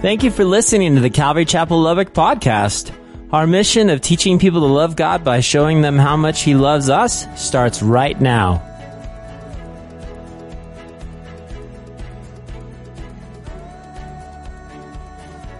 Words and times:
Thank 0.00 0.22
you 0.22 0.30
for 0.30 0.46
listening 0.46 0.94
to 0.94 1.02
the 1.02 1.10
Calvary 1.10 1.44
Chapel 1.44 1.78
Lubbock 1.78 2.14
podcast. 2.14 2.90
Our 3.34 3.46
mission 3.46 3.90
of 3.90 4.00
teaching 4.00 4.38
people 4.38 4.60
to 4.60 4.66
love 4.66 4.96
God 4.96 5.24
by 5.24 5.40
showing 5.40 5.82
them 5.82 5.98
how 5.98 6.16
much 6.16 6.40
He 6.40 6.54
loves 6.54 6.88
us 6.88 7.26
starts 7.38 7.82
right 7.82 8.18
now. 8.18 8.62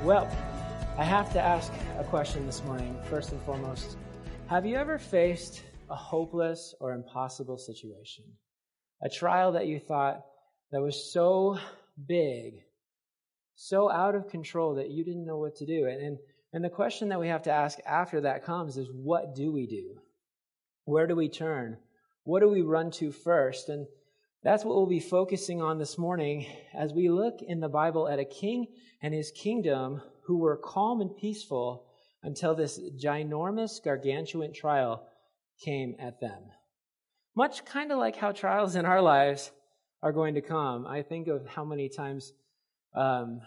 Well, 0.03 0.27
I 0.97 1.05
have 1.05 1.31
to 1.35 1.41
ask 1.43 1.71
a 1.99 2.05
question 2.05 2.47
this 2.47 2.65
morning, 2.65 2.97
first 3.11 3.33
and 3.33 3.43
foremost. 3.43 3.99
Have 4.47 4.65
you 4.65 4.77
ever 4.77 4.99
faced 4.99 5.63
a 5.91 5.95
hopeless 5.95 6.75
or 6.81 6.95
impossible 6.95 7.59
situation? 7.59 8.25
A 9.03 9.11
trial 9.11 9.53
that 9.53 9.67
you 9.67 9.79
thought 9.79 10.23
that 10.73 10.81
was 10.81 11.13
so 11.13 11.59
big 12.09 12.63
so 13.63 13.91
out 13.91 14.15
of 14.15 14.27
control 14.27 14.77
that 14.77 14.89
you 14.89 15.05
didn't 15.05 15.27
know 15.27 15.37
what 15.37 15.55
to 15.57 15.67
do. 15.67 15.85
And, 15.85 16.01
and, 16.01 16.19
and 16.55 16.65
the 16.65 16.71
question 16.71 17.11
that 17.11 17.21
we 17.21 17.29
have 17.29 17.43
to 17.43 17.53
ask 17.53 17.79
after 17.85 18.23
that 18.23 18.43
comes 18.43 18.79
is 18.79 18.89
what 18.91 19.35
do 19.35 19.53
we 19.53 19.67
do? 19.67 20.01
Where 20.87 21.07
do 21.07 21.15
we 21.15 21.29
turn? 21.29 21.77
What 22.25 22.41
do 22.41 22.49
we 22.49 22.63
run 22.63 22.91
to 22.93 23.13
first? 23.13 23.69
And 23.69 23.87
that's 24.43 24.65
what 24.65 24.77
we'll 24.77 24.87
be 24.87 24.99
focusing 24.99 25.61
on 25.61 25.79
this 25.79 25.99
morning 25.99 26.47
as 26.75 26.95
we 26.95 27.11
look 27.11 27.43
in 27.43 27.61
the 27.61 27.69
Bible 27.69 28.09
at 28.09 28.19
a 28.19 28.25
king 28.25 28.67
and 29.03 29.13
his 29.13 29.31
kingdom 29.31 30.01
who 30.23 30.39
were 30.39 30.57
calm 30.57 31.03
and 31.03 31.15
peaceful 31.15 31.85
until 32.23 32.55
this 32.55 32.81
ginormous, 32.97 33.85
gargantuan 33.85 34.55
trial 34.55 35.07
came 35.63 35.97
at 35.99 36.19
them. 36.19 36.45
Much 37.37 37.67
kind 37.67 37.93
of 37.93 37.99
like 37.99 38.17
how 38.17 38.33
trials 38.33 38.75
in 38.75 38.87
our 38.87 39.03
lives 39.03 39.53
are 40.03 40.13
going 40.13 40.37
to 40.37 40.41
come. 40.41 40.87
I 40.87 41.03
think 41.03 41.29
of 41.29 41.47
how 41.47 41.67
many 41.67 41.91
times 41.91 42.33
um, 42.95 43.41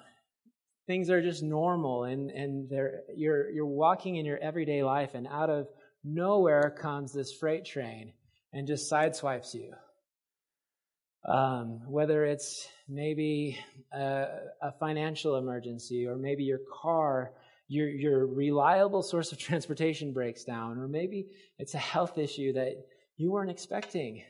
things 0.87 1.09
are 1.09 1.21
just 1.21 1.43
normal 1.43 2.03
and, 2.03 2.29
and 2.31 2.71
you're, 3.15 3.49
you're 3.51 3.65
walking 3.65 4.15
in 4.15 4.25
your 4.25 4.37
everyday 4.37 4.83
life 4.83 5.11
and 5.13 5.27
out 5.27 5.49
of 5.49 5.67
nowhere 6.03 6.75
comes 6.77 7.13
this 7.13 7.31
freight 7.33 7.65
train 7.65 8.13
and 8.51 8.67
just 8.67 8.91
sideswipes 8.91 9.53
you. 9.53 9.73
Um, 11.25 11.89
whether 11.89 12.25
it's 12.25 12.67
maybe 12.89 13.57
a, 13.93 14.25
a, 14.61 14.73
financial 14.77 15.37
emergency 15.37 16.05
or 16.05 16.17
maybe 16.17 16.43
your 16.43 16.59
car, 16.81 17.31
your, 17.69 17.87
your 17.87 18.27
reliable 18.27 19.01
source 19.01 19.31
of 19.31 19.37
transportation 19.39 20.11
breaks 20.11 20.43
down, 20.43 20.77
or 20.77 20.89
maybe 20.89 21.27
it's 21.57 21.75
a 21.75 21.79
health 21.79 22.17
issue 22.17 22.51
that 22.53 22.73
you 23.15 23.31
weren't 23.31 23.51
expecting. 23.51 24.21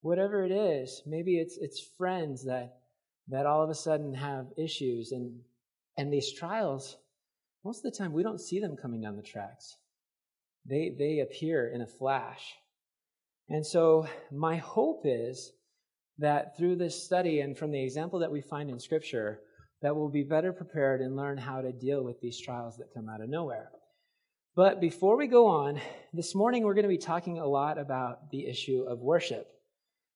Whatever 0.00 0.46
it 0.46 0.50
is, 0.50 1.02
maybe 1.04 1.38
it's, 1.38 1.58
it's 1.58 1.78
friends 1.98 2.46
that 2.46 2.77
that 3.28 3.46
all 3.46 3.62
of 3.62 3.70
a 3.70 3.74
sudden 3.74 4.14
have 4.14 4.46
issues. 4.56 5.12
And 5.12 5.40
and 5.96 6.12
these 6.12 6.32
trials 6.32 6.96
most 7.64 7.84
of 7.84 7.92
the 7.92 7.98
time 7.98 8.12
we 8.12 8.22
don't 8.22 8.40
see 8.40 8.60
them 8.60 8.76
coming 8.76 9.00
down 9.00 9.16
the 9.16 9.22
tracks. 9.22 9.76
They 10.64 10.94
they 10.98 11.20
appear 11.20 11.68
in 11.68 11.82
a 11.82 11.86
flash. 11.86 12.54
And 13.48 13.66
so 13.66 14.06
my 14.30 14.56
hope 14.56 15.02
is 15.04 15.52
that 16.18 16.56
through 16.56 16.76
this 16.76 17.02
study 17.02 17.40
and 17.40 17.56
from 17.56 17.70
the 17.70 17.82
example 17.82 18.18
that 18.20 18.32
we 18.32 18.40
find 18.40 18.70
in 18.70 18.78
scripture 18.78 19.40
that 19.80 19.94
we'll 19.94 20.08
be 20.08 20.24
better 20.24 20.52
prepared 20.52 21.00
and 21.00 21.16
learn 21.16 21.38
how 21.38 21.60
to 21.60 21.72
deal 21.72 22.02
with 22.02 22.20
these 22.20 22.40
trials 22.40 22.76
that 22.76 22.92
come 22.92 23.08
out 23.08 23.20
of 23.20 23.28
nowhere. 23.28 23.70
But 24.56 24.80
before 24.80 25.16
we 25.16 25.28
go 25.28 25.46
on 25.46 25.80
this 26.12 26.34
morning 26.34 26.64
we're 26.64 26.74
going 26.74 26.82
to 26.82 26.88
be 26.88 26.98
talking 26.98 27.38
a 27.38 27.46
lot 27.46 27.78
about 27.78 28.30
the 28.30 28.46
issue 28.46 28.84
of 28.88 28.98
worship. 29.00 29.46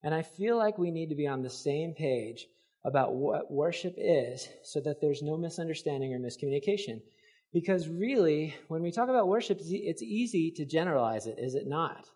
And 0.03 0.13
i 0.15 0.23
feel 0.23 0.57
like 0.59 0.79
we 0.79 0.91
need 0.91 1.11
to 1.11 1.15
be 1.15 1.29
on 1.29 1.43
the 1.43 1.51
same 1.51 1.95
page 1.95 2.47
about 2.85 3.15
what 3.15 3.51
worship 3.51 3.95
is 3.97 4.49
so 4.65 4.81
that 4.81 5.01
there's 5.01 5.23
no 5.23 5.37
misunderstanding 5.37 6.13
or 6.13 6.19
miscommunication. 6.19 7.01
Because 7.53 7.89
really, 7.89 8.55
when 8.69 8.83
we 8.83 8.91
talk 8.91 9.09
about 9.09 9.29
worship, 9.29 9.61
it's 9.61 10.03
easy 10.03 10.53
to 10.57 10.65
generalize 10.65 11.27
it, 11.27 11.39
is 11.39 11.55
it 11.55 11.67
not? 11.67 12.09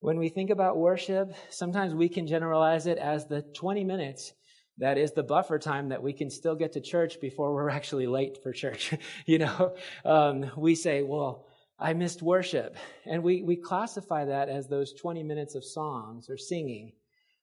When 0.00 0.18
we 0.18 0.28
think 0.28 0.50
about 0.50 0.78
worship, 0.78 1.34
sometimes 1.50 1.94
we 1.94 2.08
can 2.08 2.26
generalize 2.26 2.86
it 2.86 2.98
as 2.98 3.26
the 3.26 3.42
20 3.42 3.84
minutes 3.84 4.32
that 4.80 4.96
is 4.96 5.12
the 5.12 5.22
buffer 5.22 5.58
time 5.58 5.90
that 5.90 6.02
we 6.02 6.12
can 6.14 6.30
still 6.30 6.54
get 6.54 6.72
to 6.72 6.80
church 6.80 7.20
before 7.20 7.54
we're 7.54 7.68
actually 7.68 8.06
late 8.06 8.42
for 8.42 8.52
church. 8.52 8.94
you 9.26 9.38
know, 9.38 9.74
um, 10.04 10.50
we 10.56 10.74
say, 10.74 11.02
well, 11.02 11.46
I 11.78 11.92
missed 11.92 12.22
worship. 12.22 12.76
And 13.04 13.22
we, 13.22 13.42
we 13.42 13.56
classify 13.56 14.24
that 14.24 14.48
as 14.48 14.68
those 14.68 14.94
20 14.94 15.22
minutes 15.22 15.54
of 15.54 15.64
songs 15.64 16.30
or 16.30 16.38
singing. 16.38 16.92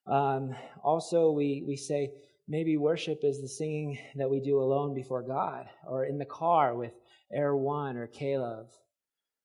Um, 0.07 0.55
also, 0.83 1.31
we, 1.31 1.63
we 1.65 1.75
say, 1.75 2.11
Maybe 2.47 2.77
worship 2.77 3.19
is 3.23 3.41
the 3.41 3.47
singing 3.47 3.99
that 4.15 4.29
we 4.29 4.39
do 4.39 4.61
alone 4.61 4.93
before 4.93 5.21
God 5.21 5.67
or 5.85 6.05
in 6.05 6.17
the 6.17 6.25
car 6.25 6.75
with 6.75 6.93
One 7.29 7.97
or 7.97 8.07
K-LOVE. 8.07 8.69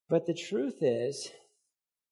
But 0.08 0.26
the 0.26 0.34
truth 0.34 0.82
is 0.82 1.28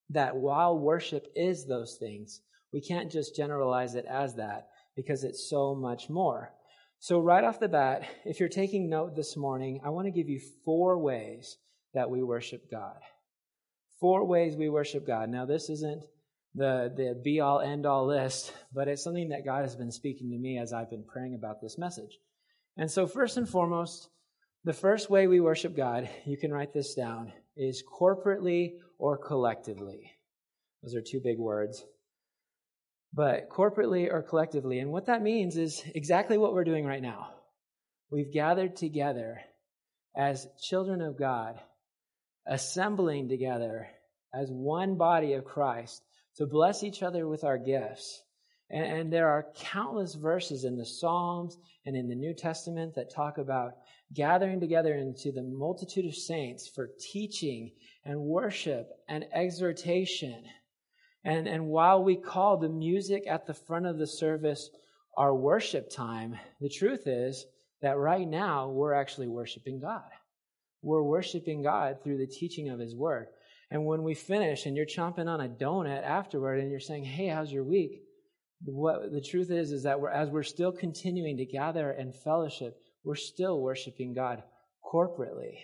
that 0.08 0.36
while 0.36 0.76
worship 0.76 1.26
is 1.36 1.66
those 1.66 1.96
things, 2.00 2.40
we 2.72 2.80
can't 2.80 3.10
just 3.10 3.36
generalize 3.36 3.94
it 3.94 4.04
as 4.06 4.34
that 4.34 4.68
because 4.96 5.22
it's 5.22 5.48
so 5.48 5.74
much 5.74 6.08
more. 6.08 6.52
So, 6.98 7.20
right 7.20 7.44
off 7.44 7.60
the 7.60 7.68
bat, 7.68 8.02
if 8.24 8.40
you're 8.40 8.48
taking 8.48 8.90
note 8.90 9.16
this 9.16 9.36
morning, 9.36 9.80
I 9.84 9.90
want 9.90 10.06
to 10.06 10.10
give 10.12 10.28
you 10.28 10.40
four 10.64 10.98
ways 10.98 11.56
that 11.94 12.10
we 12.10 12.22
worship 12.22 12.70
God. 12.70 12.98
Four 14.00 14.26
ways 14.26 14.56
we 14.56 14.68
worship 14.68 15.06
God. 15.06 15.30
Now, 15.30 15.46
this 15.46 15.70
isn't 15.70 16.04
the, 16.54 16.92
the 16.96 17.20
be 17.22 17.40
all 17.40 17.60
end 17.60 17.86
all 17.86 18.06
list, 18.06 18.52
but 18.72 18.88
it's 18.88 19.04
something 19.04 19.28
that 19.30 19.44
God 19.44 19.62
has 19.62 19.76
been 19.76 19.92
speaking 19.92 20.30
to 20.30 20.38
me 20.38 20.58
as 20.58 20.72
I've 20.72 20.90
been 20.90 21.04
praying 21.04 21.34
about 21.34 21.60
this 21.60 21.78
message. 21.78 22.18
And 22.76 22.90
so, 22.90 23.06
first 23.06 23.36
and 23.36 23.48
foremost, 23.48 24.08
the 24.64 24.72
first 24.72 25.10
way 25.10 25.26
we 25.26 25.40
worship 25.40 25.76
God, 25.76 26.08
you 26.26 26.36
can 26.36 26.52
write 26.52 26.72
this 26.72 26.94
down, 26.94 27.32
is 27.56 27.82
corporately 27.82 28.72
or 28.98 29.16
collectively. 29.16 30.12
Those 30.82 30.94
are 30.94 31.02
two 31.02 31.20
big 31.22 31.38
words. 31.38 31.84
But 33.12 33.48
corporately 33.48 34.10
or 34.10 34.22
collectively. 34.22 34.78
And 34.78 34.92
what 34.92 35.06
that 35.06 35.22
means 35.22 35.56
is 35.56 35.82
exactly 35.94 36.38
what 36.38 36.52
we're 36.52 36.64
doing 36.64 36.84
right 36.84 37.02
now. 37.02 37.28
We've 38.10 38.32
gathered 38.32 38.76
together 38.76 39.40
as 40.16 40.46
children 40.62 41.00
of 41.00 41.18
God, 41.18 41.58
assembling 42.46 43.28
together 43.28 43.88
as 44.34 44.48
one 44.50 44.96
body 44.96 45.34
of 45.34 45.44
Christ 45.44 46.02
to 46.40 46.46
bless 46.46 46.82
each 46.82 47.02
other 47.02 47.28
with 47.28 47.44
our 47.44 47.58
gifts. 47.58 48.22
And, 48.70 48.84
and, 48.86 49.12
there 49.12 49.28
are 49.28 49.52
countless 49.56 50.14
verses 50.14 50.64
in 50.64 50.78
the 50.78 50.86
Psalms 50.86 51.58
and 51.84 51.94
in 51.94 52.08
the 52.08 52.14
New 52.14 52.32
Testament 52.32 52.94
that 52.94 53.12
talk 53.12 53.36
about 53.36 53.72
gathering 54.14 54.58
together 54.58 54.94
into 54.94 55.32
the 55.32 55.42
multitude 55.42 56.06
of 56.06 56.14
saints 56.14 56.66
for 56.66 56.88
teaching 57.12 57.72
and 58.06 58.18
worship 58.18 58.88
and 59.06 59.26
exhortation. 59.34 60.42
And, 61.24 61.46
and 61.46 61.66
while 61.66 62.02
we 62.02 62.16
call 62.16 62.56
the 62.56 62.70
music 62.70 63.24
at 63.28 63.46
the 63.46 63.52
front 63.52 63.84
of 63.84 63.98
the 63.98 64.06
service 64.06 64.70
our 65.18 65.34
worship 65.34 65.90
time, 65.90 66.38
the 66.58 66.70
truth 66.70 67.06
is 67.06 67.44
that 67.82 67.98
right 67.98 68.26
now 68.26 68.70
we're 68.70 68.94
actually 68.94 69.28
worshiping 69.28 69.78
God. 69.78 70.08
We're 70.80 71.02
worshiping 71.02 71.62
God 71.62 71.98
through 72.02 72.16
the 72.16 72.26
teaching 72.26 72.70
of 72.70 72.78
His 72.78 72.96
Word. 72.96 73.26
And 73.70 73.86
when 73.86 74.02
we 74.02 74.14
finish 74.14 74.66
and 74.66 74.76
you're 74.76 74.86
chomping 74.86 75.28
on 75.28 75.40
a 75.40 75.48
donut 75.48 76.02
afterward 76.02 76.60
and 76.60 76.70
you're 76.70 76.80
saying, 76.80 77.04
Hey, 77.04 77.28
how's 77.28 77.52
your 77.52 77.64
week? 77.64 78.02
What 78.64 79.12
the 79.12 79.22
truth 79.22 79.50
is, 79.50 79.72
is 79.72 79.84
that 79.84 80.00
we're, 80.00 80.10
as 80.10 80.28
we're 80.28 80.42
still 80.42 80.72
continuing 80.72 81.38
to 81.38 81.46
gather 81.46 81.90
and 81.90 82.14
fellowship, 82.14 82.76
we're 83.04 83.14
still 83.14 83.60
worshiping 83.60 84.12
God 84.12 84.42
corporately. 84.84 85.54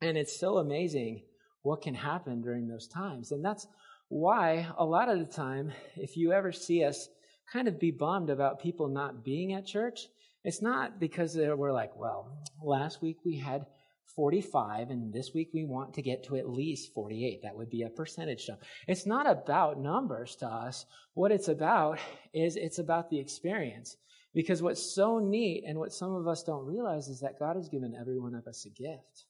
And 0.00 0.16
it's 0.16 0.38
so 0.38 0.58
amazing 0.58 1.22
what 1.62 1.82
can 1.82 1.94
happen 1.94 2.42
during 2.42 2.68
those 2.68 2.86
times. 2.86 3.32
And 3.32 3.44
that's 3.44 3.66
why 4.08 4.68
a 4.78 4.84
lot 4.84 5.08
of 5.08 5.18
the 5.18 5.32
time, 5.32 5.72
if 5.96 6.16
you 6.16 6.32
ever 6.32 6.52
see 6.52 6.84
us 6.84 7.08
kind 7.52 7.66
of 7.66 7.80
be 7.80 7.90
bummed 7.90 8.30
about 8.30 8.60
people 8.60 8.88
not 8.88 9.24
being 9.24 9.52
at 9.54 9.66
church, 9.66 10.06
it's 10.44 10.62
not 10.62 11.00
because 11.00 11.36
we're 11.36 11.72
like, 11.72 11.96
well, 11.96 12.38
last 12.62 13.02
week 13.02 13.16
we 13.24 13.36
had 13.36 13.66
45, 14.14 14.90
and 14.90 15.12
this 15.12 15.32
week 15.34 15.50
we 15.52 15.64
want 15.64 15.94
to 15.94 16.02
get 16.02 16.24
to 16.24 16.36
at 16.36 16.48
least 16.48 16.94
48. 16.94 17.42
That 17.42 17.56
would 17.56 17.70
be 17.70 17.82
a 17.82 17.90
percentage 17.90 18.46
jump. 18.46 18.60
It's 18.86 19.06
not 19.06 19.26
about 19.26 19.80
numbers 19.80 20.36
to 20.36 20.46
us. 20.46 20.86
What 21.14 21.32
it's 21.32 21.48
about 21.48 21.98
is 22.32 22.56
it's 22.56 22.78
about 22.78 23.10
the 23.10 23.18
experience. 23.18 23.96
Because 24.34 24.62
what's 24.62 24.94
so 24.94 25.18
neat 25.18 25.64
and 25.66 25.78
what 25.78 25.92
some 25.92 26.14
of 26.14 26.28
us 26.28 26.42
don't 26.42 26.66
realize 26.66 27.08
is 27.08 27.20
that 27.20 27.38
God 27.38 27.56
has 27.56 27.68
given 27.68 27.96
every 27.98 28.18
one 28.18 28.34
of 28.34 28.46
us 28.46 28.66
a 28.66 28.70
gift. 28.70 29.24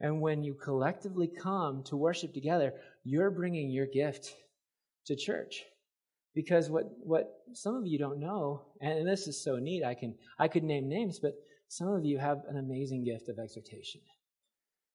And 0.00 0.20
when 0.20 0.42
you 0.42 0.54
collectively 0.54 1.28
come 1.28 1.82
to 1.84 1.96
worship 1.96 2.32
together, 2.32 2.74
you're 3.04 3.30
bringing 3.30 3.70
your 3.70 3.86
gift 3.86 4.34
to 5.06 5.16
church. 5.16 5.64
Because 6.34 6.70
what, 6.70 6.84
what 7.02 7.32
some 7.52 7.74
of 7.74 7.86
you 7.86 7.98
don't 7.98 8.20
know, 8.20 8.62
and 8.80 9.06
this 9.06 9.26
is 9.26 9.42
so 9.42 9.56
neat, 9.56 9.84
I 9.84 9.94
can, 9.94 10.14
I 10.38 10.48
could 10.48 10.64
name 10.64 10.88
names, 10.88 11.18
but 11.18 11.34
some 11.70 11.86
of 11.86 12.04
you 12.04 12.18
have 12.18 12.42
an 12.48 12.56
amazing 12.56 13.04
gift 13.04 13.28
of 13.28 13.38
exhortation. 13.38 14.00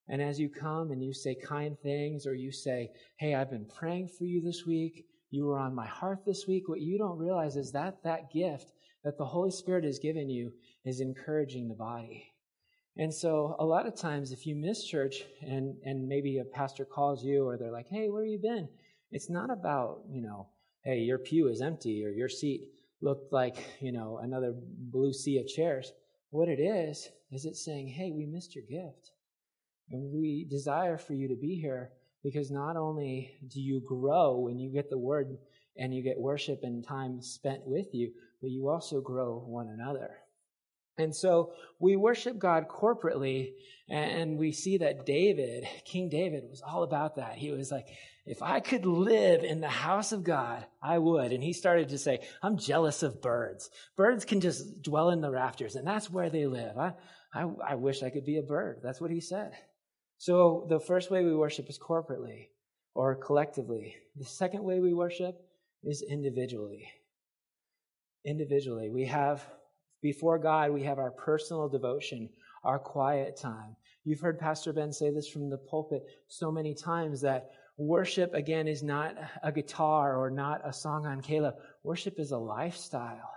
And 0.09 0.21
as 0.21 0.37
you 0.37 0.49
come 0.49 0.91
and 0.91 1.01
you 1.01 1.13
say 1.13 1.33
kind 1.33 1.79
things, 1.79 2.27
or 2.27 2.35
you 2.35 2.51
say, 2.51 2.91
Hey, 3.17 3.33
I've 3.33 3.49
been 3.49 3.65
praying 3.65 4.09
for 4.09 4.25
you 4.25 4.41
this 4.41 4.65
week, 4.65 5.05
you 5.31 5.45
were 5.45 5.57
on 5.57 5.73
my 5.73 5.87
heart 5.87 6.25
this 6.25 6.47
week, 6.49 6.67
what 6.67 6.81
you 6.81 6.97
don't 6.97 7.17
realize 7.17 7.55
is 7.55 7.71
that 7.71 8.03
that 8.03 8.29
gift 8.29 8.73
that 9.05 9.17
the 9.17 9.23
Holy 9.23 9.51
Spirit 9.51 9.85
has 9.85 9.99
given 9.99 10.29
you 10.29 10.51
is 10.83 10.99
encouraging 10.99 11.69
the 11.69 11.75
body. 11.75 12.25
And 12.97 13.13
so 13.13 13.55
a 13.57 13.65
lot 13.65 13.87
of 13.87 13.95
times 13.95 14.33
if 14.33 14.45
you 14.45 14.57
miss 14.57 14.83
church 14.83 15.23
and, 15.41 15.77
and 15.85 16.09
maybe 16.09 16.39
a 16.39 16.43
pastor 16.43 16.83
calls 16.83 17.23
you 17.23 17.47
or 17.47 17.57
they're 17.57 17.71
like, 17.71 17.87
hey, 17.89 18.09
where 18.09 18.23
have 18.23 18.31
you 18.31 18.39
been? 18.39 18.67
It's 19.11 19.29
not 19.29 19.49
about, 19.49 20.01
you 20.09 20.21
know, 20.21 20.49
hey, 20.83 20.97
your 20.97 21.19
pew 21.19 21.47
is 21.47 21.61
empty 21.61 22.03
or 22.03 22.09
your 22.09 22.27
seat 22.27 22.67
looked 23.01 23.31
like, 23.31 23.55
you 23.79 23.93
know, 23.93 24.19
another 24.21 24.53
blue 24.53 25.13
sea 25.13 25.37
of 25.37 25.47
chairs. 25.47 25.93
What 26.35 26.49
it 26.49 26.59
is, 26.59 27.07
is 27.31 27.45
it's 27.45 27.63
saying, 27.63 27.87
hey, 27.87 28.11
we 28.11 28.25
missed 28.25 28.55
your 28.55 28.65
gift. 28.65 29.11
And 29.89 30.11
we 30.11 30.45
desire 30.49 30.97
for 30.97 31.13
you 31.13 31.29
to 31.29 31.35
be 31.37 31.55
here 31.55 31.91
because 32.23 32.51
not 32.51 32.75
only 32.75 33.37
do 33.47 33.61
you 33.61 33.79
grow 33.79 34.39
when 34.39 34.59
you 34.59 34.69
get 34.69 34.89
the 34.89 34.97
word 34.97 35.37
and 35.77 35.95
you 35.95 36.03
get 36.03 36.19
worship 36.19 36.59
and 36.63 36.85
time 36.85 37.21
spent 37.21 37.65
with 37.65 37.93
you, 37.93 38.11
but 38.41 38.49
you 38.49 38.67
also 38.67 38.99
grow 38.99 39.45
one 39.47 39.69
another. 39.69 40.09
And 40.97 41.15
so 41.15 41.53
we 41.79 41.95
worship 41.95 42.37
God 42.37 42.67
corporately, 42.67 43.53
and 43.89 44.37
we 44.37 44.51
see 44.51 44.79
that 44.79 45.05
David, 45.05 45.65
King 45.85 46.09
David, 46.09 46.43
was 46.49 46.61
all 46.61 46.83
about 46.83 47.15
that. 47.15 47.35
He 47.35 47.51
was 47.51 47.71
like, 47.71 47.87
if 48.25 48.41
I 48.41 48.59
could 48.59 48.85
live 48.85 49.43
in 49.43 49.61
the 49.61 49.69
house 49.69 50.11
of 50.11 50.23
God, 50.23 50.65
I 50.81 50.97
would. 50.97 51.31
And 51.31 51.43
he 51.43 51.53
started 51.53 51.89
to 51.89 51.97
say, 51.97 52.19
I'm 52.41 52.57
jealous 52.57 53.03
of 53.03 53.21
birds. 53.21 53.69
Birds 53.95 54.25
can 54.25 54.41
just 54.41 54.81
dwell 54.81 55.11
in 55.11 55.21
the 55.21 55.29
rafters, 55.29 55.75
and 55.75 55.87
that's 55.87 56.09
where 56.09 56.29
they 56.29 56.47
live. 56.47 56.77
I, 56.77 56.93
I, 57.33 57.45
I 57.67 57.75
wish 57.75 58.01
I 58.01 58.09
could 58.09 58.25
be 58.25 58.37
a 58.37 58.43
bird. 58.43 58.79
That's 58.83 58.99
what 58.99 59.11
he 59.11 59.21
said. 59.21 59.51
So 60.17 60.65
the 60.69 60.79
first 60.79 61.11
way 61.11 61.23
we 61.23 61.35
worship 61.35 61.69
is 61.69 61.77
corporately 61.77 62.47
or 62.95 63.15
collectively. 63.15 63.95
The 64.15 64.25
second 64.25 64.63
way 64.63 64.79
we 64.79 64.93
worship 64.93 65.35
is 65.83 66.03
individually. 66.09 66.87
Individually. 68.25 68.89
We 68.89 69.05
have, 69.05 69.45
before 70.01 70.39
God, 70.39 70.71
we 70.71 70.83
have 70.83 70.97
our 70.97 71.11
personal 71.11 71.69
devotion, 71.69 72.29
our 72.63 72.79
quiet 72.79 73.37
time. 73.37 73.75
You've 74.03 74.21
heard 74.21 74.39
Pastor 74.39 74.73
Ben 74.73 74.91
say 74.91 75.11
this 75.11 75.27
from 75.27 75.49
the 75.49 75.57
pulpit 75.57 76.03
so 76.27 76.51
many 76.51 76.73
times 76.73 77.21
that 77.21 77.51
worship, 77.77 78.33
again, 78.33 78.67
is 78.67 78.83
not 78.83 79.15
a 79.43 79.51
guitar 79.51 80.17
or 80.17 80.29
not 80.29 80.61
a 80.63 80.73
song 80.73 81.05
on 81.05 81.21
K-LOVE. 81.21 81.55
Worship 81.83 82.19
is 82.19 82.31
a 82.31 82.37
lifestyle. 82.37 83.31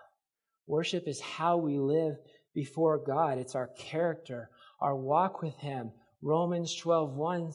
Worship 0.66 1.08
is 1.08 1.20
how 1.20 1.56
we 1.56 1.78
live 1.78 2.16
before 2.54 2.98
God. 2.98 3.38
It's 3.38 3.54
our 3.54 3.68
character, 3.68 4.50
our 4.80 4.96
walk 4.96 5.42
with 5.42 5.56
Him. 5.56 5.92
Romans 6.20 6.74
12, 6.74 7.14
1, 7.14 7.52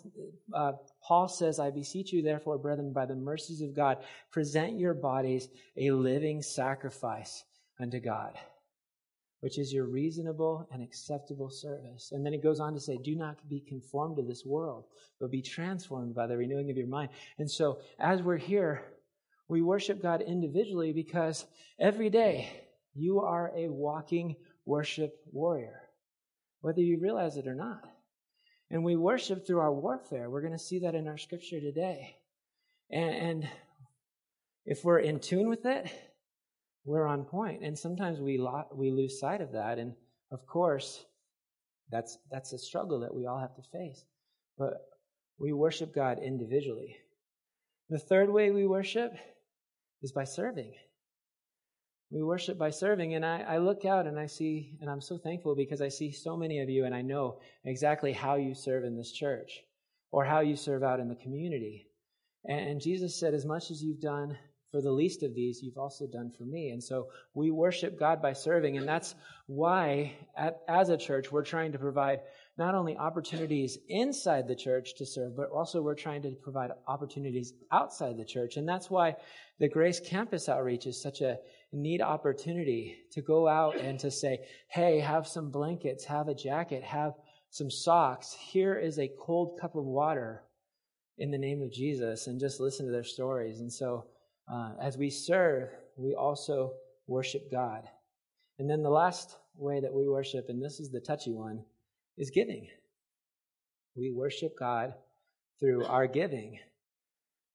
uh, 0.53 0.71
Paul 1.05 1.27
says, 1.27 1.59
I 1.59 1.69
beseech 1.69 2.13
you, 2.13 2.21
therefore, 2.21 2.57
brethren, 2.57 2.93
by 2.93 3.05
the 3.05 3.15
mercies 3.15 3.61
of 3.61 3.75
God, 3.75 3.97
present 4.31 4.79
your 4.79 4.93
bodies 4.93 5.49
a 5.75 5.91
living 5.91 6.41
sacrifice 6.41 7.43
unto 7.79 7.99
God, 7.99 8.33
which 9.43 9.57
is 9.57 9.73
your 9.73 9.83
reasonable 9.83 10.65
and 10.71 10.81
acceptable 10.81 11.49
service. 11.49 12.13
And 12.13 12.25
then 12.25 12.31
he 12.31 12.39
goes 12.39 12.61
on 12.61 12.73
to 12.75 12.79
say, 12.79 12.97
Do 12.97 13.13
not 13.13 13.37
be 13.49 13.59
conformed 13.59 14.15
to 14.15 14.23
this 14.23 14.45
world, 14.45 14.85
but 15.19 15.31
be 15.31 15.41
transformed 15.41 16.15
by 16.15 16.27
the 16.27 16.37
renewing 16.37 16.71
of 16.71 16.77
your 16.77 16.87
mind. 16.87 17.09
And 17.37 17.51
so, 17.51 17.81
as 17.99 18.21
we're 18.21 18.37
here, 18.37 18.85
we 19.49 19.61
worship 19.61 20.01
God 20.01 20.21
individually 20.21 20.93
because 20.93 21.43
every 21.77 22.09
day 22.09 22.47
you 22.95 23.19
are 23.19 23.51
a 23.53 23.67
walking 23.67 24.37
worship 24.65 25.13
warrior, 25.29 25.89
whether 26.61 26.79
you 26.79 27.01
realize 27.01 27.35
it 27.35 27.45
or 27.45 27.53
not. 27.53 27.83
And 28.71 28.81
we 28.81 28.95
worship 28.95 29.45
through 29.45 29.59
our 29.59 29.73
warfare. 29.73 30.29
We're 30.29 30.39
going 30.39 30.53
to 30.53 30.57
see 30.57 30.79
that 30.79 30.95
in 30.95 31.05
our 31.05 31.17
scripture 31.17 31.59
today. 31.59 32.15
And, 32.89 33.13
and 33.13 33.49
if 34.65 34.85
we're 34.85 34.99
in 34.99 35.19
tune 35.19 35.49
with 35.49 35.65
it, 35.65 35.91
we're 36.85 37.07
on 37.07 37.23
point. 37.23 37.63
And 37.63 37.77
sometimes 37.77 38.19
we, 38.19 38.37
lo- 38.37 38.67
we 38.73 38.91
lose 38.91 39.19
sight 39.19 39.41
of 39.41 39.53
that. 39.53 39.79
And 39.79 39.93
of 40.31 40.45
course, 40.45 41.05
that's, 41.89 42.17
that's 42.31 42.53
a 42.53 42.57
struggle 42.57 42.99
that 43.01 43.13
we 43.13 43.25
all 43.25 43.39
have 43.39 43.55
to 43.55 43.61
face. 43.71 44.03
But 44.57 44.81
we 45.39 45.53
worship 45.53 45.93
God 45.93 46.19
individually. 46.23 46.97
The 47.89 47.99
third 47.99 48.29
way 48.29 48.51
we 48.51 48.65
worship 48.65 49.13
is 50.01 50.11
by 50.11 50.23
serving. 50.23 50.73
We 52.11 52.21
worship 52.23 52.57
by 52.57 52.69
serving. 52.69 53.15
And 53.15 53.25
I, 53.25 53.41
I, 53.41 53.57
look 53.57 53.85
out 53.85 54.05
and 54.05 54.19
I 54.19 54.27
see, 54.27 54.77
and 54.81 54.89
I'm 54.89 55.01
so 55.01 55.17
thankful 55.17 55.55
because 55.55 55.81
I 55.81 55.89
see 55.89 56.11
so 56.11 56.37
many 56.37 56.61
of 56.61 56.69
you 56.69 56.85
and 56.85 56.93
I 56.93 57.01
know 57.01 57.39
exactly 57.65 58.13
how 58.13 58.35
you 58.35 58.53
serve 58.53 58.83
in 58.83 58.95
this 58.95 59.11
church 59.11 59.61
or 60.11 60.23
how 60.23 60.41
you 60.41 60.55
serve 60.55 60.83
out 60.83 60.99
in 60.99 61.09
the 61.09 61.15
community. 61.15 61.87
And, 62.45 62.69
and 62.69 62.81
Jesus 62.81 63.19
said, 63.19 63.33
as 63.33 63.45
much 63.45 63.71
as 63.71 63.81
you've 63.81 64.01
done 64.01 64.37
for 64.73 64.81
the 64.81 64.91
least 64.91 65.21
of 65.21 65.35
these, 65.35 65.61
you've 65.61 65.77
also 65.77 66.07
done 66.07 66.31
for 66.35 66.45
me. 66.45 66.71
And 66.71 66.83
so 66.83 67.09
we 67.35 67.51
worship 67.51 67.99
God 67.99 68.23
by 68.23 68.33
serving. 68.33 68.75
And 68.75 68.87
that's 68.87 69.13
why, 69.45 70.13
at, 70.35 70.61
as 70.67 70.89
a 70.89 70.97
church, 70.97 71.31
we're 71.31 71.43
trying 71.43 71.73
to 71.73 71.77
provide 71.77 72.21
not 72.57 72.73
only 72.73 72.97
opportunities 72.97 73.77
inside 73.87 74.47
the 74.47 74.55
church 74.55 74.95
to 74.97 75.05
serve, 75.05 75.37
but 75.37 75.51
also 75.51 75.83
we're 75.83 75.93
trying 75.93 76.23
to 76.23 76.31
provide 76.41 76.71
opportunities 76.87 77.53
outside 77.71 78.17
the 78.17 78.25
church. 78.25 78.57
And 78.57 78.67
that's 78.67 78.89
why 78.89 79.15
the 79.59 79.69
Grace 79.69 79.99
Campus 79.99 80.49
Outreach 80.49 80.87
is 80.87 80.99
such 80.99 81.21
a 81.21 81.37
neat 81.71 82.01
opportunity 82.01 82.97
to 83.11 83.21
go 83.21 83.47
out 83.47 83.77
and 83.77 83.99
to 83.99 84.09
say, 84.09 84.39
hey, 84.69 84.99
have 85.01 85.27
some 85.27 85.51
blankets, 85.51 86.03
have 86.05 86.29
a 86.29 86.33
jacket, 86.33 86.81
have 86.81 87.13
some 87.51 87.69
socks. 87.69 88.35
Here 88.39 88.73
is 88.73 88.97
a 88.97 89.11
cold 89.21 89.59
cup 89.61 89.75
of 89.75 89.85
water 89.85 90.41
in 91.19 91.29
the 91.29 91.37
name 91.37 91.61
of 91.61 91.71
Jesus, 91.71 92.25
and 92.25 92.39
just 92.39 92.59
listen 92.59 92.87
to 92.87 92.91
their 92.91 93.03
stories. 93.03 93.59
And 93.59 93.71
so, 93.71 94.07
uh, 94.51 94.73
as 94.81 94.97
we 94.97 95.09
serve, 95.09 95.69
we 95.97 96.15
also 96.15 96.73
worship 97.07 97.51
God. 97.51 97.83
And 98.59 98.69
then 98.69 98.83
the 98.83 98.89
last 98.89 99.37
way 99.55 99.79
that 99.79 99.93
we 99.93 100.07
worship, 100.07 100.45
and 100.49 100.63
this 100.63 100.79
is 100.79 100.91
the 100.91 100.99
touchy 100.99 101.31
one, 101.31 101.63
is 102.17 102.29
giving. 102.29 102.67
We 103.95 104.11
worship 104.11 104.57
God 104.57 104.93
through 105.59 105.85
our 105.85 106.07
giving 106.07 106.59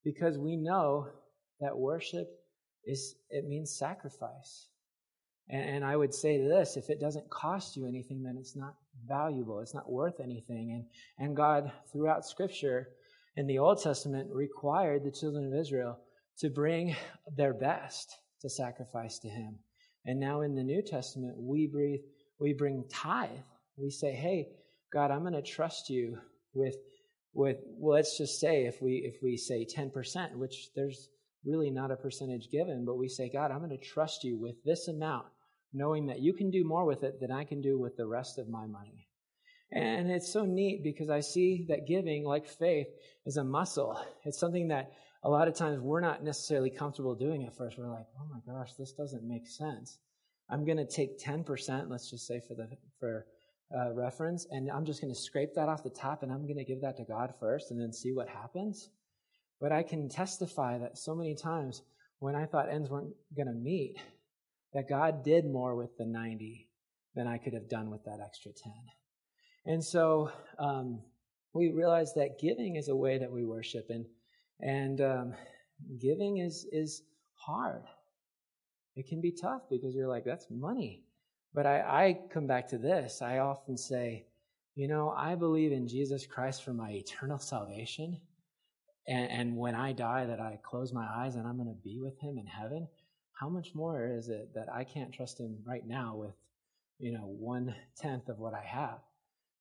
because 0.05 0.39
we 0.39 0.57
know 0.57 1.09
that 1.61 1.77
worship 1.77 2.29
is 2.85 3.17
it 3.31 3.47
means 3.47 3.77
sacrifice. 3.77 4.69
And, 5.51 5.69
and, 5.69 5.85
I 5.85 5.97
would 5.97 6.15
say 6.15 6.39
this, 6.39 6.77
if 6.77 6.91
it 6.91 7.01
doesn't 7.01 7.29
cost 7.31 7.77
you 7.77 7.87
anything, 7.87 8.23
then 8.23 8.37
it's 8.39 8.55
not 8.55 8.75
valuable. 9.07 9.61
It's 9.61 9.75
not 9.75 9.91
worth 9.91 10.21
anything. 10.21 10.73
And, 11.19 11.27
and 11.27 11.37
God, 11.37 11.73
throughout 11.91 12.27
scripture 12.27 12.91
in 13.37 13.47
the 13.47 13.59
Old 13.59 13.83
Testament, 13.83 14.29
required 14.33 15.05
the 15.05 15.11
children 15.11 15.47
of 15.47 15.59
Israel 15.59 15.99
to 16.41 16.51
bring 16.51 16.97
their 17.37 17.55
best 17.55 18.15
to 18.41 18.49
sacrifice 18.49 19.19
to 19.21 19.29
him. 19.29 19.59
And 20.05 20.21
now 20.21 20.43
in 20.43 20.55
the 20.55 20.63
New 20.63 20.83
Testament, 20.83 21.35
we 21.37 21.67
breathe, 21.67 22.01
we 22.39 22.53
bring 22.53 22.85
tithe. 22.91 23.31
We 23.77 23.91
say, 23.91 24.13
hey, 24.13 24.49
God, 24.93 25.11
I'm 25.11 25.23
going 25.23 25.33
to 25.35 25.43
trust 25.43 25.91
you 25.91 26.19
with, 26.55 26.77
with, 27.35 27.59
well, 27.67 27.97
let's 27.97 28.17
just 28.17 28.41
say 28.41 28.67
if 28.67 28.81
we, 28.81 29.03
if 29.05 29.23
we 29.23 29.37
say 29.37 29.67
10%, 29.67 30.37
which 30.37 30.71
there's, 30.75 31.09
really 31.45 31.71
not 31.71 31.91
a 31.91 31.97
percentage 31.97 32.51
given, 32.51 32.85
but 32.85 32.99
we 32.99 33.09
say, 33.09 33.31
God, 33.33 33.51
I'm 33.51 33.59
going 33.59 33.71
to 33.71 33.79
trust 33.79 34.25
you 34.25 34.39
with 34.39 34.57
this 34.65 34.89
amount, 34.89 35.27
knowing 35.73 36.07
that 36.07 36.21
you 36.21 36.35
can 36.35 36.51
do 36.51 36.65
more 36.65 36.85
with 36.85 37.03
it 37.03 37.21
than 37.21 37.31
I 37.31 37.45
can 37.45 37.61
do 37.61 37.79
with 37.79 37.97
the 37.97 38.07
rest 38.07 38.39
of 38.39 38.49
my 38.49 38.67
money. 38.67 39.09
And 39.71 40.11
it's 40.11 40.33
so 40.33 40.45
neat 40.45 40.83
because 40.83 41.11
I 41.11 41.21
see 41.21 41.67
that 41.69 41.87
giving, 41.87 42.25
like 42.25 42.47
faith, 42.47 42.87
is 43.27 43.37
a 43.37 43.45
muscle. 43.45 43.99
It's 44.25 44.39
something 44.39 44.69
that 44.69 44.93
a 45.23 45.29
lot 45.29 45.49
of 45.49 45.55
times 45.55 45.81
we're 45.81 46.01
not 46.01 46.23
necessarily 46.23 46.71
comfortable 46.71 47.15
doing 47.15 47.45
at 47.45 47.57
first. 47.57 47.79
We're 47.79 47.91
like, 47.91 48.07
oh 48.19 48.27
my 48.31 48.41
gosh, 48.53 48.75
this 48.75 48.93
doesn't 48.93 49.27
make 49.27 49.47
sense. 49.47 49.99
I'm 50.51 50.65
going 50.65 50.79
to 50.79 50.87
take 50.87 51.19
10%, 51.19 51.91
let's 51.91 52.11
just 52.11 52.27
say 52.27 52.41
for 52.47 52.55
the, 52.55 52.69
for, 52.99 53.27
uh, 53.77 53.93
reference, 53.93 54.47
and 54.51 54.71
I'm 54.71 54.87
just 54.87 55.03
going 55.03 55.13
to 55.13 55.21
scrape 55.21 55.55
that 55.55 55.69
off 55.69 55.83
the 55.83 55.91
top 55.91 56.23
and 56.23 56.33
I'm 56.33 56.45
going 56.45 56.57
to 56.57 56.65
give 56.65 56.81
that 56.81 56.97
to 56.97 57.05
God 57.05 57.35
first 57.39 57.71
and 57.71 57.81
then 57.81 57.93
see 57.93 58.13
what 58.13 58.29
happens. 58.29 58.89
But 59.61 59.73
I 59.73 59.83
can 59.83 60.09
testify 60.09 60.79
that 60.79 60.97
so 60.97 61.15
many 61.15 61.35
times 61.35 61.83
when 62.21 62.35
I 62.35 62.47
thought 62.47 62.71
ends 62.71 62.89
weren't 62.89 63.13
going 63.37 63.49
to 63.49 63.53
meet, 63.53 63.97
that 64.73 64.89
God 64.89 65.25
did 65.25 65.45
more 65.45 65.75
with 65.75 65.97
the 65.97 66.07
90 66.07 66.69
than 67.15 67.27
I 67.27 67.39
could 67.39 67.55
have 67.55 67.69
done 67.69 67.91
with 67.91 68.05
that 68.05 68.21
extra 68.25 68.53
10. 68.53 68.73
And 69.67 69.85
so 69.85 70.31
um, 70.59 71.01
we 71.53 71.71
realize 71.71 72.15
that 72.15 72.39
giving 72.41 72.77
is 72.77 72.89
a 72.89 72.97
way 72.97 73.19
that 73.19 73.31
we 73.31 73.45
worship, 73.45 73.87
and 73.91 74.07
and 74.61 75.01
um, 75.01 75.35
giving 76.01 76.39
is 76.39 76.67
is 76.73 77.03
hard. 77.35 77.85
It 78.97 79.07
can 79.09 79.21
be 79.21 79.31
tough 79.31 79.63
because 79.71 79.95
you're 79.95 80.09
like, 80.09 80.25
that's 80.25 80.47
money. 80.51 81.05
But 81.55 81.67
I, 81.67 81.81
I 81.81 82.19
come 82.33 82.47
back 82.47 82.69
to 82.69 82.79
this. 82.79 83.23
I 83.23 83.39
often 83.39 83.77
say, 83.77 84.27
you 84.75 84.89
know, 84.89 85.15
I 85.17 85.35
believe 85.35 85.73
in 85.73 85.89
Jesus 85.89 86.27
Christ 86.27 86.65
for 86.65 86.73
my 86.73 86.91
eternal 86.91 87.39
salvation. 87.39 88.21
And, 89.07 89.31
and 89.31 89.57
when 89.57 89.75
I 89.75 89.93
die, 89.93 90.27
that 90.27 90.41
I 90.41 90.59
close 90.63 90.93
my 90.93 91.07
eyes 91.07 91.37
and 91.37 91.47
I'm 91.47 91.57
going 91.57 91.69
to 91.69 91.83
be 91.83 91.99
with 92.01 92.19
him 92.19 92.39
in 92.39 92.47
heaven, 92.47 92.89
how 93.33 93.49
much 93.49 93.75
more 93.75 94.05
is 94.05 94.29
it 94.29 94.53
that 94.55 94.67
I 94.73 94.85
can't 94.85 95.13
trust 95.13 95.41
him 95.41 95.59
right 95.65 95.87
now 95.87 96.17
with, 96.17 96.35
you 96.99 97.13
know, 97.13 97.27
one 97.39 97.75
tenth 97.97 98.29
of 98.29 98.39
what 98.39 98.53
I 98.53 98.65
have? 98.65 98.99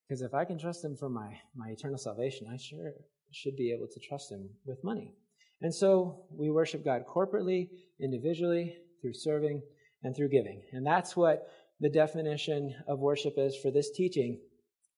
Because 0.08 0.22
if 0.22 0.34
I 0.34 0.46
can 0.46 0.58
trust 0.58 0.84
him 0.84 0.96
for 0.96 1.10
my, 1.10 1.38
my 1.56 1.70
eternal 1.70 1.98
salvation, 1.98 2.48
I 2.52 2.58
sure 2.58 2.94
should 3.32 3.56
be 3.56 3.72
able 3.72 3.88
to 3.88 4.00
trust 4.00 4.32
him 4.32 4.50
with 4.66 4.84
money. 4.84 5.14
And 5.62 5.74
so 5.74 6.26
we 6.32 6.50
worship 6.50 6.84
God 6.86 7.04
corporately, 7.08 7.70
individually, 8.00 8.76
through 9.02 9.14
serving. 9.14 9.62
and 10.04 10.16
through 10.16 10.30
giving. 10.30 10.62
And 10.72 10.86
that's 10.86 11.16
what 11.16 11.48
the 11.80 11.90
definition 11.90 12.76
of 12.88 13.00
worship 13.00 13.34
is 13.38 13.58
for 13.62 13.72
this 13.72 13.92
teaching. 13.92 14.40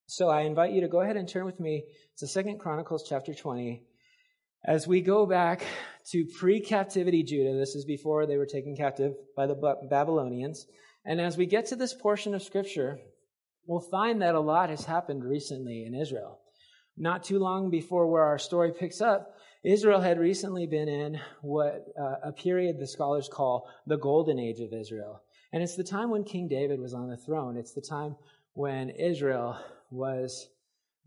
So 0.07 0.29
I 0.29 0.41
invite 0.41 0.74
you 0.74 0.81
to 0.81 0.88
go 0.88 1.01
ahead 1.01 1.17
and 1.17 1.27
turn 1.27 1.45
with 1.45 1.59
me 1.59 1.86
to 2.17 2.27
Second 2.27 2.59
Chronicles 2.59 3.05
chapter 3.07 3.33
20. 3.33 3.83
As 4.65 4.88
we 4.88 5.01
go 5.01 5.25
back 5.25 5.63
to 6.12 6.25
pre-captivity 6.38 7.24
Judah, 7.24 7.57
this 7.57 7.75
is 7.75 7.86
before 7.86 8.25
they 8.25 8.38
were 8.38 8.45
taken 8.45 8.75
captive 8.75 9.13
by 9.36 9.48
the 9.48 9.55
Babylonians. 9.89 10.65
And 11.05 11.21
as 11.21 11.38
we 11.38 11.45
get 11.45 11.67
to 11.67 11.75
this 11.77 11.93
portion 11.93 12.36
of 12.36 12.43
scripture, 12.43 13.00
we'll 13.67 13.79
find 13.79 14.21
that 14.21 14.36
a 14.36 14.39
lot 14.39 14.69
has 14.69 14.83
happened 14.83 15.24
recently 15.24 15.86
in 15.86 15.95
Israel. 15.95 16.39
Not 17.01 17.24
too 17.24 17.39
long 17.39 17.70
before 17.70 18.08
where 18.08 18.25
our 18.25 18.38
story 18.38 18.74
picks 18.74 19.00
up, 19.00 19.34
Israel 19.63 20.01
had 20.01 20.20
recently 20.20 20.68
been 20.68 20.89
in 20.89 21.20
what 21.41 21.86
uh, 21.98 22.15
a 22.24 22.34
period 22.34 22.77
the 22.77 22.88
scholars 22.88 23.29
call 23.32 23.70
the 23.88 23.98
golden 23.98 24.38
age 24.38 24.60
of 24.60 24.74
Israel. 24.74 25.24
And 25.53 25.63
it's 25.63 25.77
the 25.77 25.84
time 25.84 26.10
when 26.10 26.25
King 26.25 26.50
David 26.50 26.77
was 26.77 26.94
on 26.94 27.10
the 27.10 27.15
throne. 27.15 27.56
It's 27.56 27.74
the 27.74 27.82
time 27.82 28.18
when 28.53 28.89
Israel 28.89 29.58
was 29.89 30.50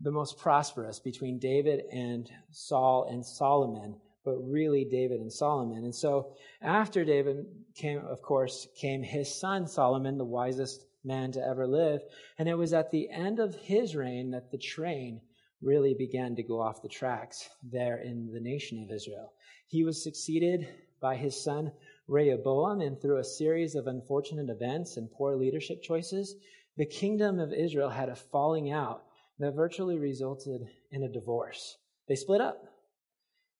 the 0.01 0.11
most 0.11 0.39
prosperous 0.39 0.99
between 0.99 1.37
David 1.37 1.81
and 1.91 2.27
Saul 2.49 3.07
and 3.11 3.23
Solomon, 3.23 3.95
but 4.25 4.37
really 4.37 4.85
David 4.85 5.21
and 5.21 5.31
Solomon. 5.31 5.83
And 5.83 5.93
so 5.93 6.33
after 6.61 7.05
David 7.05 7.45
came, 7.75 7.99
of 7.99 8.21
course, 8.23 8.67
came 8.75 9.03
his 9.03 9.33
son 9.33 9.67
Solomon, 9.67 10.17
the 10.17 10.25
wisest 10.25 10.85
man 11.03 11.31
to 11.33 11.45
ever 11.45 11.67
live. 11.67 12.01
And 12.39 12.49
it 12.49 12.57
was 12.57 12.73
at 12.73 12.89
the 12.89 13.09
end 13.11 13.39
of 13.39 13.53
his 13.55 13.95
reign 13.95 14.31
that 14.31 14.49
the 14.49 14.57
train 14.57 15.21
really 15.63 15.93
began 15.93 16.35
to 16.35 16.43
go 16.43 16.61
off 16.61 16.81
the 16.81 16.89
tracks 16.89 17.49
there 17.63 17.97
in 17.97 18.31
the 18.33 18.39
nation 18.39 18.83
of 18.83 18.93
Israel. 18.93 19.33
He 19.67 19.83
was 19.83 20.03
succeeded 20.03 20.67
by 20.99 21.15
his 21.15 21.41
son 21.43 21.71
Rehoboam, 22.07 22.81
and 22.81 23.01
through 23.01 23.19
a 23.19 23.23
series 23.23 23.75
of 23.75 23.87
unfortunate 23.87 24.49
events 24.49 24.97
and 24.97 25.11
poor 25.11 25.35
leadership 25.35 25.81
choices, 25.81 26.35
the 26.75 26.85
kingdom 26.85 27.39
of 27.39 27.53
Israel 27.53 27.89
had 27.89 28.09
a 28.09 28.15
falling 28.15 28.71
out 28.71 29.03
that 29.39 29.55
virtually 29.55 29.97
resulted 29.97 30.61
in 30.91 31.03
a 31.03 31.11
divorce. 31.11 31.77
They 32.07 32.15
split 32.15 32.41
up. 32.41 32.65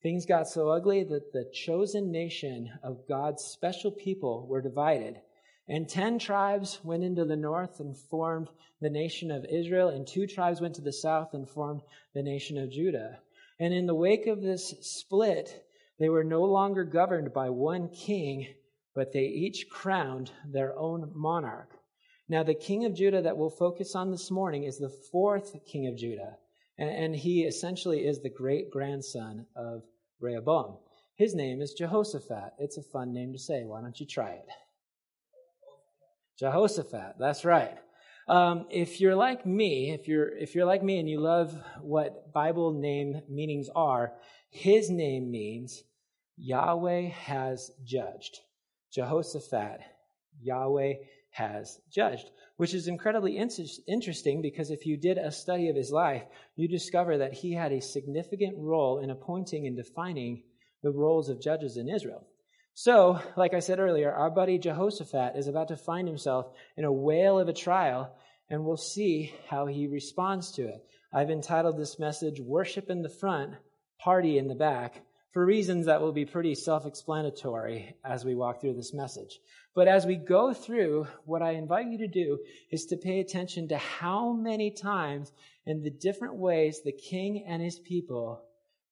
Things 0.02 0.26
got 0.26 0.48
so 0.48 0.70
ugly 0.70 1.04
that 1.06 1.32
the 1.32 1.50
chosen 1.54 2.12
nation 2.12 2.70
of 2.84 3.08
God's 3.08 3.44
special 3.44 3.92
people 3.92 4.46
were 4.48 4.62
divided. 4.62 5.16
And 5.68 5.88
ten 5.88 6.20
tribes 6.20 6.80
went 6.84 7.04
into 7.04 7.26
the 7.26 7.38
north 7.38 7.80
and 7.80 7.98
formed 7.98 8.50
the 8.82 8.90
nation 8.90 9.32
of 9.32 9.46
Israel, 9.46 9.88
and 9.88 10.06
two 10.06 10.28
tribes 10.28 10.60
went 10.60 10.76
to 10.76 10.82
the 10.82 10.92
south 10.92 11.34
and 11.34 11.50
formed 11.50 11.82
the 12.14 12.22
nation 12.22 12.58
of 12.58 12.70
Judah. 12.70 13.20
And 13.60 13.74
in 13.74 13.86
the 13.86 13.96
wake 13.96 14.28
of 14.28 14.42
this 14.42 14.74
split, 14.82 15.66
they 16.00 16.10
were 16.10 16.24
no 16.24 16.44
longer 16.44 16.84
governed 16.84 17.34
by 17.34 17.50
one 17.50 17.88
king, 17.90 18.48
but 18.94 19.14
they 19.14 19.26
each 19.26 19.70
crowned 19.70 20.32
their 20.46 20.78
own 20.78 21.12
monarch. 21.16 21.70
Now, 22.28 22.44
the 22.44 22.56
king 22.56 22.84
of 22.86 22.96
Judah 22.96 23.22
that 23.22 23.38
we'll 23.38 23.50
focus 23.50 23.96
on 23.96 24.12
this 24.12 24.32
morning 24.32 24.64
is 24.64 24.78
the 24.78 24.94
fourth 25.12 25.56
king 25.66 25.88
of 25.88 25.96
Judah, 25.96 26.38
and 26.78 27.16
he 27.16 27.44
essentially 27.44 28.06
is 28.06 28.20
the 28.20 28.30
great 28.30 28.70
grandson 28.70 29.46
of 29.56 29.84
Rehoboam. 30.20 30.78
His 31.16 31.36
name 31.36 31.62
is 31.62 31.74
Jehoshaphat. 31.74 32.54
It's 32.60 32.78
a 32.78 32.84
fun 32.84 33.14
name 33.14 33.32
to 33.34 33.40
say. 33.40 33.64
Why 33.64 33.82
don't 33.82 34.00
you 34.00 34.08
try 34.08 34.32
it? 34.32 34.48
Jehoshaphat. 36.40 37.16
That's 37.20 37.46
right. 37.46 37.78
Um, 38.28 38.66
if 38.70 39.02
you're 39.02 39.16
like 39.16 39.46
me, 39.46 39.92
if 39.92 40.08
you're 40.08 40.36
if 40.38 40.56
you're 40.56 40.66
like 40.66 40.82
me 40.82 41.00
and 41.00 41.10
you 41.10 41.20
love 41.20 41.54
what 41.82 42.32
Bible 42.34 42.72
name 42.74 43.22
meanings 43.30 43.68
are, 43.76 44.14
his 44.50 44.90
name 44.90 45.30
means 45.30 45.84
Yahweh 46.38 47.10
has 47.10 47.72
judged. 47.84 48.40
Jehoshaphat, 48.94 49.82
Yahweh 50.42 50.94
has 51.32 51.80
judged, 51.92 52.30
which 52.58 52.74
is 52.74 52.88
incredibly 52.88 53.38
interesting 53.38 54.42
because 54.42 54.70
if 54.70 54.86
you 54.86 54.98
did 54.98 55.18
a 55.18 55.32
study 55.32 55.70
of 55.70 55.76
his 55.76 55.92
life, 55.92 56.24
you 56.56 56.68
discover 56.68 57.18
that 57.18 57.34
he 57.34 57.54
had 57.54 57.72
a 57.72 57.82
significant 57.82 58.56
role 58.58 59.00
in 59.00 59.10
appointing 59.10 59.66
and 59.68 59.76
defining 59.76 60.44
the 60.84 60.92
roles 60.92 61.30
of 61.30 61.42
judges 61.42 61.78
in 61.78 61.90
Israel. 61.90 62.28
So, 62.76 63.22
like 63.38 63.54
I 63.54 63.60
said 63.60 63.80
earlier, 63.80 64.12
our 64.12 64.32
buddy 64.32 64.58
Jehoshaphat 64.58 65.36
is 65.36 65.48
about 65.48 65.68
to 65.68 65.78
find 65.78 66.08
himself 66.08 66.48
in 66.76 66.86
a 66.86 66.92
whale 66.92 67.38
of 67.38 67.48
a 67.48 67.54
trial, 67.54 68.16
and 68.50 68.66
we'll 68.66 68.78
see 68.78 69.32
how 69.48 69.68
he 69.68 69.86
responds 69.86 70.52
to 70.54 70.64
it. 70.64 70.84
I've 71.14 71.30
entitled 71.30 71.78
this 71.78 72.00
message, 72.00 72.40
Worship 72.40 72.90
in 72.90 73.04
the 73.04 73.10
Front, 73.10 73.54
Party 74.00 74.40
in 74.40 74.48
the 74.48 74.56
Back, 74.56 75.04
for 75.34 75.46
reasons 75.46 75.86
that 75.86 76.02
will 76.02 76.14
be 76.14 76.26
pretty 76.26 76.56
self 76.56 76.88
explanatory 76.88 77.96
as 78.04 78.26
we 78.26 78.34
walk 78.34 78.60
through 78.60 78.74
this 78.74 78.94
message. 78.94 79.40
But 79.76 79.88
as 79.88 80.08
we 80.08 80.16
go 80.16 80.52
through, 80.52 81.08
what 81.26 81.44
I 81.44 81.52
invite 81.52 81.88
you 81.88 82.00
to 82.00 82.08
do 82.08 82.40
is 82.72 82.86
to 82.86 82.98
pay 82.98 83.20
attention 83.20 83.68
to 83.68 83.78
how 83.78 84.34
many 84.34 84.72
times 84.72 85.32
and 85.68 85.84
the 85.84 85.92
different 85.92 86.36
ways 86.38 86.82
the 86.82 86.92
king 86.92 87.46
and 87.48 87.62
his 87.62 87.78
people 87.78 88.44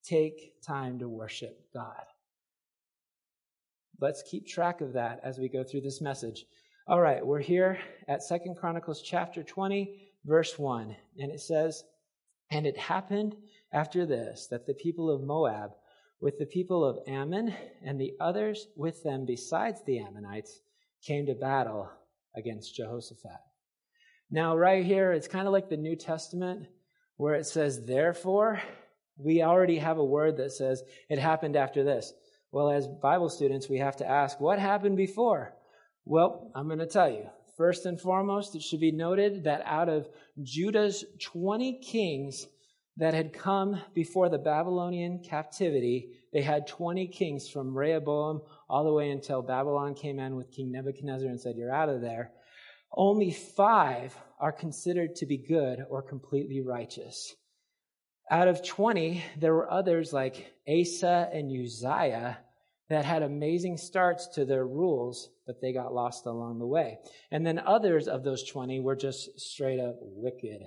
take 0.04 0.62
time 0.62 1.00
to 1.00 1.10
worship 1.10 1.60
God. 1.74 2.04
Let's 4.02 4.24
keep 4.24 4.48
track 4.48 4.82
of 4.82 4.94
that 4.94 5.20
as 5.24 5.38
we 5.38 5.48
go 5.48 5.64
through 5.64 5.82
this 5.82 6.02
message. 6.02 6.46
All 6.88 7.00
right, 7.00 7.24
we're 7.24 7.40
here 7.40 7.78
at 8.08 8.24
Second 8.24 8.58
Chronicles 8.58 9.04
chapter 9.04 9.44
20, 9.44 10.12
verse 10.26 10.58
1, 10.58 10.96
and 11.20 11.32
it 11.32 11.40
says, 11.40 11.84
And 12.50 12.66
it 12.66 12.76
happened 12.76 13.36
after 13.72 14.08
this 14.08 14.48
that 14.48 14.66
the 14.66 14.74
people 14.74 15.12
of 15.12 15.22
Moab, 15.22 15.74
with 16.20 16.40
the 16.40 16.48
people 16.48 16.84
of 16.84 16.98
Ammon 17.08 17.54
and 17.86 18.02
the 18.02 18.14
others 18.20 18.66
with 18.76 19.04
them 19.04 19.24
besides 19.24 19.84
the 19.86 20.00
Ammonites, 20.00 20.62
came 21.06 21.28
to 21.28 21.36
battle 21.36 21.88
against 22.36 22.74
Jehoshaphat. 22.74 23.40
Now, 24.32 24.58
right 24.58 24.84
here, 24.84 25.12
it's 25.12 25.28
kind 25.28 25.46
of 25.46 25.54
like 25.54 25.70
the 25.70 25.78
New 25.78 25.96
Testament 25.96 26.66
where 27.18 27.36
it 27.36 27.46
says, 27.46 27.86
therefore, 27.86 28.64
we 29.16 29.44
already 29.44 29.78
have 29.78 30.00
a 30.00 30.04
word 30.04 30.38
that 30.38 30.54
says 30.54 30.82
it 31.08 31.20
happened 31.20 31.56
after 31.56 31.84
this. 31.84 32.14
Well, 32.52 32.70
as 32.70 32.88
Bible 32.88 33.30
students, 33.30 33.70
we 33.70 33.78
have 33.78 33.96
to 33.98 34.10
ask, 34.10 34.40
what 34.42 34.60
happened 34.60 34.98
before? 34.98 35.54
Well, 36.04 36.52
I'm 36.54 36.68
going 36.68 36.80
to 36.80 36.86
tell 36.86 37.10
you. 37.10 37.30
First 37.56 37.86
and 37.86 38.00
foremost, 38.00 38.56
it 38.56 38.62
should 38.62 38.82
be 38.82 38.92
noted 38.92 39.46
that 39.46 39.62
out 39.66 39.88
of 39.88 40.10
Judah's 40.42 41.06
20 41.22 41.80
kings 41.80 42.48
that 42.98 43.14
had 43.14 43.32
come 43.32 43.80
before 43.94 44.28
the 44.28 44.38
Babylonian 44.38 45.24
captivity, 45.24 46.10
they 46.34 46.42
had 46.42 46.68
20 46.68 47.08
kings 47.08 47.48
from 47.50 47.78
Rehoboam 47.78 48.42
all 48.70 48.84
the 48.84 48.94
way 48.94 49.12
until 49.12 49.42
Babylon 49.42 49.94
came 49.94 50.20
in 50.20 50.36
with 50.36 50.52
King 50.52 50.72
Nebuchadnezzar 50.72 51.30
and 51.30 51.40
said, 51.40 51.56
You're 51.56 51.74
out 51.74 51.90
of 51.90 52.02
there. 52.02 52.32
Only 52.92 53.32
five 53.32 54.14
are 54.40 54.52
considered 54.52 55.16
to 55.16 55.26
be 55.26 55.38
good 55.38 55.86
or 55.90 56.02
completely 56.02 56.62
righteous. 56.62 57.34
Out 58.32 58.48
of 58.48 58.64
20, 58.64 59.22
there 59.40 59.54
were 59.54 59.70
others 59.70 60.14
like 60.14 60.54
Asa 60.66 61.30
and 61.34 61.52
Uzziah 61.52 62.38
that 62.88 63.04
had 63.04 63.24
amazing 63.24 63.76
starts 63.76 64.28
to 64.36 64.46
their 64.46 64.66
rules, 64.66 65.30
but 65.46 65.60
they 65.60 65.74
got 65.74 65.94
lost 65.94 66.26
along 66.26 66.60
the 66.60 66.66
way. 66.66 67.00
And 67.30 67.46
then 67.46 67.60
others 67.60 68.08
of 68.08 68.24
those 68.24 68.48
20 68.48 68.80
were 68.80 68.96
just 68.96 69.38
straight 69.38 69.82
up 69.82 69.98
wicked. 70.00 70.62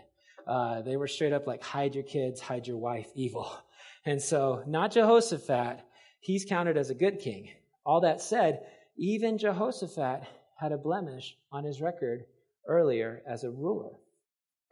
Uh, 0.47 0.83
they 0.83 0.99
were 0.99 1.09
straight 1.09 1.33
up 1.33 1.47
like, 1.47 1.63
hide 1.63 1.95
your 1.95 2.05
kids, 2.05 2.39
hide 2.39 2.67
your 2.67 2.77
wife, 2.77 3.09
evil. 3.15 3.51
And 4.07 4.21
so, 4.21 4.63
not 4.67 4.91
Jehoshaphat, 4.91 5.81
he's 6.21 6.45
counted 6.45 6.77
as 6.77 6.91
a 6.91 6.95
good 6.95 7.21
king. 7.21 7.49
All 7.87 8.03
that 8.03 8.21
said, 8.21 8.61
even 8.99 9.39
Jehoshaphat 9.39 10.25
had 10.61 10.73
a 10.73 10.77
blemish 10.77 11.35
on 11.51 11.65
his 11.65 11.81
record 11.81 12.27
earlier 12.69 13.23
as 13.27 13.45
a 13.45 13.51
ruler. 13.51 13.93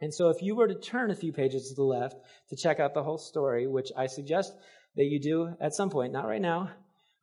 And 0.03 0.13
so, 0.13 0.27
if 0.27 0.41
you 0.41 0.53
were 0.53 0.67
to 0.67 0.75
turn 0.75 1.11
a 1.11 1.15
few 1.15 1.31
pages 1.31 1.69
to 1.69 1.75
the 1.75 1.83
left 1.83 2.17
to 2.49 2.57
check 2.57 2.81
out 2.81 2.93
the 2.93 3.03
whole 3.03 3.17
story, 3.17 3.67
which 3.67 3.89
I 3.95 4.07
suggest 4.07 4.53
that 4.97 5.05
you 5.05 5.17
do 5.17 5.55
at 5.61 5.73
some 5.73 5.89
point, 5.89 6.11
not 6.11 6.27
right 6.27 6.41
now. 6.41 6.71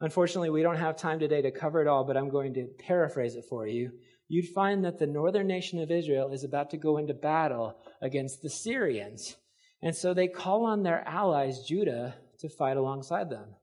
Unfortunately, 0.01 0.49
we 0.49 0.63
don't 0.63 0.79
have 0.79 0.97
time 0.97 1.19
today 1.19 1.43
to 1.43 1.51
cover 1.51 1.83
it 1.83 1.89
all, 1.89 2.05
but 2.05 2.17
I'm 2.17 2.31
going 2.31 2.55
to 2.55 2.69
paraphrase 2.79 3.35
it 3.37 3.45
for 3.51 3.67
you. 3.67 3.91
You'd 4.29 4.49
find 4.49 4.83
that 4.87 4.99
the 4.99 5.07
northern 5.07 5.47
nation 5.47 5.79
of 5.79 5.91
Israel 5.91 6.33
is 6.33 6.43
about 6.43 6.71
to 6.71 6.79
go 6.79 6.97
into 6.97 7.13
battle 7.13 7.77
against 8.01 8.41
the 8.41 8.49
Syrians. 8.49 9.37
And 9.83 9.95
so 9.95 10.15
they 10.15 10.29
call 10.29 10.65
on 10.65 10.83
their 10.83 11.07
allies, 11.07 11.63
Judah, 11.69 12.15
to 12.39 12.49
fight 12.49 12.79
alongside 12.79 13.29
them. 13.29 13.57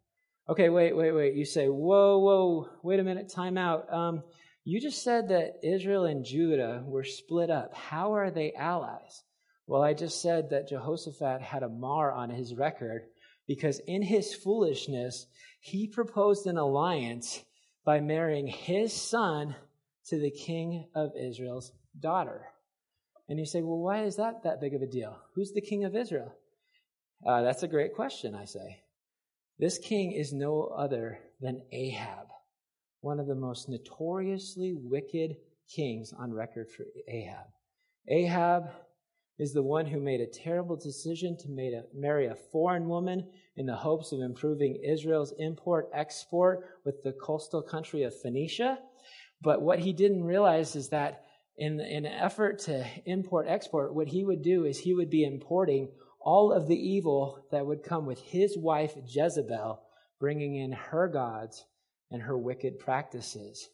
Okay, 0.48 0.70
wait, 0.70 0.96
wait, 0.96 1.12
wait. 1.12 1.34
You 1.34 1.46
say, 1.46 1.70
whoa, 1.70 2.20
whoa, 2.20 2.70
wait 2.84 3.00
a 3.00 3.04
minute, 3.04 3.34
time 3.34 3.58
out. 3.58 3.92
Um, 3.92 4.22
you 4.70 4.82
just 4.82 5.02
said 5.02 5.30
that 5.30 5.60
Israel 5.64 6.04
and 6.04 6.26
Judah 6.26 6.84
were 6.86 7.06
split 7.06 7.50
up. 7.50 7.74
How 7.74 8.16
are 8.16 8.30
they 8.30 8.52
allies? 8.52 9.24
Well, 9.66 9.82
I 9.82 9.94
just 9.94 10.22
said 10.22 10.50
that 10.50 10.68
Jehoshaphat 10.68 11.42
had 11.42 11.64
a 11.64 11.70
mar 11.70 12.12
on 12.12 12.30
his 12.30 12.54
record 12.54 13.04
because 13.48 13.80
in 13.88 14.02
his 14.02 14.34
foolishness, 14.34 15.26
he 15.62 15.88
proposed 15.88 16.48
an 16.48 16.58
alliance 16.58 17.46
by 17.86 18.02
marrying 18.02 18.46
his 18.46 18.92
son 18.92 19.56
to 20.08 20.20
the 20.20 20.32
king 20.32 20.90
of 20.94 21.12
Israel's 21.18 21.72
daughter. 21.98 22.42
And 23.30 23.40
you 23.40 23.46
say, 23.46 23.62
well, 23.62 23.80
why 23.80 24.04
is 24.04 24.18
that 24.18 24.44
that 24.44 24.60
big 24.60 24.74
of 24.74 24.82
a 24.82 24.86
deal? 24.86 25.18
Who's 25.34 25.54
the 25.54 25.62
king 25.62 25.86
of 25.86 25.96
Israel? 25.96 26.34
Uh, 27.26 27.42
that's 27.42 27.64
a 27.64 27.70
great 27.70 27.96
question, 27.96 28.36
I 28.36 28.44
say. 28.44 28.82
This 29.60 29.78
king 29.78 30.12
is 30.12 30.34
no 30.34 30.64
other 30.64 31.20
than 31.40 31.62
Ahab 31.72 32.28
one 33.08 33.22
of 33.22 33.28
the 33.28 33.36
most 33.36 33.70
notoriously 33.70 34.74
wicked 34.76 35.38
kings 35.74 36.12
on 36.20 36.34
record 36.34 36.70
for 36.70 36.84
Ahab. 37.08 37.46
Ahab 38.10 38.64
is 39.40 39.54
the 39.54 39.64
one 39.64 39.86
who 39.86 40.02
made 40.02 40.20
a 40.20 40.28
terrible 40.28 40.76
decision 40.76 41.38
to 41.38 41.48
a, 41.48 41.84
marry 41.98 42.28
a 42.28 42.36
foreign 42.36 42.90
woman 42.90 43.26
in 43.56 43.66
the 43.66 43.78
hopes 43.78 44.12
of 44.12 44.20
improving 44.20 44.84
Israel's 44.84 45.34
import 45.40 45.90
export 45.94 46.66
with 46.84 47.02
the 47.02 47.14
coastal 47.14 47.62
country 47.62 48.04
of 48.04 48.14
Phoenicia. 48.22 48.78
But 49.42 49.62
what 49.62 49.80
he 49.80 49.94
didn't 49.94 50.26
realize 50.26 50.76
is 50.76 50.90
that 50.90 51.24
in, 51.58 51.80
in 51.80 52.06
an 52.06 52.12
effort 52.12 52.60
to 52.64 52.86
import 53.06 53.46
export, 53.48 53.96
what 53.96 54.10
he 54.10 54.26
would 54.26 54.42
do 54.42 54.66
is 54.66 54.78
he 54.78 54.94
would 54.94 55.10
be 55.10 55.24
importing 55.24 55.88
all 56.20 56.52
of 56.52 56.68
the 56.68 56.76
evil 56.76 57.46
that 57.52 57.66
would 57.66 57.84
come 57.84 58.06
with 58.06 58.20
his 58.20 58.58
wife 58.58 58.96
Jezebel, 59.08 59.82
bringing 60.20 60.58
in 60.58 60.74
her 60.74 61.08
gods 61.08 61.64
and 62.12 62.22
her 62.22 62.38
wicked 62.38 62.80
practices. 62.80 63.70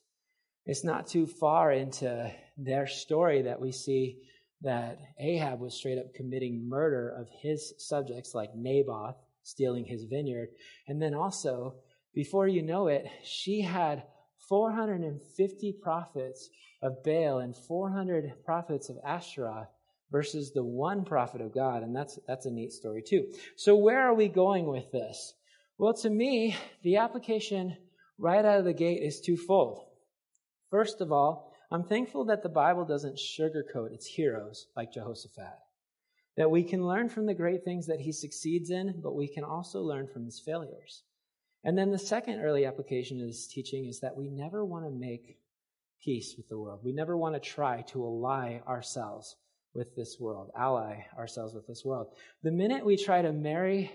It's 0.65 0.83
not 0.83 1.07
too 1.07 1.27
far 1.27 1.71
into 1.71 2.31
their 2.57 2.87
story 2.87 3.43
that 3.43 3.59
we 3.59 3.71
see 3.71 4.19
that 4.61 4.97
Ahab 5.19 5.59
was 5.59 5.75
straight 5.75 5.97
up 5.97 6.13
committing 6.13 6.67
murder 6.69 7.09
of 7.09 7.27
his 7.41 7.73
subjects, 7.77 8.33
like 8.33 8.55
Naboth, 8.55 9.15
stealing 9.43 9.85
his 9.85 10.05
vineyard. 10.05 10.49
And 10.87 11.01
then 11.01 11.13
also, 11.13 11.75
before 12.13 12.47
you 12.47 12.61
know 12.61 12.87
it, 12.87 13.05
she 13.23 13.61
had 13.61 14.03
450 14.47 15.73
prophets 15.81 16.49
of 16.81 17.03
Baal 17.03 17.39
and 17.39 17.55
400 17.55 18.45
prophets 18.45 18.89
of 18.89 18.97
Asherah 19.05 19.67
versus 20.11 20.51
the 20.51 20.63
one 20.63 21.03
prophet 21.03 21.41
of 21.41 21.53
God. 21.53 21.83
And 21.83 21.95
that's, 21.95 22.19
that's 22.27 22.45
a 22.45 22.51
neat 22.51 22.71
story 22.71 23.01
too. 23.01 23.33
So 23.57 23.75
where 23.75 24.01
are 24.01 24.13
we 24.13 24.27
going 24.29 24.65
with 24.65 24.91
this? 24.91 25.33
Well, 25.77 25.93
to 25.95 26.09
me, 26.09 26.55
the 26.83 26.97
application 26.97 27.75
right 28.17 28.43
out 28.43 28.59
of 28.59 28.65
the 28.65 28.73
gate 28.73 29.01
is 29.01 29.21
twofold. 29.21 29.85
First 30.69 31.01
of 31.01 31.11
all, 31.11 31.53
I'm 31.71 31.83
thankful 31.83 32.25
that 32.25 32.43
the 32.43 32.49
Bible 32.49 32.85
doesn't 32.85 33.17
sugarcoat 33.17 33.93
its 33.93 34.05
heroes 34.05 34.67
like 34.75 34.93
Jehoshaphat. 34.93 35.57
That 36.37 36.51
we 36.51 36.63
can 36.63 36.85
learn 36.85 37.09
from 37.09 37.25
the 37.25 37.33
great 37.33 37.63
things 37.63 37.87
that 37.87 37.99
he 37.99 38.11
succeeds 38.11 38.69
in, 38.69 38.99
but 39.01 39.15
we 39.15 39.27
can 39.27 39.43
also 39.43 39.81
learn 39.81 40.07
from 40.07 40.25
his 40.25 40.39
failures. 40.39 41.03
And 41.63 41.77
then 41.77 41.91
the 41.91 41.99
second 41.99 42.41
early 42.41 42.65
application 42.65 43.21
of 43.21 43.27
this 43.27 43.47
teaching 43.47 43.85
is 43.85 43.99
that 44.01 44.17
we 44.17 44.29
never 44.29 44.65
want 44.65 44.85
to 44.85 44.91
make 44.91 45.37
peace 46.03 46.35
with 46.35 46.49
the 46.49 46.57
world. 46.57 46.81
We 46.83 46.91
never 46.91 47.15
want 47.17 47.35
to 47.35 47.39
try 47.39 47.81
to 47.89 48.03
ally 48.03 48.59
ourselves 48.67 49.35
with 49.73 49.95
this 49.95 50.17
world, 50.19 50.51
ally 50.57 51.05
ourselves 51.17 51.53
with 51.53 51.65
this 51.65 51.83
world. 51.85 52.07
The 52.43 52.51
minute 52.51 52.85
we 52.85 52.97
try 52.97 53.21
to 53.21 53.31
marry 53.31 53.91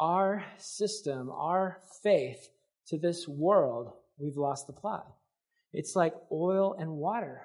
our 0.00 0.44
system, 0.56 1.30
our 1.30 1.78
faith 2.02 2.48
to 2.88 2.98
this 2.98 3.26
world, 3.28 3.92
we've 4.18 4.36
lost 4.36 4.66
the 4.66 4.72
plot. 4.72 5.06
It's 5.72 5.96
like 5.96 6.14
oil 6.32 6.74
and 6.78 6.90
water. 6.90 7.42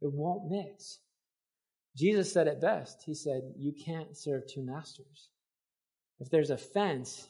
It 0.00 0.12
won't 0.12 0.50
mix. 0.50 0.98
Jesus 1.96 2.32
said 2.32 2.46
it 2.46 2.60
best. 2.60 3.02
He 3.04 3.14
said, 3.14 3.42
You 3.56 3.72
can't 3.72 4.16
serve 4.16 4.46
two 4.46 4.62
masters. 4.62 5.28
If 6.20 6.30
there's 6.30 6.50
a 6.50 6.56
fence, 6.56 7.28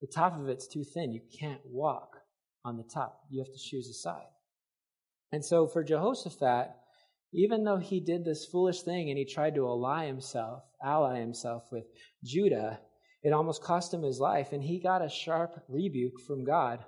the 0.00 0.06
top 0.06 0.38
of 0.38 0.48
it's 0.48 0.66
too 0.66 0.84
thin. 0.84 1.12
You 1.12 1.20
can't 1.38 1.60
walk 1.64 2.16
on 2.64 2.76
the 2.76 2.84
top. 2.84 3.20
You 3.30 3.40
have 3.40 3.52
to 3.52 3.58
choose 3.58 3.88
a 3.88 3.94
side. 3.94 4.28
And 5.32 5.44
so 5.44 5.66
for 5.66 5.82
Jehoshaphat, 5.82 6.70
even 7.32 7.64
though 7.64 7.78
he 7.78 8.00
did 8.00 8.24
this 8.24 8.46
foolish 8.46 8.82
thing 8.82 9.08
and 9.08 9.18
he 9.18 9.24
tried 9.24 9.54
to 9.56 9.66
ally 9.66 10.06
himself, 10.06 10.62
ally 10.82 11.18
himself 11.20 11.64
with 11.70 11.84
Judah, 12.22 12.78
it 13.26 13.32
almost 13.32 13.60
cost 13.60 13.92
him 13.92 14.04
his 14.04 14.20
life, 14.20 14.52
and 14.52 14.62
he 14.62 14.78
got 14.78 15.04
a 15.04 15.08
sharp 15.08 15.60
rebuke 15.68 16.20
from 16.20 16.44
God 16.44 16.84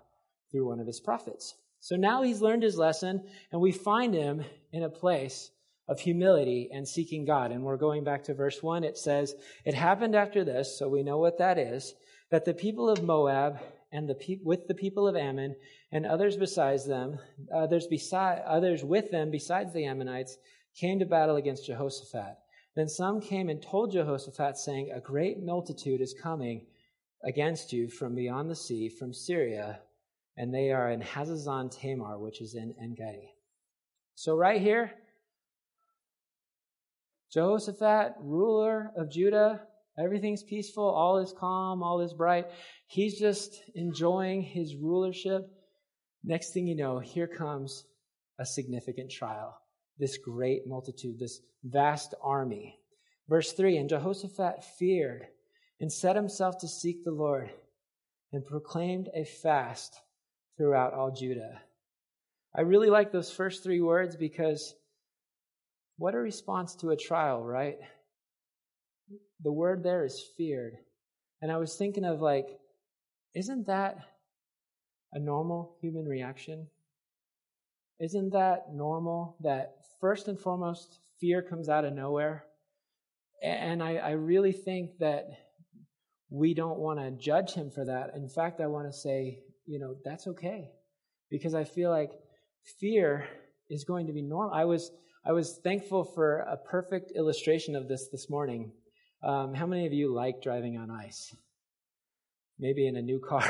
through 0.53 0.69
one 0.69 0.79
of 0.79 0.87
his 0.87 1.01
prophets. 1.01 1.57
So 1.81 1.97
now 1.97 2.23
he's 2.23 2.41
learned 2.41 2.63
his 2.63 2.79
lesson, 2.79 3.25
and 3.51 3.61
we 3.61 3.73
find 3.73 4.15
him 4.15 4.45
in 4.73 4.85
a 4.85 4.89
place 4.89 5.51
of 5.89 5.99
humility 5.99 6.71
and 6.73 6.87
seeking 6.87 7.25
God. 7.25 7.51
And 7.51 7.65
we're 7.65 7.77
going 7.77 8.05
back 8.05 8.23
to 8.25 8.35
verse 8.35 8.63
1. 8.63 8.85
It 8.85 8.97
says, 8.97 9.35
It 9.65 9.75
happened 9.75 10.15
after 10.15 10.45
this, 10.45 10.79
so 10.79 10.89
we 10.89 11.03
know 11.03 11.19
what 11.19 11.39
that 11.39 11.59
is, 11.59 11.93
that 12.31 12.45
the 12.45 12.55
people 12.55 12.89
of 12.89 13.03
Moab 13.03 13.59
and 13.91 14.09
the 14.09 14.15
pe- 14.15 14.39
with 14.45 14.69
the 14.69 14.77
people 14.77 15.09
of 15.09 15.17
Ammon 15.17 15.57
and 15.91 16.07
others 16.07 16.37
besides 16.37 16.87
them, 16.87 17.19
others 17.53 17.89
beside 17.89 18.43
others 18.47 18.85
with 18.85 19.11
them 19.11 19.33
besides 19.33 19.73
the 19.73 19.87
Ammonites, 19.87 20.39
came 20.79 21.01
to 21.01 21.05
battle 21.05 21.35
against 21.35 21.67
Jehoshaphat. 21.67 22.37
Then 22.79 22.89
some 22.89 23.21
came 23.21 23.49
and 23.49 23.61
told 23.61 23.91
Jehoshaphat, 23.91 24.57
saying, 24.57 24.93
A 24.93 25.01
great 25.01 25.43
multitude 25.43 26.01
is 26.01 26.15
coming 26.15 26.65
against 27.25 27.73
you 27.73 27.89
from 27.89 28.15
beyond 28.15 28.49
the 28.49 28.55
sea, 28.55 28.89
from 28.89 29.13
Syria, 29.13 29.81
and 30.37 30.55
they 30.55 30.71
are 30.71 30.89
in 30.93 31.01
Hazazon 31.01 31.73
Tamar, 31.73 32.21
which 32.21 32.41
is 32.41 32.55
in 32.55 32.77
Engedi. 32.81 33.35
So, 34.15 34.37
right 34.37 34.63
here, 34.63 34.93
Jehoshaphat, 37.33 38.15
ruler 38.21 38.93
of 38.97 39.11
Judah, 39.11 39.61
everything's 39.99 40.45
peaceful, 40.45 40.89
all 40.89 41.19
is 41.19 41.35
calm, 41.37 41.83
all 41.83 42.01
is 42.01 42.15
bright. 42.15 42.47
He's 42.87 43.19
just 43.19 43.61
enjoying 43.75 44.43
his 44.43 44.77
rulership. 44.77 45.51
Next 46.23 46.53
thing 46.53 46.69
you 46.69 46.77
know, 46.77 47.01
here 47.01 47.27
comes 47.27 47.83
a 48.39 48.47
significant 48.47 49.11
trial. 49.11 49.59
This 49.99 50.19
great 50.19 50.67
multitude, 50.67 51.19
this 51.19 51.41
vast 51.65 52.15
army. 52.23 52.79
Verse 53.29 53.53
3 53.53 53.77
And 53.77 53.89
Jehoshaphat 53.89 54.65
feared 54.65 55.27
and 55.81 55.93
set 55.93 56.17
himself 56.17 56.59
to 56.59 56.69
seek 56.69 57.05
the 57.05 57.13
Lord 57.13 57.51
and 58.33 58.45
proclaimed 58.45 59.09
a 59.15 59.25
fast 59.25 59.99
throughout 60.57 60.93
all 60.93 61.11
Judah. 61.11 61.61
I 62.55 62.63
really 62.63 62.91
like 62.91 63.13
those 63.13 63.31
first 63.31 63.63
three 63.63 63.81
words 63.81 64.17
because 64.17 64.75
what 65.97 66.15
a 66.15 66.19
response 66.19 66.75
to 66.77 66.91
a 66.91 66.97
trial, 66.97 67.45
right? 67.45 67.79
The 69.43 69.53
word 69.53 69.83
there 69.83 70.05
is 70.05 70.23
feared. 70.37 70.75
And 71.41 71.53
I 71.53 71.57
was 71.59 71.77
thinking 71.77 72.05
of 72.05 72.21
like, 72.21 72.49
isn't 73.35 73.67
that 73.67 73.99
a 75.13 75.19
normal 75.19 75.77
human 75.81 76.07
reaction? 76.07 76.67
Isn't 78.01 78.31
that 78.31 78.73
normal 78.73 79.37
that 79.41 79.77
first 80.01 80.29
and 80.29 80.39
foremost, 80.39 81.01
fear 81.21 81.43
comes 81.43 81.69
out 81.69 81.85
of 81.85 81.93
nowhere? 81.93 82.45
And 83.43 83.83
I, 83.83 83.97
I 83.97 84.11
really 84.13 84.53
think 84.53 84.99
that 85.01 85.27
we 86.31 86.55
don't 86.55 86.79
want 86.79 87.01
to 87.01 87.11
judge 87.11 87.53
him 87.53 87.71
for 87.71 87.85
that. 87.85 88.11
In 88.15 88.29
fact, 88.29 88.61
I 88.61 88.67
want 88.67 88.87
to 88.87 88.93
say, 88.93 89.41
you 89.67 89.79
know, 89.79 89.97
that's 90.05 90.27
okay. 90.29 90.71
Because 91.31 91.55
I 91.55 91.65
feel 91.65 91.91
like 91.91 92.13
fear 92.79 93.27
is 93.69 93.85
going 93.85 94.07
to 94.07 94.13
be 94.13 94.23
normal. 94.23 94.55
I 94.55 94.65
was, 94.65 94.91
I 95.25 95.33
was 95.33 95.59
thankful 95.65 96.05
for 96.05 96.39
a 96.41 96.57
perfect 96.57 97.13
illustration 97.17 97.75
of 97.75 97.89
this 97.89 98.09
this 98.13 98.31
morning. 98.31 98.73
Um, 99.23 99.55
how 99.55 99.67
many 99.67 99.87
of 99.87 99.93
you 99.93 100.15
like 100.15 100.43
driving 100.43 100.77
on 100.77 100.91
ice? 100.91 101.35
Maybe 102.61 102.87
in 102.89 102.97
a 102.97 103.03
new 103.03 103.21
car. 103.21 103.45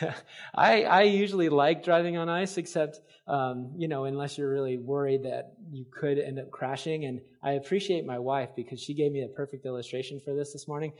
I, 0.54 0.84
I 0.84 1.02
usually 1.02 1.50
like 1.50 1.84
driving 1.84 2.16
on 2.16 2.28
ice, 2.28 2.56
except, 2.56 3.00
um, 3.26 3.72
you 3.76 3.86
know, 3.86 4.04
unless 4.04 4.38
you're 4.38 4.50
really 4.50 4.78
worried 4.78 5.24
that 5.24 5.52
you 5.70 5.84
could 5.90 6.18
end 6.18 6.38
up 6.38 6.50
crashing. 6.50 7.04
And 7.04 7.20
I 7.42 7.52
appreciate 7.52 8.06
my 8.06 8.18
wife 8.18 8.50
because 8.56 8.80
she 8.80 8.94
gave 8.94 9.12
me 9.12 9.22
a 9.22 9.28
perfect 9.28 9.66
illustration 9.66 10.20
for 10.20 10.34
this 10.34 10.52
this 10.52 10.66
morning. 10.66 10.92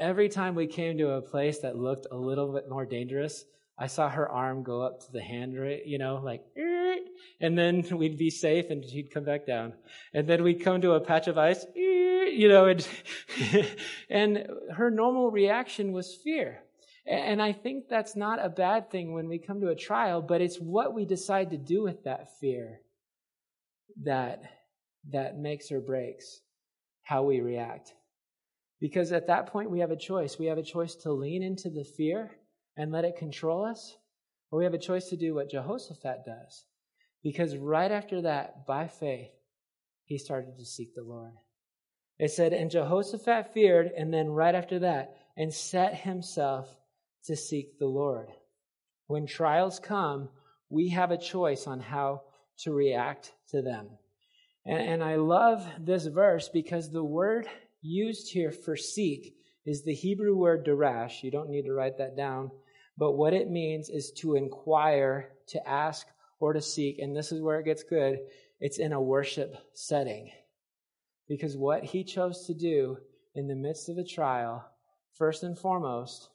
Every 0.00 0.28
time 0.28 0.54
we 0.54 0.66
came 0.66 0.98
to 0.98 1.10
a 1.10 1.22
place 1.22 1.60
that 1.60 1.76
looked 1.76 2.06
a 2.10 2.16
little 2.16 2.52
bit 2.52 2.68
more 2.68 2.86
dangerous, 2.86 3.44
I 3.78 3.86
saw 3.86 4.10
her 4.10 4.28
arm 4.28 4.62
go 4.62 4.82
up 4.82 5.00
to 5.06 5.12
the 5.12 5.22
hand, 5.22 5.54
you 5.86 5.98
know, 5.98 6.20
like, 6.22 6.44
and 7.40 7.56
then 7.56 7.82
we'd 7.92 8.18
be 8.18 8.30
safe 8.30 8.70
and 8.70 8.84
she'd 8.84 9.10
come 9.10 9.24
back 9.24 9.46
down. 9.46 9.72
And 10.12 10.26
then 10.26 10.42
we'd 10.42 10.62
come 10.62 10.80
to 10.82 10.92
a 10.92 11.00
patch 11.00 11.28
of 11.28 11.38
ice, 11.38 11.64
you 11.74 12.48
know, 12.48 12.66
and, 12.66 12.86
and 14.10 14.46
her 14.74 14.90
normal 14.90 15.30
reaction 15.30 15.92
was 15.92 16.14
fear. 16.14 16.62
And 17.06 17.40
I 17.40 17.52
think 17.52 17.88
that's 17.88 18.14
not 18.14 18.44
a 18.44 18.48
bad 18.48 18.90
thing 18.90 19.12
when 19.12 19.28
we 19.28 19.38
come 19.38 19.60
to 19.62 19.68
a 19.68 19.74
trial, 19.74 20.20
but 20.20 20.40
it's 20.40 20.58
what 20.58 20.94
we 20.94 21.04
decide 21.04 21.50
to 21.50 21.56
do 21.56 21.82
with 21.82 22.04
that 22.04 22.38
fear 22.38 22.80
that, 24.04 24.42
that 25.10 25.38
makes 25.38 25.72
or 25.72 25.80
breaks 25.80 26.40
how 27.02 27.22
we 27.22 27.40
react. 27.40 27.92
Because 28.80 29.12
at 29.12 29.26
that 29.26 29.46
point, 29.46 29.70
we 29.70 29.80
have 29.80 29.90
a 29.90 29.96
choice. 29.96 30.38
We 30.38 30.46
have 30.46 30.58
a 30.58 30.62
choice 30.62 30.94
to 30.96 31.12
lean 31.12 31.42
into 31.42 31.70
the 31.70 31.84
fear 31.84 32.30
and 32.76 32.92
let 32.92 33.04
it 33.04 33.16
control 33.16 33.64
us, 33.64 33.96
or 34.50 34.58
we 34.58 34.64
have 34.64 34.74
a 34.74 34.78
choice 34.78 35.08
to 35.08 35.16
do 35.16 35.34
what 35.34 35.50
Jehoshaphat 35.50 36.24
does. 36.24 36.64
Because 37.22 37.56
right 37.56 37.90
after 37.90 38.22
that, 38.22 38.66
by 38.66 38.88
faith, 38.88 39.32
he 40.04 40.18
started 40.18 40.56
to 40.56 40.64
seek 40.64 40.94
the 40.94 41.02
Lord. 41.02 41.32
It 42.18 42.30
said, 42.30 42.52
and 42.52 42.70
Jehoshaphat 42.70 43.52
feared, 43.52 43.90
and 43.96 44.12
then 44.12 44.30
right 44.30 44.54
after 44.54 44.80
that, 44.80 45.16
and 45.36 45.52
set 45.52 45.94
himself 45.94 46.68
to 47.24 47.36
seek 47.36 47.78
the 47.78 47.86
Lord. 47.86 48.28
When 49.06 49.26
trials 49.26 49.78
come, 49.78 50.28
we 50.68 50.88
have 50.90 51.10
a 51.10 51.18
choice 51.18 51.66
on 51.66 51.80
how 51.80 52.22
to 52.58 52.72
react 52.72 53.32
to 53.48 53.62
them. 53.62 53.88
And, 54.64 54.80
and 54.80 55.04
I 55.04 55.16
love 55.16 55.66
this 55.78 56.06
verse 56.06 56.48
because 56.48 56.90
the 56.90 57.04
word 57.04 57.48
used 57.82 58.30
here 58.30 58.52
for 58.52 58.76
seek 58.76 59.34
is 59.66 59.82
the 59.82 59.94
Hebrew 59.94 60.36
word 60.36 60.64
darash. 60.64 61.22
You 61.22 61.30
don't 61.30 61.50
need 61.50 61.64
to 61.64 61.72
write 61.72 61.98
that 61.98 62.16
down. 62.16 62.50
but 62.96 63.12
what 63.12 63.32
it 63.32 63.50
means 63.50 63.88
is 63.88 64.12
to 64.18 64.36
inquire, 64.36 65.30
to 65.48 65.68
ask, 65.68 66.06
or 66.38 66.52
to 66.52 66.60
seek. 66.60 66.98
And 66.98 67.16
this 67.16 67.32
is 67.32 67.40
where 67.40 67.58
it 67.58 67.64
gets 67.64 67.82
good. 67.82 68.18
It's 68.60 68.78
in 68.78 68.92
a 68.92 69.00
worship 69.00 69.56
setting. 69.72 70.30
Because 71.26 71.56
what 71.56 71.82
he 71.82 72.04
chose 72.04 72.46
to 72.46 72.54
do 72.54 72.98
in 73.34 73.48
the 73.48 73.54
midst 73.54 73.88
of 73.88 73.96
a 73.96 74.04
trial, 74.04 74.64
first 75.14 75.42
and 75.44 75.58
foremost, 75.58 76.28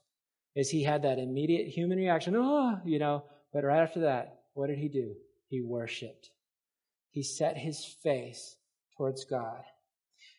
is 0.55 0.69
he 0.69 0.83
had 0.83 1.03
that 1.03 1.19
immediate 1.19 1.67
human 1.67 1.97
reaction, 1.97 2.35
oh, 2.35 2.79
you 2.85 2.99
know, 2.99 3.23
but 3.51 3.63
right 3.63 3.81
after 3.81 4.01
that, 4.01 4.39
what 4.53 4.67
did 4.67 4.77
he 4.77 4.87
do? 4.87 5.15
He 5.47 5.61
worshiped. 5.61 6.29
He 7.11 7.23
set 7.23 7.57
his 7.57 7.83
face 7.85 8.55
towards 8.97 9.25
God. 9.25 9.63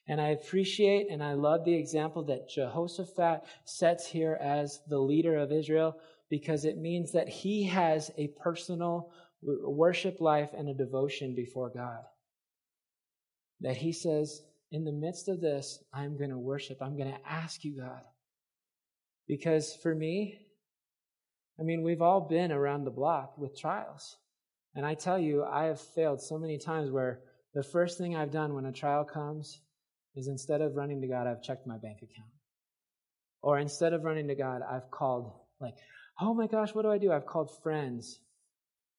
And 0.09 0.21
I 0.21 0.29
appreciate 0.29 1.09
and 1.11 1.23
I 1.23 1.33
love 1.33 1.65
the 1.65 1.75
example 1.75 2.25
that 2.25 2.49
Jehoshaphat 2.49 3.43
sets 3.65 4.07
here 4.07 4.39
as 4.41 4.81
the 4.89 4.99
leader 4.99 5.37
of 5.37 5.53
Israel 5.53 5.97
because 6.31 6.65
it 6.65 6.79
means 6.79 7.13
that 7.13 7.29
he 7.29 7.65
has 7.65 8.11
a 8.17 8.29
personal 8.29 9.13
worship 9.43 10.21
life 10.21 10.51
and 10.57 10.69
a 10.69 10.75
devotion 10.75 11.35
before 11.35 11.71
God. 11.71 12.03
That 13.61 13.77
he 13.77 13.93
says, 13.93 14.43
in 14.71 14.85
the 14.85 14.93
midst 14.93 15.29
of 15.29 15.41
this, 15.41 15.83
I'm 15.93 16.17
going 16.17 16.31
to 16.31 16.39
worship. 16.39 16.79
I'm 16.81 16.97
going 16.97 17.13
to 17.13 17.29
ask 17.29 17.65
you, 17.65 17.79
God. 17.79 18.03
Because 19.27 19.75
for 19.83 19.95
me, 19.95 20.39
I 21.59 21.63
mean, 21.63 21.83
we've 21.83 22.03
all 22.03 22.21
been 22.21 22.53
around 22.53 22.85
the 22.85 22.91
block 22.91 23.37
with 23.39 23.59
trials. 23.59 24.17
And 24.75 24.85
I 24.85 24.95
tell 24.95 25.19
you, 25.19 25.45
I 25.45 25.65
have 25.65 25.81
failed 25.81 26.21
so 26.21 26.39
many 26.39 26.59
times 26.59 26.91
where 26.91 27.21
the 27.55 27.63
first 27.63 27.97
thing 27.97 28.15
I've 28.15 28.31
done 28.31 28.55
when 28.55 28.67
a 28.67 28.73
trial 28.73 29.05
comes 29.05 29.61
is 30.15 30.29
instead 30.29 30.61
of 30.61 30.77
running 30.77 31.01
to 31.01 31.07
God, 31.07 31.27
I've 31.27 31.43
checked 31.43 31.67
my 31.67 31.79
bank 31.79 31.99
account. 31.99 32.29
Or 33.43 33.59
instead 33.59 33.93
of 33.93 34.05
running 34.05 34.29
to 34.29 34.35
God, 34.35 34.63
I've 34.63 34.91
called, 34.91 35.33
like, 35.61 35.75
oh 36.21 36.35
my 36.35 36.47
gosh, 36.47 36.75
what 36.75 36.83
do 36.83 36.91
I 36.91 36.99
do? 36.99 37.13
I've 37.13 37.27
called 37.27 37.51
friends. 37.63 38.21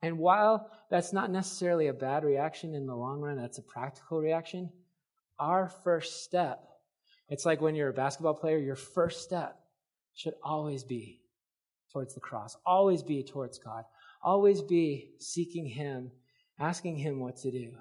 And 0.01 0.17
while 0.17 0.69
that's 0.89 1.13
not 1.13 1.31
necessarily 1.31 1.87
a 1.87 1.93
bad 1.93 2.23
reaction 2.23 2.73
in 2.73 2.85
the 2.85 2.95
long 2.95 3.19
run, 3.19 3.37
that's 3.37 3.57
a 3.57 3.63
practical 3.63 4.19
reaction, 4.19 4.69
our 5.39 5.69
first 5.83 6.23
step, 6.23 6.63
it's 7.29 7.45
like 7.45 7.61
when 7.61 7.75
you're 7.75 7.89
a 7.89 7.93
basketball 7.93 8.33
player, 8.33 8.57
your 8.57 8.75
first 8.75 9.21
step 9.21 9.59
should 10.17 10.33
always 10.43 10.83
be 10.83 11.21
towards 11.93 12.15
the 12.15 12.19
cross, 12.19 12.57
always 12.65 13.03
be 13.03 13.23
towards 13.23 13.59
God, 13.59 13.85
always 14.21 14.61
be 14.61 15.11
seeking 15.19 15.67
Him, 15.67 16.11
asking 16.59 16.97
Him 16.97 17.19
what 17.19 17.37
to 17.37 17.51
do. 17.51 17.71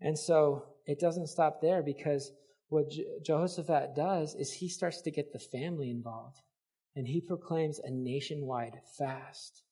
And 0.00 0.18
so 0.18 0.64
it 0.86 0.98
doesn't 0.98 1.28
stop 1.28 1.60
there 1.60 1.82
because 1.82 2.32
what 2.68 2.90
Jehoshaphat 3.22 3.94
does 3.94 4.34
is 4.34 4.52
he 4.52 4.68
starts 4.68 5.02
to 5.02 5.10
get 5.10 5.32
the 5.32 5.38
family 5.38 5.90
involved 5.90 6.40
and 6.96 7.06
he 7.06 7.20
proclaims 7.20 7.78
a 7.78 7.90
nationwide 7.90 8.80
fast. 8.98 9.62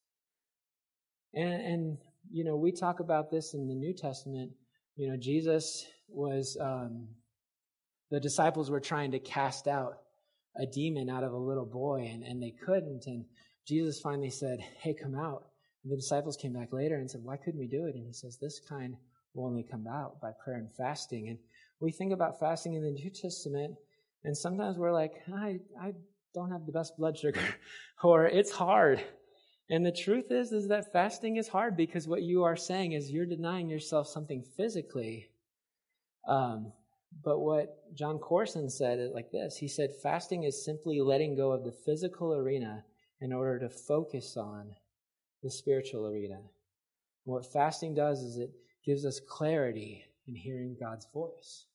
And, 1.33 1.62
and, 1.62 1.99
you 2.31 2.44
know, 2.44 2.57
we 2.57 2.73
talk 2.73 3.01
about 3.01 3.31
this 3.31 3.55
in 3.55 3.66
the 3.66 3.75
New 3.75 3.94
Testament. 3.94 4.53
You 4.97 5.11
know, 5.11 5.16
Jesus 5.16 5.87
was, 6.09 6.57
um, 6.61 7.09
the 8.11 8.20
disciples 8.20 8.70
were 8.70 8.81
trying 8.81 9.12
to 9.12 9.18
cast 9.18 9.66
out 9.66 9.99
a 10.56 10.66
demon 10.66 11.10
out 11.10 11.24
of 11.24 11.32
a 11.32 11.38
little 11.38 11.66
boy 11.66 12.08
and, 12.12 12.22
and 12.22 12.42
they 12.42 12.54
couldn't. 12.64 13.06
And 13.06 13.24
Jesus 13.66 14.00
finally 14.00 14.30
said, 14.30 14.60
Hey, 14.80 14.94
come 14.94 15.14
out. 15.14 15.46
And 15.82 15.92
the 15.92 15.96
disciples 15.96 16.36
came 16.36 16.52
back 16.52 16.72
later 16.72 16.96
and 16.96 17.10
said, 17.10 17.22
Why 17.22 17.36
couldn't 17.36 17.60
we 17.60 17.66
do 17.66 17.86
it? 17.86 17.94
And 17.94 18.06
he 18.06 18.12
says, 18.12 18.38
This 18.38 18.60
kind 18.60 18.96
will 19.34 19.46
only 19.46 19.64
come 19.64 19.86
out 19.86 20.20
by 20.20 20.30
prayer 20.42 20.58
and 20.58 20.72
fasting. 20.72 21.28
And 21.28 21.38
we 21.80 21.92
think 21.92 22.12
about 22.12 22.40
fasting 22.40 22.74
in 22.74 22.82
the 22.82 22.90
New 22.90 23.10
Testament, 23.10 23.74
and 24.24 24.36
sometimes 24.36 24.78
we're 24.78 24.92
like, 24.92 25.12
I, 25.34 25.58
I 25.80 25.92
don't 26.34 26.50
have 26.50 26.66
the 26.66 26.72
best 26.72 26.96
blood 26.96 27.18
sugar, 27.18 27.40
or 28.02 28.26
it's 28.26 28.50
hard. 28.50 29.04
And 29.70 29.84
the 29.84 29.92
truth 29.92 30.30
is, 30.30 30.52
is 30.52 30.68
that 30.68 30.92
fasting 30.92 31.36
is 31.36 31.48
hard 31.48 31.76
because 31.76 32.06
what 32.06 32.22
you 32.22 32.42
are 32.44 32.56
saying 32.56 32.92
is 32.92 33.10
you're 33.10 33.26
denying 33.26 33.68
yourself 33.68 34.08
something 34.08 34.42
physically. 34.56 35.30
Um, 36.28 36.72
but 37.22 37.40
what 37.40 37.94
Jon 37.94 38.18
Courson 38.18 38.68
said 38.68 38.98
is 38.98 39.12
like 39.12 39.31
this. 39.31 39.57
He 39.57 39.68
said, 39.68 39.94
fasting 40.03 40.44
is 40.44 40.64
simply 40.64 41.00
letting 41.00 41.37
go 41.37 41.53
of 41.53 41.64
the 41.64 41.72
physical 41.72 42.35
arena 42.35 42.85
in 43.20 43.33
order 43.33 43.59
to 43.61 43.68
focus 43.68 44.37
on 44.37 44.74
the 45.42 45.50
spiritual 45.50 46.07
arena. 46.07 46.40
what 47.24 47.53
fasting 47.53 47.94
does 47.94 48.20
is 48.22 48.37
it 48.37 48.50
gives 48.85 49.07
us 49.07 49.20
clarity 49.20 50.05
in 50.27 50.35
hearing 50.35 50.77
God's 50.79 51.07
voice. 51.12 51.66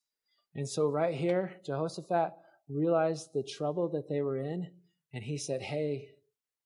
And 0.56 0.67
so, 0.67 0.88
right 0.88 1.13
here, 1.13 1.54
Jehoshaphat 1.65 2.34
realized 2.67 3.34
the 3.34 3.43
trouble 3.43 3.89
that 3.89 4.08
they 4.08 4.21
were 4.21 4.38
in, 4.38 4.67
and 5.13 5.23
he 5.23 5.38
said, 5.38 5.62
Hey, 5.62 6.10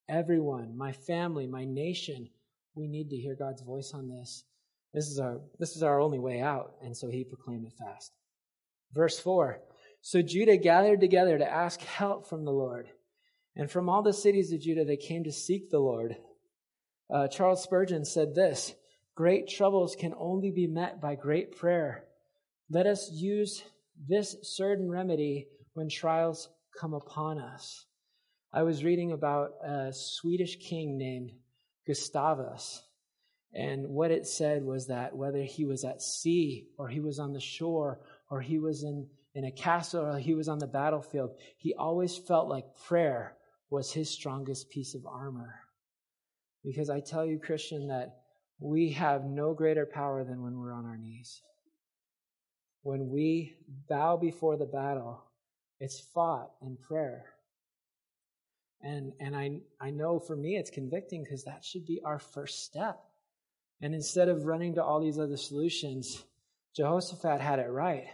everyone, 0.09 0.77
my 0.77 0.91
family, 0.91 1.47
my 1.47 1.65
nation, 1.65 2.29
we 2.75 2.87
need 2.87 3.09
to 3.09 3.17
hear 3.17 3.35
God's 3.35 3.61
voice 3.61 3.91
on 3.93 4.09
this. 4.09 4.43
This 4.93 5.07
is 5.07 5.19
our, 5.19 5.41
this 5.59 5.75
is 5.75 5.83
our 5.83 5.99
only 5.99 6.19
way 6.19 6.41
out. 6.41 6.75
And 6.81 6.95
so 6.95 7.09
he 7.09 7.23
proclaimed 7.23 7.65
it 7.65 7.73
fast. 7.73 8.13
Verse 8.93 9.19
4 9.19 9.59
So 10.01 10.21
Judah 10.21 10.57
gathered 10.57 11.01
together 11.01 11.37
to 11.37 11.51
ask 11.51 11.81
help 11.81 12.27
from 12.27 12.45
the 12.45 12.51
Lord. 12.51 12.87
And 13.55 13.69
from 13.69 13.87
all 13.87 14.01
the 14.01 14.13
cities 14.13 14.51
of 14.51 14.61
Judah, 14.61 14.85
they 14.85 14.97
came 14.97 15.25
to 15.25 15.31
seek 15.31 15.69
the 15.69 15.79
Lord. 15.79 16.15
Uh, 17.13 17.27
Charles 17.27 17.61
Spurgeon 17.61 18.05
said 18.05 18.33
this 18.33 18.73
Great 19.15 19.47
troubles 19.47 19.95
can 19.95 20.13
only 20.17 20.49
be 20.49 20.67
met 20.67 20.99
by 20.99 21.15
great 21.15 21.55
prayer. 21.55 22.05
Let 22.69 22.87
us 22.87 23.11
use 23.11 23.63
this 24.07 24.35
certain 24.41 24.89
remedy 24.89 25.47
when 25.73 25.89
trials 25.89 26.49
come 26.79 26.93
upon 26.93 27.39
us. 27.39 27.85
I 28.51 28.63
was 28.63 28.83
reading 28.83 29.11
about 29.11 29.51
a 29.63 29.91
Swedish 29.93 30.57
king 30.57 30.97
named 30.97 31.31
Gustavus, 31.85 32.81
and 33.53 33.87
what 33.89 34.09
it 34.09 34.25
said 34.25 34.63
was 34.63 34.87
that 34.87 35.15
whether 35.15 35.43
he 35.43 35.65
was 35.65 35.83
at 35.83 36.01
sea 36.01 36.67
or 36.77 36.87
he 36.87 36.99
was 36.99 37.19
on 37.19 37.33
the 37.33 37.39
shore 37.39 37.99
or 38.33 38.41
he 38.41 38.57
was 38.57 38.81
in, 38.81 39.05
in 39.35 39.45
a 39.45 39.51
castle 39.51 40.01
or 40.01 40.17
he 40.17 40.33
was 40.33 40.49
on 40.49 40.57
the 40.57 40.65
battlefield, 40.65 41.35
he 41.55 41.75
always 41.75 42.17
felt 42.17 42.49
like 42.49 42.65
prayer 42.87 43.37
was 43.69 43.93
his 43.93 44.09
strongest 44.09 44.71
piece 44.71 44.95
of 44.95 45.05
armor. 45.05 45.53
Because 46.63 46.89
I 46.89 46.99
tell 46.99 47.23
you, 47.23 47.37
Christian, 47.37 47.89
that 47.89 48.21
we 48.59 48.89
have 48.93 49.23
no 49.23 49.53
greater 49.53 49.85
power 49.85 50.23
than 50.23 50.41
when 50.41 50.57
we're 50.57 50.73
on 50.73 50.87
our 50.87 50.97
knees. 50.97 51.43
When 52.81 53.11
we 53.11 53.55
bow 53.87 54.17
before 54.17 54.57
the 54.57 54.65
battle, 54.65 55.23
it's 55.79 55.99
fought 55.99 56.49
in 56.63 56.75
prayer. 56.75 57.25
And, 58.81 59.13
and 59.19 59.35
I, 59.35 59.59
I 59.79 59.91
know 59.91 60.17
for 60.17 60.35
me 60.35 60.57
it's 60.57 60.71
convicting 60.71 61.23
because 61.23 61.43
that 61.43 61.63
should 61.63 61.85
be 61.85 62.01
our 62.03 62.17
first 62.17 62.65
step. 62.65 62.99
And 63.79 63.93
instead 63.93 64.27
of 64.27 64.45
running 64.45 64.73
to 64.73 64.83
all 64.83 65.01
these 65.01 65.19
other 65.19 65.37
solutions, 65.37 66.23
Jehoshaphat 66.75 67.39
had 67.39 67.59
it 67.59 67.69
right. 67.69 68.07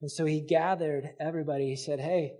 And 0.00 0.10
so 0.10 0.24
he 0.24 0.40
gathered 0.40 1.10
everybody. 1.20 1.68
He 1.68 1.76
said, 1.76 2.00
Hey, 2.00 2.34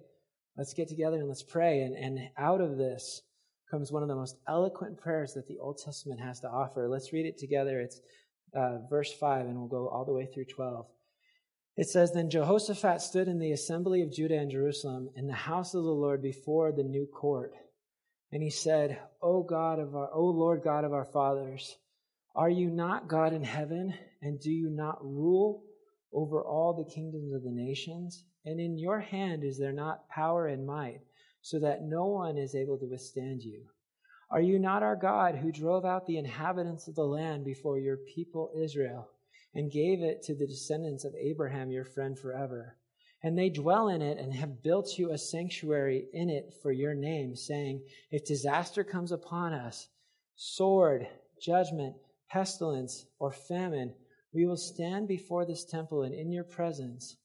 let's 0.57 0.75
get 0.75 0.89
together 0.89 1.17
and 1.17 1.29
let's 1.29 1.43
pray. 1.43 1.83
And, 1.83 1.97
and 1.97 2.29
out 2.37 2.61
of 2.61 2.77
this, 2.77 3.23
comes 3.71 3.91
one 3.91 4.03
of 4.03 4.09
the 4.09 4.15
most 4.15 4.37
eloquent 4.49 4.99
prayers 4.99 5.35
that 5.35 5.49
the 5.49 5.59
Old 5.59 5.79
Testament 5.79 6.21
has 6.21 6.41
to 6.41 6.49
offer. 6.49 6.89
Let's 6.89 7.13
read 7.13 7.27
it 7.27 7.39
together. 7.39 7.81
It's 7.81 8.01
uh, 8.55 8.79
verse 8.89 9.13
5, 9.13 9.47
and 9.47 9.59
we'll 9.59 9.69
go 9.69 9.89
all 9.89 10.05
the 10.05 10.13
way 10.13 10.27
through 10.27 10.45
12. 10.45 10.87
It 11.77 11.89
says, 11.89 12.13
Then 12.13 12.31
Jehoshaphat 12.31 13.01
stood 13.01 13.29
in 13.29 13.39
the 13.39 13.53
assembly 13.53 14.03
of 14.03 14.13
Judah 14.13 14.39
and 14.39 14.51
Jerusalem 14.51 15.11
in 15.17 15.27
the 15.27 15.35
house 15.35 15.75
of 15.75 15.85
the 15.85 15.91
Lord 15.91 16.23
before 16.23 16.73
the 16.73 16.85
new 16.85 17.07
court. 17.07 17.53
And 18.33 18.43
he 18.43 18.51
said, 18.51 18.99
O 19.21 19.43
God 19.43 19.79
of 19.79 19.95
our, 19.95 20.11
O 20.13 20.25
Lord 20.25 20.63
God 20.63 20.85
of 20.85 20.93
our 20.93 21.05
fathers, 21.05 21.77
are 22.35 22.51
you 22.51 22.71
not 22.71 23.09
God 23.09 23.33
in 23.33 23.43
heaven? 23.43 23.95
And 24.23 24.41
do 24.41 24.51
you 24.51 24.71
not 24.71 25.05
rule 25.05 25.65
over 26.13 26.43
all 26.43 26.73
the 26.73 26.95
kingdoms 26.95 27.33
of 27.33 27.43
the 27.43 27.51
nations? 27.51 28.25
And 28.45 28.61
in 28.61 28.79
your 28.79 29.01
hand 29.01 29.45
is 29.45 29.59
there 29.59 29.73
not 29.73 30.09
power 30.09 30.47
and 30.47 30.67
might? 30.67 31.01
so 31.47 31.61
that 31.61 31.85
no 31.85 32.07
one 32.07 32.37
is 32.37 32.57
able 32.57 32.77
to 32.77 32.87
withstand 32.87 33.41
you. 33.41 33.63
Are 34.31 34.41
you 34.41 34.59
not 34.59 34.83
our 34.83 34.97
God 34.97 35.37
who 35.37 35.53
drove 35.53 35.85
out 35.85 36.05
the 36.05 36.19
inhabitants 36.19 36.89
of 36.89 36.97
the 36.97 37.07
land 37.07 37.45
before 37.45 37.79
your 37.79 37.99
people 37.99 38.51
Israel 38.61 39.09
and 39.55 39.71
gave 39.71 40.03
it 40.03 40.25
to 40.25 40.35
the 40.35 40.49
descendants 40.49 41.05
of 41.05 41.15
Abraham, 41.15 41.71
your 41.71 41.85
friend 41.85 42.19
forever? 42.19 42.77
And 43.23 43.39
they 43.39 43.49
dwell 43.49 43.91
in 43.91 44.03
it 44.03 44.19
and 44.19 44.35
have 44.35 44.61
built 44.65 44.99
you 44.99 45.13
a 45.13 45.19
sanctuary 45.19 46.09
in 46.13 46.31
it 46.31 46.53
for 46.63 46.73
your 46.73 46.95
name, 46.95 47.37
saying, 47.37 47.85
If 48.11 48.25
disaster 48.25 48.83
comes 48.83 49.13
upon 49.13 49.53
us, 49.53 49.87
sword, 50.35 51.07
judgment, 51.41 51.95
pestilence, 52.29 53.07
or 53.21 53.31
famine, 53.31 53.95
we 54.37 54.45
will 54.45 54.57
stand 54.59 55.09
before 55.09 55.47
this 55.47 55.65
temple 55.65 56.03
and 56.03 56.15
in 56.15 56.31
your 56.31 56.45
presence, 56.45 57.17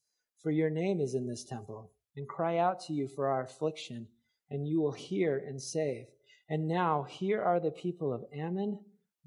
for 0.42 0.50
your 0.50 0.70
name 0.70 1.02
is 1.02 1.14
in 1.14 1.28
this 1.28 1.44
temple 1.44 1.92
and 2.16 2.26
cry 2.26 2.58
out 2.58 2.80
to 2.80 2.94
you 2.94 3.06
for 3.06 3.28
our 3.28 3.44
affliction, 3.44 4.08
and 4.50 4.66
you 4.66 4.80
will 4.80 4.94
hear 4.94 5.44
and 5.46 5.62
save. 5.62 6.06
And 6.50 6.70
now 6.70 7.04
here 7.04 7.42
are 7.42 7.60
the 7.60 7.72
people 7.72 8.14
of 8.14 8.24
Ammon, 8.34 8.80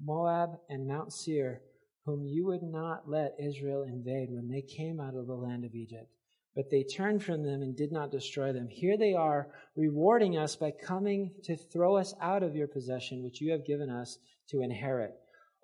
Moab, 0.03 0.57
and 0.67 0.87
Mount 0.87 1.13
Seir, 1.13 1.61
whom 2.05 2.25
you 2.25 2.47
would 2.47 2.63
not 2.63 3.07
let 3.07 3.37
Israel 3.39 3.83
invade 3.83 4.29
when 4.31 4.49
they 4.49 4.63
came 4.63 4.99
out 4.99 5.15
of 5.15 5.27
the 5.27 5.35
land 5.35 5.63
of 5.63 5.75
Egypt. 5.75 6.09
but 6.55 6.69
they 6.71 6.83
turned 6.83 7.21
from 7.21 7.43
them 7.43 7.61
and 7.61 7.75
did 7.75 7.91
not 7.91 8.11
destroy 8.11 8.53
them. 8.53 8.69
Here 8.69 8.97
they 8.97 9.13
are, 9.13 9.49
rewarding 9.75 10.37
us 10.37 10.55
by 10.55 10.71
coming 10.71 11.31
to 11.43 11.57
throw 11.57 11.97
us 11.97 12.13
out 12.21 12.43
of 12.43 12.55
your 12.55 12.67
possession, 12.67 13.23
which 13.23 13.41
you 13.41 13.51
have 13.51 13.65
given 13.65 13.89
us 13.89 14.17
to 14.49 14.61
inherit. 14.61 15.13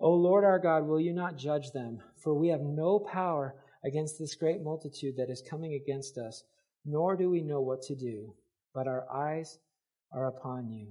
O 0.02 0.10
Lord 0.10 0.44
our 0.44 0.58
God, 0.58 0.84
will 0.84 1.00
you 1.00 1.12
not 1.12 1.36
judge 1.36 1.70
them? 1.70 2.00
For 2.16 2.34
we 2.34 2.48
have 2.48 2.60
no 2.60 2.98
power 2.98 3.54
against 3.84 4.18
this 4.18 4.34
great 4.34 4.60
multitude 4.60 5.14
that 5.16 5.30
is 5.30 5.44
coming 5.48 5.74
against 5.74 6.18
us, 6.18 6.42
nor 6.84 7.16
do 7.16 7.30
we 7.30 7.40
know 7.40 7.60
what 7.60 7.82
to 7.82 7.94
do, 7.94 8.34
but 8.74 8.88
our 8.88 9.06
eyes 9.08 9.58
are 10.12 10.26
upon 10.26 10.72
you. 10.72 10.88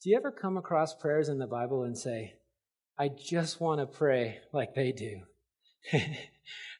Do 0.00 0.10
you 0.10 0.16
ever 0.16 0.30
come 0.30 0.56
across 0.56 0.94
prayers 0.94 1.28
in 1.28 1.38
the 1.38 1.46
Bible 1.48 1.82
and 1.82 1.98
say, 1.98 2.34
I 2.96 3.08
just 3.08 3.60
want 3.60 3.80
to 3.80 3.86
pray 3.86 4.38
like 4.52 4.74
they 4.74 4.92
do? 4.92 5.22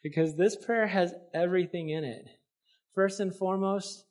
because 0.05 0.37
this 0.37 0.55
prayer 0.55 0.87
has 0.87 1.13
everything 1.35 1.89
in 1.89 2.05
it. 2.05 2.29
First 2.95 3.19
and 3.19 3.35
foremost, 3.35 4.05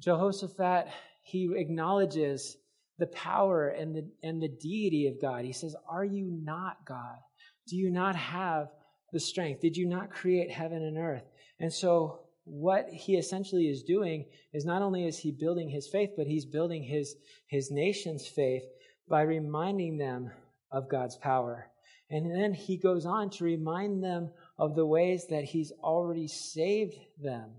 Jehoshaphat, 0.00 0.88
he 1.22 1.52
acknowledges 1.54 2.56
the 2.98 3.06
power 3.08 3.68
and 3.68 3.94
the, 3.94 4.08
and 4.22 4.42
the 4.42 4.48
deity 4.48 5.06
of 5.06 5.20
God. 5.20 5.44
He 5.44 5.52
says, 5.52 5.76
Are 5.88 6.04
you 6.04 6.26
not 6.42 6.84
God? 6.86 7.18
Do 7.66 7.76
you 7.76 7.90
not 7.90 8.16
have 8.16 8.68
the 9.12 9.20
strength? 9.20 9.60
Did 9.60 9.76
you 9.76 9.86
not 9.86 10.10
create 10.10 10.50
heaven 10.50 10.82
and 10.82 10.98
earth? 10.98 11.24
And 11.60 11.72
so 11.72 12.20
what 12.44 12.88
he 12.88 13.16
essentially 13.16 13.68
is 13.68 13.82
doing 13.82 14.26
is 14.52 14.64
not 14.64 14.82
only 14.82 15.06
is 15.06 15.18
he 15.18 15.32
building 15.32 15.68
his 15.68 15.86
faith, 15.88 16.10
but 16.16 16.26
he's 16.26 16.46
building 16.46 16.82
his, 16.82 17.14
his 17.46 17.70
nation's 17.70 18.26
faith 18.26 18.64
by 19.08 19.22
reminding 19.22 19.98
them 19.98 20.30
of 20.72 20.88
God's 20.88 21.16
power. 21.16 21.70
And 22.10 22.30
then 22.34 22.54
he 22.54 22.78
goes 22.78 23.04
on 23.04 23.30
to 23.30 23.44
remind 23.44 24.02
them 24.02 24.30
of 24.58 24.74
the 24.74 24.86
ways 24.86 25.26
that 25.28 25.44
he's 25.44 25.72
already 25.82 26.26
saved 26.26 26.96
them. 27.22 27.50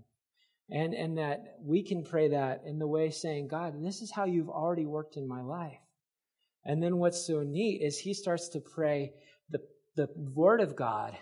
And, 0.72 0.94
and 0.94 1.18
that 1.18 1.56
we 1.62 1.82
can 1.82 2.04
pray 2.04 2.28
that 2.28 2.62
in 2.64 2.78
the 2.78 2.86
way 2.86 3.10
saying, 3.10 3.48
God, 3.48 3.74
this 3.82 4.02
is 4.02 4.12
how 4.12 4.24
you've 4.24 4.48
already 4.48 4.86
worked 4.86 5.16
in 5.16 5.26
my 5.26 5.42
life. 5.42 5.80
And 6.64 6.82
then 6.82 6.98
what's 6.98 7.26
so 7.26 7.42
neat 7.42 7.82
is 7.82 7.98
he 7.98 8.14
starts 8.14 8.48
to 8.50 8.60
pray 8.60 9.12
the, 9.50 9.60
the 9.96 10.08
word 10.16 10.60
of 10.60 10.76
God 10.76 11.16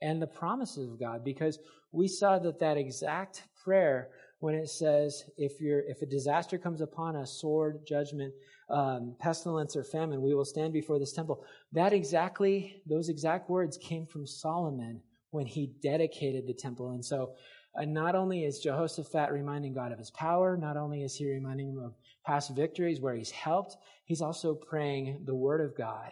and 0.00 0.20
the 0.20 0.26
promises 0.26 0.88
of 0.90 1.00
God 1.00 1.24
because 1.24 1.58
we 1.90 2.08
saw 2.08 2.38
that 2.38 2.60
that 2.60 2.76
exact 2.76 3.44
prayer 3.64 4.10
when 4.40 4.54
it 4.54 4.68
says 4.68 5.24
if 5.38 5.60
you're 5.60 5.80
if 5.88 6.02
a 6.02 6.06
disaster 6.06 6.58
comes 6.58 6.82
upon 6.82 7.16
us 7.16 7.40
sword 7.40 7.78
judgment 7.86 8.34
um, 8.68 9.14
pestilence 9.18 9.74
or 9.74 9.84
famine 9.84 10.20
we 10.20 10.34
will 10.34 10.44
stand 10.44 10.72
before 10.72 10.98
this 10.98 11.12
temple 11.12 11.44
that 11.72 11.94
exactly 11.94 12.82
those 12.86 13.08
exact 13.08 13.48
words 13.48 13.78
came 13.78 14.06
from 14.06 14.26
solomon 14.26 15.00
when 15.30 15.46
he 15.46 15.72
dedicated 15.82 16.46
the 16.46 16.52
temple 16.52 16.90
and 16.90 17.04
so 17.04 17.32
uh, 17.78 17.84
not 17.84 18.14
only 18.14 18.44
is 18.44 18.60
jehoshaphat 18.60 19.30
reminding 19.32 19.72
god 19.72 19.92
of 19.92 19.98
his 19.98 20.10
power 20.10 20.56
not 20.56 20.76
only 20.76 21.02
is 21.02 21.14
he 21.14 21.28
reminding 21.28 21.68
him 21.68 21.78
of 21.78 21.94
past 22.24 22.54
victories 22.54 23.00
where 23.00 23.14
he's 23.14 23.30
helped 23.30 23.76
he's 24.04 24.20
also 24.20 24.54
praying 24.54 25.22
the 25.24 25.34
word 25.34 25.60
of 25.60 25.76
god. 25.76 26.10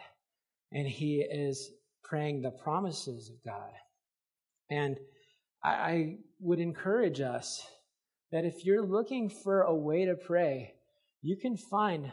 And 0.71 0.87
he 0.87 1.21
is 1.21 1.71
praying 2.03 2.41
the 2.41 2.51
promises 2.51 3.29
of 3.29 3.43
god. 3.43 3.71
And 4.69 4.97
I, 5.63 5.69
I 5.69 6.17
would 6.39 6.59
encourage 6.59 7.21
us 7.21 7.65
that 8.31 8.45
if 8.45 8.65
you're 8.65 8.85
looking 8.85 9.29
for 9.29 9.61
a 9.61 9.75
way 9.75 10.05
to 10.05 10.15
pray, 10.15 10.73
you 11.21 11.37
can 11.37 11.55
find 11.55 12.11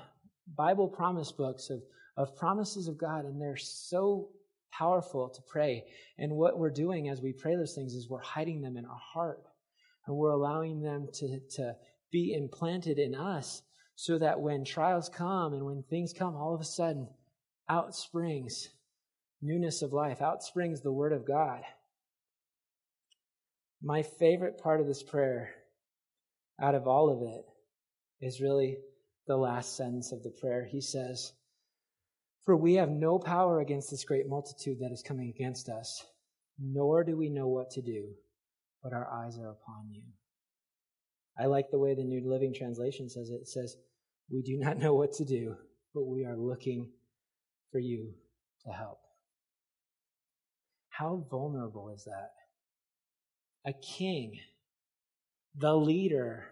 Bible 0.57 0.89
promise 0.89 1.33
books 1.33 1.71
of, 1.71 1.81
of 2.17 2.37
promises 2.37 2.87
of 2.87 2.99
God, 2.99 3.25
and 3.25 3.41
they're 3.41 3.57
so 3.57 4.29
powerful 4.73 5.29
to 5.29 5.43
pray. 5.49 5.85
And 6.19 6.33
what 6.33 6.59
we're 6.59 6.71
doing 6.71 7.09
as 7.09 7.21
we 7.21 7.33
pray 7.33 7.57
those 7.57 7.75
things 7.75 7.95
is 7.95 8.09
we're 8.09 8.21
hiding 8.21 8.63
them 8.63 8.77
in 8.77 8.85
our 8.85 9.01
heart, 9.13 9.43
and 10.07 10.17
we're 10.17 10.31
allowing 10.31 10.81
them 10.81 11.09
to, 11.15 11.41
to 11.57 11.77
be 12.11 12.35
implanted 12.35 12.99
in 12.99 13.15
us 13.15 13.63
so 13.95 14.19
that 14.19 14.41
when 14.41 14.65
trials 14.65 15.09
come 15.09 15.53
and 15.53 15.65
when 15.65 15.83
things 15.83 16.13
come, 16.13 16.35
all 16.35 16.55
of 16.55 16.61
a 16.61 16.65
sudden, 16.65 17.09
out 17.69 17.95
springs 17.95 18.69
newness 19.43 19.83
of 19.83 19.93
life, 19.93 20.21
out 20.21 20.43
springs 20.43 20.81
the 20.81 20.93
Word 20.93 21.13
of 21.13 21.27
God. 21.27 21.63
My 23.83 24.03
favorite 24.03 24.59
part 24.59 24.81
of 24.81 24.87
this 24.87 25.03
prayer, 25.03 25.51
out 26.61 26.75
of 26.75 26.87
all 26.87 27.11
of 27.11 27.23
it, 27.23 27.45
is 28.21 28.41
really 28.41 28.79
the 29.27 29.37
last 29.37 29.77
sentence 29.77 30.13
of 30.13 30.23
the 30.23 30.31
prayer. 30.31 30.67
He 30.71 30.81
says, 30.81 31.33
For 32.45 32.57
we 32.57 32.75
have 32.75 32.91
no 32.91 33.19
power 33.19 33.61
against 33.61 33.91
this 33.91 34.05
great 34.05 34.29
multitude 34.29 34.79
that 34.81 34.93
is 34.93 35.03
coming 35.03 35.29
against 35.29 35.69
us, 35.69 36.05
nor 36.59 37.05
do 37.05 37.17
we 37.17 37.29
know 37.29 37.49
what 37.49 37.71
to 37.73 37.83
do, 37.83 38.09
but 38.83 38.93
our 38.93 39.09
eyes 39.13 39.39
are 39.39 39.51
upon 39.51 39.91
you. 39.91 40.03
I 41.39 41.47
like 41.47 41.71
the 41.71 41.79
way 41.79 41.95
the 41.95 42.05
New 42.05 42.29
Living 42.29 42.55
Translation 42.55 43.09
says 43.09 43.31
it. 43.31 43.43
It 43.43 43.49
says, 43.49 43.77
We 44.31 44.43
do 44.43 44.59
not 44.59 44.79
know 44.79 44.95
what 44.95 45.13
to 45.15 45.25
do, 45.25 45.57
but 45.95 46.05
we 46.05 46.25
are 46.25 46.37
looking 46.37 46.91
for 47.71 47.79
you 47.79 48.13
to 48.65 48.73
help. 48.73 49.01
How 50.89 51.25
vulnerable 51.31 51.91
is 51.91 52.05
that? 52.05 52.31
a 53.67 53.73
king, 53.73 54.39
the 55.57 55.75
leader, 55.75 56.47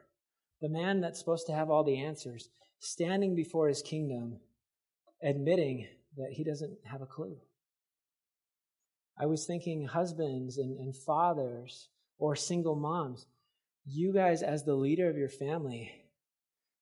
the 0.61 0.68
man 0.68 1.01
that's 1.01 1.18
supposed 1.18 1.46
to 1.46 1.55
have 1.55 1.70
all 1.70 1.85
the 1.85 1.98
answers, 1.98 2.51
standing 2.81 3.35
before 3.35 3.68
his 3.68 3.83
kingdom, 3.83 4.38
admitting 5.22 5.87
that 6.16 6.33
he 6.33 6.44
doesn't 6.44 6.78
have 6.85 7.02
a 7.02 7.07
clue. 7.07 7.37
I 9.18 9.26
was 9.26 9.46
thinking 9.46 9.87
husbands 9.87 10.59
and, 10.59 10.78
and 10.78 10.96
fathers 10.96 11.88
or 12.18 12.37
single 12.37 12.76
moms, 12.76 13.26
you 13.85 14.12
guys, 14.12 14.42
as 14.42 14.64
the 14.64 14.74
leader 14.74 15.09
of 15.09 15.16
your 15.16 15.28
family, 15.28 15.90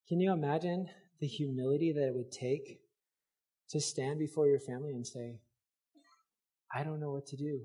can 0.09 0.21
you 0.21 0.33
imagine 0.33 0.89
the 1.21 1.27
humility 1.27 1.93
that 1.93 2.09
it 2.09 2.15
would 2.15 2.31
take 2.31 2.81
to 3.71 3.81
stand 3.81 4.19
before 4.19 4.47
your 4.49 4.61
family 4.61 4.93
and 4.93 5.07
say, 5.07 5.41
I 6.75 6.85
don't 6.85 7.01
know 7.01 7.13
what 7.13 7.27
to 7.29 7.37
do. 7.37 7.63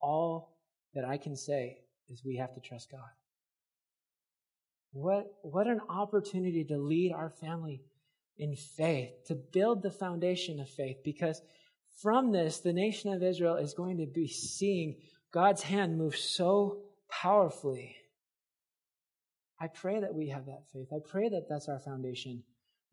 All 0.00 0.58
that 0.94 1.04
I 1.04 1.16
can 1.16 1.36
say 1.36 1.78
is 2.08 2.24
we 2.24 2.36
have 2.36 2.54
to 2.54 2.60
trust 2.60 2.90
God. 2.90 3.00
What, 4.92 5.26
what 5.42 5.66
an 5.66 5.80
opportunity 5.88 6.64
to 6.64 6.76
lead 6.76 7.12
our 7.12 7.30
family 7.30 7.82
in 8.40 8.56
faith, 8.56 9.10
to 9.26 9.34
build 9.34 9.82
the 9.82 9.90
foundation 9.90 10.58
of 10.60 10.68
faith, 10.68 10.96
because 11.04 11.42
from 12.02 12.32
this, 12.32 12.60
the 12.60 12.72
nation 12.72 13.12
of 13.12 13.22
Israel 13.22 13.56
is 13.56 13.74
going 13.74 13.98
to 13.98 14.06
be 14.06 14.26
seeing 14.26 14.96
God's 15.30 15.62
hand 15.62 15.98
move 15.98 16.16
so 16.16 16.78
powerfully. 17.10 17.96
I 19.60 19.68
pray 19.68 20.00
that 20.00 20.14
we 20.14 20.30
have 20.30 20.46
that 20.46 20.64
faith. 20.72 20.88
I 20.90 21.00
pray 21.06 21.28
that 21.28 21.48
that's 21.50 21.68
our 21.68 21.80
foundation. 21.80 22.42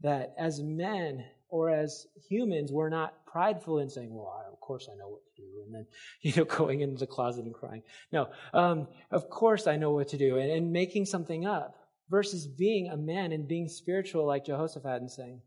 That 0.02 0.34
as 0.38 0.62
men 0.62 1.24
or 1.48 1.70
as 1.70 2.06
humans, 2.30 2.74
we're 2.74 2.90
not 2.90 3.26
prideful 3.26 3.80
in 3.80 3.90
saying, 3.90 4.14
well, 4.14 4.44
I, 4.46 4.52
of 4.52 4.60
course 4.60 4.90
I 4.92 4.98
know 4.98 5.08
what 5.08 5.22
to 5.34 5.42
do. 5.42 5.48
And 5.66 5.74
then, 5.74 5.88
you 6.22 6.34
know, 6.36 6.44
going 6.44 6.82
into 6.82 6.98
the 6.98 7.08
closet 7.08 7.46
and 7.46 7.54
crying. 7.54 7.84
No, 8.12 8.28
um, 8.54 8.90
of 9.12 9.30
course 9.30 9.66
I 9.66 9.78
know 9.78 9.92
what 9.92 10.10
to 10.10 10.18
do 10.18 10.38
and, 10.38 10.52
and 10.52 10.74
making 10.74 11.06
something 11.06 11.46
up 11.46 11.87
versus 12.10 12.48
being 12.48 12.88
a 12.88 12.98
man 12.98 13.32
and 13.32 13.48
being 13.48 13.68
spiritual 13.68 14.26
like 14.26 14.46
Jehoshaphat 14.46 15.02
and 15.02 15.12
saying, 15.12 15.42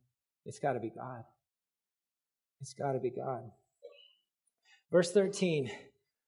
it's 0.44 0.58
got 0.58 0.74
to 0.74 0.80
be 0.80 0.90
God. 0.90 1.24
It's 2.60 2.74
got 2.74 2.92
to 2.92 2.98
be 2.98 3.10
God. 3.10 3.50
Verse 4.90 5.12
13. 5.12 5.70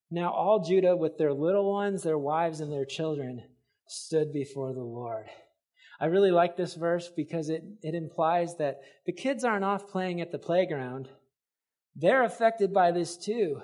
Now 0.09 0.31
all 0.31 0.63
Judah 0.63 0.95
with 0.95 1.17
their 1.17 1.33
little 1.33 1.71
ones, 1.71 2.03
their 2.03 2.17
wives, 2.17 2.59
and 2.59 2.71
their 2.71 2.85
children 2.85 3.43
stood 3.87 4.31
before 4.31 4.73
the 4.73 4.83
Lord. 4.83 5.25
I 5.99 6.05
really 6.05 6.31
like 6.31 6.57
this 6.57 6.73
verse 6.73 7.09
because 7.09 7.49
it, 7.49 7.63
it 7.81 7.95
implies 7.95 8.57
that 8.57 8.81
the 9.05 9.11
kids 9.11 9.43
aren't 9.43 9.63
off 9.63 9.89
playing 9.89 10.21
at 10.21 10.31
the 10.31 10.39
playground. 10.39 11.07
They're 11.95 12.23
affected 12.23 12.73
by 12.73 12.91
this 12.91 13.17
too. 13.17 13.61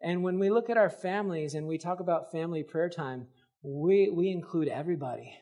And 0.00 0.22
when 0.22 0.38
we 0.38 0.50
look 0.50 0.68
at 0.68 0.76
our 0.76 0.90
families 0.90 1.54
and 1.54 1.66
we 1.66 1.78
talk 1.78 2.00
about 2.00 2.30
family 2.30 2.62
prayer 2.62 2.90
time, 2.90 3.26
we, 3.62 4.10
we 4.10 4.30
include 4.30 4.68
everybody. 4.68 5.34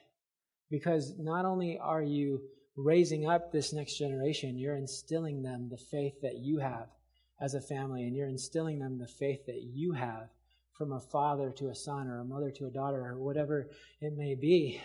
Because 0.73 1.13
not 1.19 1.45
only 1.45 1.79
are 1.79 2.03
you 2.03 2.41
raising 2.77 3.29
up 3.29 3.53
this 3.53 3.75
next 3.75 3.99
generation, 3.99 4.57
you're 4.57 4.77
instilling 4.77 5.43
them 5.43 5.69
the 5.69 5.77
faith 5.77 6.15
that 6.23 6.39
you 6.39 6.61
have 6.61 6.89
as 7.43 7.53
a 7.53 7.61
family, 7.61 8.05
and 8.05 8.17
you're 8.17 8.27
instilling 8.27 8.79
them 8.79 8.99
the 8.99 9.07
faith 9.07 9.45
that 9.45 9.61
you 9.63 9.93
have 9.93 10.31
from 10.73 10.93
a 10.93 11.01
father 11.01 11.53
to 11.59 11.69
a 11.69 11.75
son 11.75 12.09
or 12.09 12.21
a 12.21 12.25
mother 12.25 12.51
to 12.53 12.65
a 12.65 12.71
daughter 12.71 13.07
or 13.07 13.19
whatever 13.19 13.69
it 14.01 14.17
may 14.17 14.35
be 14.35 14.81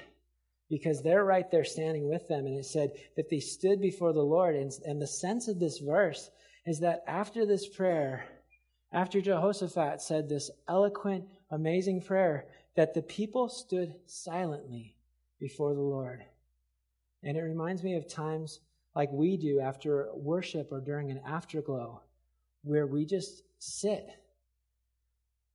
because 0.70 1.02
they're 1.02 1.24
right 1.24 1.50
there 1.50 1.64
standing 1.64 2.10
with 2.10 2.28
them. 2.28 2.46
And 2.46 2.60
it 2.60 2.66
said 2.66 2.92
that 3.16 3.30
they 3.30 3.40
stood 3.40 3.80
before 3.80 4.12
the 4.12 4.20
Lord. 4.20 4.58
And, 4.58 4.70
and 4.84 5.02
the 5.02 5.08
sense 5.08 5.48
of 5.48 5.58
this 5.58 5.80
verse 5.80 6.30
is 6.66 6.82
that 6.82 7.04
after 7.08 7.46
this 7.46 7.66
prayer, 7.70 8.26
after 8.92 9.22
Jehoshaphat 9.22 10.02
said 10.02 10.28
this 10.28 10.52
eloquent, 10.68 11.24
amazing 11.50 12.02
prayer, 12.02 12.48
that 12.76 12.94
the 12.94 13.02
people 13.02 13.48
stood 13.48 13.96
silently 14.06 14.97
before 15.40 15.74
the 15.74 15.82
Lord. 15.82 16.24
And 17.24 17.38
it 17.38 17.42
reminds 17.42 17.84
me 17.84 17.96
of 17.96 18.08
times 18.08 18.60
like 18.96 19.12
we 19.12 19.38
do 19.38 19.60
after 19.60 20.10
worship 20.14 20.72
or 20.72 20.82
during 20.82 21.12
an 21.12 21.22
afterglow, 21.26 22.02
where 22.64 22.88
we 22.88 23.06
just 23.06 23.44
sit 23.60 24.08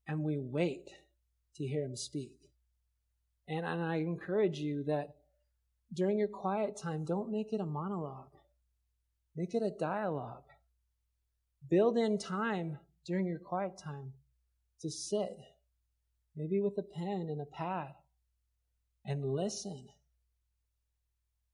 and 0.07 0.23
we 0.23 0.39
wait 0.39 0.91
to 1.57 1.67
hear 1.67 1.83
him 1.83 1.97
speak. 1.97 2.37
And, 3.49 3.67
and 3.67 3.83
I 3.83 3.97
encourage 3.97 4.59
you 4.59 4.85
that 4.85 5.17
during 5.93 6.19
your 6.19 6.29
quiet 6.29 6.77
time, 6.77 7.05
don't 7.05 7.31
make 7.31 7.53
it 7.53 7.61
a 7.61 7.67
monologue. 7.67 8.31
Make 9.37 9.55
it 9.55 9.63
a 9.63 9.71
dialogue. 9.71 10.45
Build 11.69 11.99
in 11.99 12.19
time 12.19 12.79
during 13.05 13.27
your 13.27 13.39
quiet 13.39 13.77
time 13.77 14.13
to 14.81 14.91
sit, 14.91 15.39
maybe 16.37 16.61
with 16.61 16.79
a 16.79 16.83
pen 16.83 17.29
and 17.31 17.41
a 17.41 17.47
pad, 17.47 17.93
and 19.05 19.25
listen. 19.25 19.89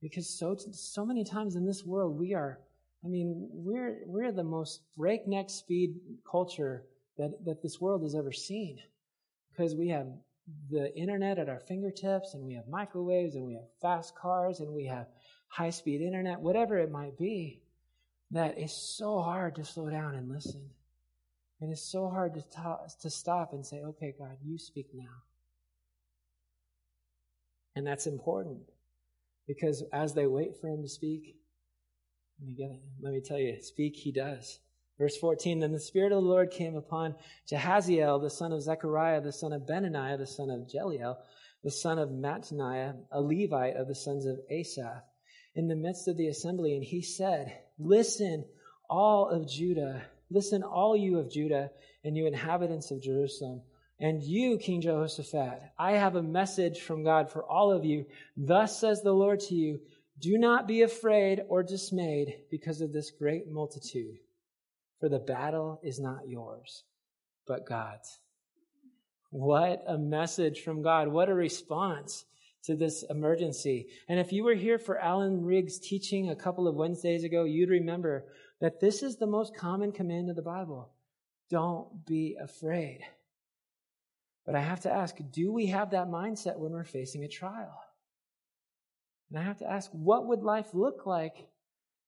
Because 0.01 0.29
so, 0.39 0.57
so 0.73 1.05
many 1.05 1.25
times 1.25 1.57
in 1.57 1.67
this 1.67 1.85
world, 1.85 2.19
we 2.19 2.35
are, 2.35 2.61
I 3.05 3.09
mean, 3.09 3.49
we're, 3.51 3.99
we're 4.07 4.33
the 4.33 4.45
most 4.45 4.83
breakneck 4.97 5.51
speed 5.51 5.97
culture 6.31 6.85
that, 7.17 7.45
that 7.45 7.63
this 7.63 7.81
world 7.81 8.03
has 8.03 8.15
ever 8.15 8.33
seen. 8.33 8.79
Because 9.51 9.75
we 9.75 9.89
have 9.89 10.07
the 10.71 10.97
internet 10.97 11.39
at 11.39 11.49
our 11.49 11.61
fingertips, 11.61 12.35
and 12.35 12.45
we 12.45 12.55
have 12.55 12.69
microwaves, 12.69 13.35
and 13.35 13.45
we 13.45 13.55
have 13.55 13.65
fast 13.83 14.15
cars, 14.15 14.61
and 14.61 14.73
we 14.73 14.87
have 14.87 15.07
high 15.49 15.71
speed 15.71 16.01
internet, 16.01 16.41
whatever 16.41 16.79
it 16.79 16.91
might 16.91 17.19
be, 17.19 17.61
that 18.31 18.57
it's 18.57 18.97
so 18.97 19.21
hard 19.21 19.57
to 19.57 19.65
slow 19.65 19.91
down 19.91 20.15
and 20.15 20.29
listen. 20.29 20.63
And 21.61 21.73
it's 21.73 21.91
so 21.91 22.09
hard 22.09 22.35
to, 22.35 22.79
to 23.03 23.11
stop 23.11 23.53
and 23.53 23.67
say, 23.67 23.83
okay, 23.83 24.15
God, 24.17 24.37
you 24.45 24.59
speak 24.59 24.87
now. 24.95 25.23
And 27.77 27.87
that's 27.87 28.07
important 28.07 28.61
because 29.47 29.83
as 29.93 30.15
they 30.15 30.27
wait 30.27 30.57
for 30.61 30.69
him 30.69 30.83
to 30.83 30.89
speak, 30.89 31.37
let 32.41 32.49
me 32.49 32.55
get. 32.55 32.71
Let 33.01 33.13
me 33.13 33.21
tell 33.21 33.39
you, 33.39 33.61
speak 33.63 33.97
he 33.97 34.13
does. 34.13 34.61
Verse 34.99 35.17
14, 35.17 35.61
then 35.61 35.73
the 35.73 35.79
Spirit 35.79 36.11
of 36.11 36.23
the 36.23 36.29
Lord 36.29 36.51
came 36.51 36.75
upon 36.75 37.15
Jahaziel, 37.51 38.21
the 38.21 38.31
son 38.31 38.53
of 38.53 38.63
Zechariah, 38.63 39.21
the 39.21 39.33
son 39.33 39.53
of 39.53 39.63
Benaniah, 39.63 40.19
the 40.19 40.27
son 40.27 40.51
of 40.51 40.69
Jeliel, 40.69 41.17
the 41.63 41.71
son 41.71 41.99
of 41.99 42.09
Mattaniah, 42.09 42.97
a 43.13 43.21
Levite 43.21 43.77
of 43.77 43.87
the 43.87 43.95
sons 43.95 44.27
of 44.27 44.41
Asaph, 44.51 45.03
in 45.55 45.69
the 45.69 45.77
midst 45.77 46.09
of 46.09 46.17
the 46.17 46.29
assembly. 46.29 46.75
And 46.75 46.83
he 46.83 47.03
said, 47.03 47.57
Listen, 47.79 48.45
all 48.91 49.29
of 49.29 49.49
Judah, 49.49 50.03
listen, 50.31 50.65
all 50.65 50.97
you 50.97 51.19
of 51.19 51.31
Judah, 51.31 51.71
and 52.05 52.17
you 52.17 52.27
inhabitants 52.27 52.91
of 52.91 53.03
Jerusalem. 53.03 53.63
And 54.01 54.23
you, 54.23 54.59
King 54.59 54.81
Jehoshaphat, 54.81 55.61
I 55.79 55.93
have 55.93 56.15
a 56.15 56.23
message 56.23 56.81
from 56.81 57.03
God 57.03 57.31
for 57.31 57.45
all 57.45 57.73
of 57.73 57.85
you. 57.85 58.07
Thus 58.37 58.79
says 58.79 59.03
the 59.03 59.13
Lord 59.13 59.41
to 59.41 59.55
you, 59.55 59.81
do 60.21 60.39
not 60.39 60.69
be 60.69 60.83
afraid 60.83 61.43
or 61.49 61.63
dismayed 61.63 62.35
because 62.51 62.81
of 62.81 62.93
this 62.93 63.11
great 63.11 63.49
multitude 63.49 64.19
for 65.01 65.09
the 65.09 65.19
battle 65.19 65.81
is 65.83 66.01
not 66.01 66.29
yours, 66.29 66.85
but 67.47 67.67
God's. 67.67 68.19
What 69.31 69.83
a 69.87 69.99
message 69.99 70.63
from 70.63 70.83
God. 70.83 71.09
What 71.09 71.29
a 71.29 71.35
response 71.35 72.25
to 72.65 72.75
this 72.75 73.05
emergency. 73.09 73.89
And 74.09 74.19
if 74.19 74.33
you 74.33 74.43
were 74.43 74.55
here 74.55 74.79
for 74.79 74.99
Alan 74.99 75.45
Riggs' 75.45 75.79
teaching 75.79 76.31
a 76.31 76.37
couple 76.37 76.67
of 76.67 76.75
Wednesdays 76.75 77.25
ago, 77.25 77.45
you'd 77.45 77.71
remember 77.71 78.27
that 78.61 78.81
this 78.81 79.03
is 79.03 79.17
the 79.17 79.27
most 79.27 79.57
common 79.57 79.93
command 79.93 80.31
of 80.31 80.37
the 80.37 80.43
Bible. 80.43 80.91
Don't 81.51 82.05
be 82.07 82.37
afraid. 82.41 83.01
But 84.49 84.57
I 84.57 84.63
have 84.63 84.81
to 84.81 84.91
ask, 84.91 85.15
do 85.31 85.53
we 85.53 85.67
have 85.67 85.91
that 85.91 86.09
mindset 86.09 86.59
when 86.59 86.73
we're 86.73 86.85
facing 86.85 87.23
a 87.23 87.29
trial? 87.29 87.79
And 89.29 89.39
I 89.39 89.43
have 89.43 89.59
to 89.59 89.71
ask, 89.71 89.91
what 89.93 90.27
would 90.29 90.43
life 90.43 90.73
look 90.73 91.05
like 91.05 91.37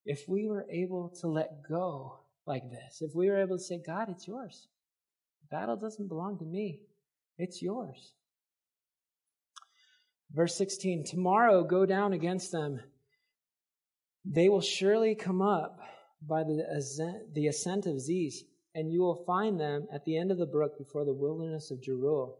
if 0.06 0.26
we 0.26 0.48
were 0.48 0.66
able 0.70 1.10
to 1.20 1.28
let 1.28 1.62
go 1.68 2.20
like 2.46 2.70
this. 2.70 3.00
If 3.00 3.14
we 3.14 3.28
were 3.28 3.38
able 3.38 3.58
to 3.58 3.62
say, 3.62 3.80
God, 3.84 4.08
it's 4.08 4.26
yours. 4.26 4.68
The 5.42 5.56
battle 5.56 5.76
doesn't 5.76 6.08
belong 6.08 6.38
to 6.38 6.44
me, 6.44 6.80
it's 7.38 7.62
yours. 7.62 8.14
Verse 10.32 10.56
16 10.56 11.04
Tomorrow 11.04 11.64
go 11.64 11.86
down 11.86 12.12
against 12.12 12.52
them. 12.52 12.80
They 14.24 14.48
will 14.48 14.60
surely 14.60 15.14
come 15.14 15.40
up 15.40 15.78
by 16.20 16.44
the 16.44 16.66
ascent, 16.76 17.34
the 17.34 17.46
ascent 17.46 17.86
of 17.86 18.00
Ziz, 18.00 18.44
and 18.74 18.92
you 18.92 19.00
will 19.00 19.24
find 19.26 19.58
them 19.58 19.86
at 19.92 20.04
the 20.04 20.16
end 20.16 20.30
of 20.30 20.38
the 20.38 20.46
brook 20.46 20.78
before 20.78 21.04
the 21.04 21.12
wilderness 21.12 21.70
of 21.70 21.80
Jeruel. 21.80 22.36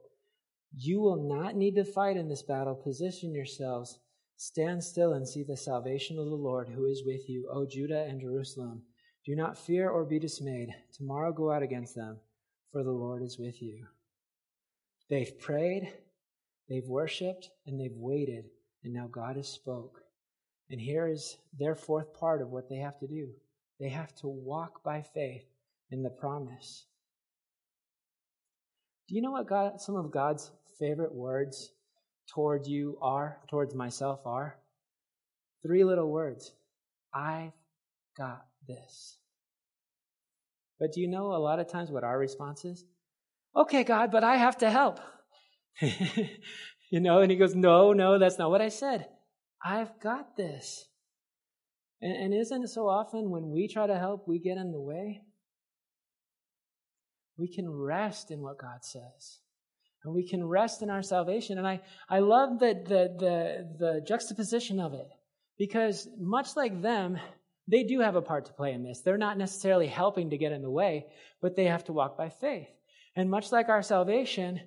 You 0.77 1.01
will 1.01 1.16
not 1.16 1.57
need 1.57 1.75
to 1.77 1.85
fight 1.85 2.16
in 2.16 2.29
this 2.29 2.43
battle. 2.43 2.75
Position 2.75 3.35
yourselves. 3.35 3.99
Stand 4.37 4.83
still 4.83 5.12
and 5.12 5.29
see 5.29 5.43
the 5.43 5.57
salvation 5.57 6.19
of 6.19 6.27
the 6.27 6.35
Lord 6.35 6.69
who 6.69 6.87
is 6.87 7.03
with 7.05 7.29
you, 7.29 7.49
O 7.53 7.66
Judah 7.66 8.07
and 8.09 8.21
Jerusalem. 8.21 8.83
Do 9.27 9.35
not 9.35 9.59
fear 9.59 9.90
or 9.90 10.05
be 10.05 10.19
dismayed. 10.19 10.71
Tomorrow 10.97 11.33
go 11.33 11.51
out 11.51 11.62
against 11.62 11.95
them, 11.95 12.19
for 12.73 12.83
the 12.83 12.90
Lord 12.93 13.23
is 13.23 13.38
with 13.38 13.61
you. 13.61 13.85
They've 15.11 15.38
prayed, 15.40 15.93
they've 16.69 16.88
worshiped, 16.88 17.51
and 17.66 17.79
they've 17.79 17.97
waited, 17.97 18.45
and 18.85 18.95
now 18.95 19.09
God 19.09 19.37
has 19.37 19.49
spoke. 19.49 20.01
And 20.71 20.81
here 20.81 21.09
is 21.09 21.37
their 21.59 21.75
fourth 21.75 22.14
part 22.14 22.40
of 22.40 22.51
what 22.51 22.69
they 22.69 22.77
have 22.77 22.99
to 23.01 23.09
do. 23.09 23.31
They 23.81 23.88
have 23.88 24.14
to 24.16 24.29
walk 24.29 24.85
by 24.85 25.03
faith 25.03 25.49
in 25.90 26.03
the 26.03 26.11
promise. 26.11 26.87
Do 29.09 29.16
you 29.16 29.22
know 29.22 29.33
what 29.33 29.48
God, 29.48 29.81
some 29.81 29.96
of 29.96 30.11
God's 30.12 30.50
favorite 30.79 31.14
words 31.14 31.72
toward 32.33 32.66
you 32.66 32.96
are, 33.03 33.38
towards 33.50 33.74
myself 33.74 34.20
are? 34.24 34.57
Three 35.62 35.85
little 35.85 36.11
words. 36.11 36.53
I've 37.12 37.53
got 38.16 38.46
this. 38.68 39.18
But 40.79 40.92
do 40.92 41.00
you 41.00 41.09
know 41.09 41.35
a 41.35 41.42
lot 41.42 41.59
of 41.59 41.68
times 41.68 41.90
what 41.90 42.05
our 42.05 42.18
response 42.18 42.64
is? 42.64 42.85
Okay, 43.55 43.85
God, 43.85 44.11
but 44.12 44.24
I 44.24 44.37
have 44.37 44.59
to 44.59 44.70
help. 44.70 45.00
you 45.81 47.00
know, 47.00 47.20
and 47.20 47.31
he 47.31 47.37
goes, 47.37 47.55
No, 47.55 47.92
no, 47.92 48.18
that's 48.18 48.38
not 48.38 48.50
what 48.50 48.62
I 48.62 48.68
said. 48.68 49.07
I've 49.64 50.00
got 50.00 50.37
this. 50.37 50.87
And, 52.00 52.12
and 52.12 52.35
isn't 52.35 52.64
it 52.64 52.68
so 52.68 52.88
often 52.88 53.31
when 53.31 53.50
we 53.50 53.68
try 53.68 53.87
to 53.87 53.98
help, 53.98 54.26
we 54.26 54.38
get 54.38 54.57
in 54.57 54.72
the 54.72 54.81
way? 54.81 55.22
We 57.40 57.48
can 57.48 57.68
rest 57.70 58.31
in 58.31 58.40
what 58.40 58.59
God 58.59 58.85
says. 58.85 59.38
And 60.05 60.14
we 60.14 60.29
can 60.29 60.44
rest 60.44 60.83
in 60.83 60.90
our 60.90 61.03
salvation. 61.03 61.59
And 61.59 61.66
I, 61.66 61.81
I 62.09 62.18
love 62.20 62.59
the, 62.59 62.74
the, 62.74 63.16
the, 63.18 63.76
the 63.79 64.00
juxtaposition 64.07 64.79
of 64.79 64.92
it. 64.92 65.09
Because 65.59 66.07
much 66.18 66.57
like 66.57 66.83
them, 66.83 67.18
they 67.66 67.85
do 67.85 68.00
have 68.00 68.16
a 68.16 68.22
part 68.22 68.46
to 68.46 68.53
play 68.53 68.72
in 68.72 68.83
this. 68.83 69.00
They're 69.00 69.18
not 69.18 69.38
necessarily 69.38 69.87
helping 69.87 70.31
to 70.31 70.38
get 70.38 70.53
in 70.53 70.62
the 70.62 70.70
way, 70.70 71.07
but 71.40 71.57
they 71.57 71.64
have 71.64 71.85
to 71.85 71.92
walk 71.92 72.16
by 72.16 72.29
faith. 72.29 72.68
And 73.16 73.31
much 73.31 73.53
like 73.53 73.68
our 73.68 73.83
salvation, 73.83 74.61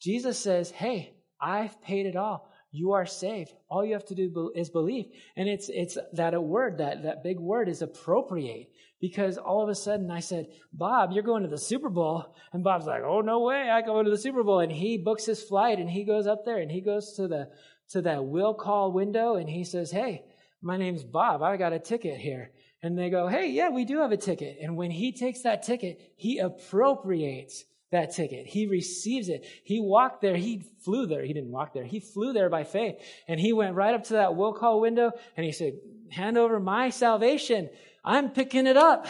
Jesus 0.00 0.38
says, 0.38 0.70
Hey, 0.70 1.14
I've 1.40 1.80
paid 1.82 2.06
it 2.06 2.16
all. 2.16 2.50
You 2.70 2.92
are 2.92 3.06
saved. 3.06 3.52
All 3.70 3.84
you 3.84 3.94
have 3.94 4.04
to 4.06 4.14
do 4.14 4.52
is 4.54 4.68
believe. 4.68 5.06
And 5.36 5.48
it's, 5.48 5.70
it's 5.70 5.96
that 6.12 6.34
a 6.34 6.40
word, 6.40 6.78
that, 6.78 7.04
that 7.04 7.22
big 7.22 7.38
word 7.38 7.68
is 7.68 7.80
appropriate. 7.80 8.70
Because 9.00 9.38
all 9.38 9.62
of 9.62 9.68
a 9.68 9.74
sudden 9.74 10.10
I 10.10 10.20
said, 10.20 10.48
Bob, 10.72 11.12
you're 11.12 11.22
going 11.22 11.44
to 11.44 11.48
the 11.48 11.56
Super 11.56 11.88
Bowl. 11.88 12.34
And 12.52 12.64
Bob's 12.64 12.86
like, 12.86 13.02
Oh, 13.04 13.20
no 13.20 13.40
way. 13.40 13.70
I 13.70 13.80
go 13.80 14.02
to 14.02 14.10
the 14.10 14.18
Super 14.18 14.42
Bowl. 14.42 14.60
And 14.60 14.72
he 14.72 14.98
books 14.98 15.24
his 15.24 15.42
flight 15.42 15.78
and 15.78 15.88
he 15.88 16.04
goes 16.04 16.26
up 16.26 16.44
there 16.44 16.58
and 16.58 16.70
he 16.70 16.80
goes 16.80 17.14
to 17.14 17.26
the, 17.26 17.48
to 17.90 18.02
that 18.02 18.24
will 18.24 18.54
call 18.54 18.92
window 18.92 19.36
and 19.36 19.48
he 19.48 19.64
says, 19.64 19.90
Hey, 19.90 20.24
my 20.60 20.76
name's 20.76 21.04
Bob. 21.04 21.42
I 21.42 21.56
got 21.56 21.72
a 21.72 21.78
ticket 21.78 22.18
here. 22.18 22.50
And 22.82 22.98
they 22.98 23.08
go, 23.08 23.28
Hey, 23.28 23.50
yeah, 23.50 23.70
we 23.70 23.86
do 23.86 24.00
have 24.00 24.12
a 24.12 24.16
ticket. 24.18 24.58
And 24.60 24.76
when 24.76 24.90
he 24.90 25.12
takes 25.12 25.42
that 25.42 25.62
ticket, 25.62 26.12
he 26.16 26.38
appropriates 26.38 27.64
that 27.90 28.14
ticket. 28.14 28.46
He 28.46 28.66
receives 28.66 29.28
it. 29.28 29.46
He 29.64 29.80
walked 29.80 30.20
there. 30.20 30.36
He 30.36 30.62
flew 30.84 31.06
there. 31.06 31.24
He 31.24 31.32
didn't 31.32 31.50
walk 31.50 31.72
there. 31.72 31.84
He 31.84 32.00
flew 32.00 32.32
there 32.32 32.50
by 32.50 32.64
faith. 32.64 32.96
And 33.26 33.40
he 33.40 33.52
went 33.52 33.74
right 33.74 33.94
up 33.94 34.04
to 34.04 34.14
that 34.14 34.36
will 34.36 34.52
call 34.52 34.80
window 34.80 35.10
and 35.36 35.44
he 35.46 35.52
said, 35.52 35.72
hand 36.10 36.36
over 36.36 36.60
my 36.60 36.90
salvation. 36.90 37.70
I'm 38.04 38.30
picking 38.30 38.66
it 38.66 38.76
up. 38.76 39.06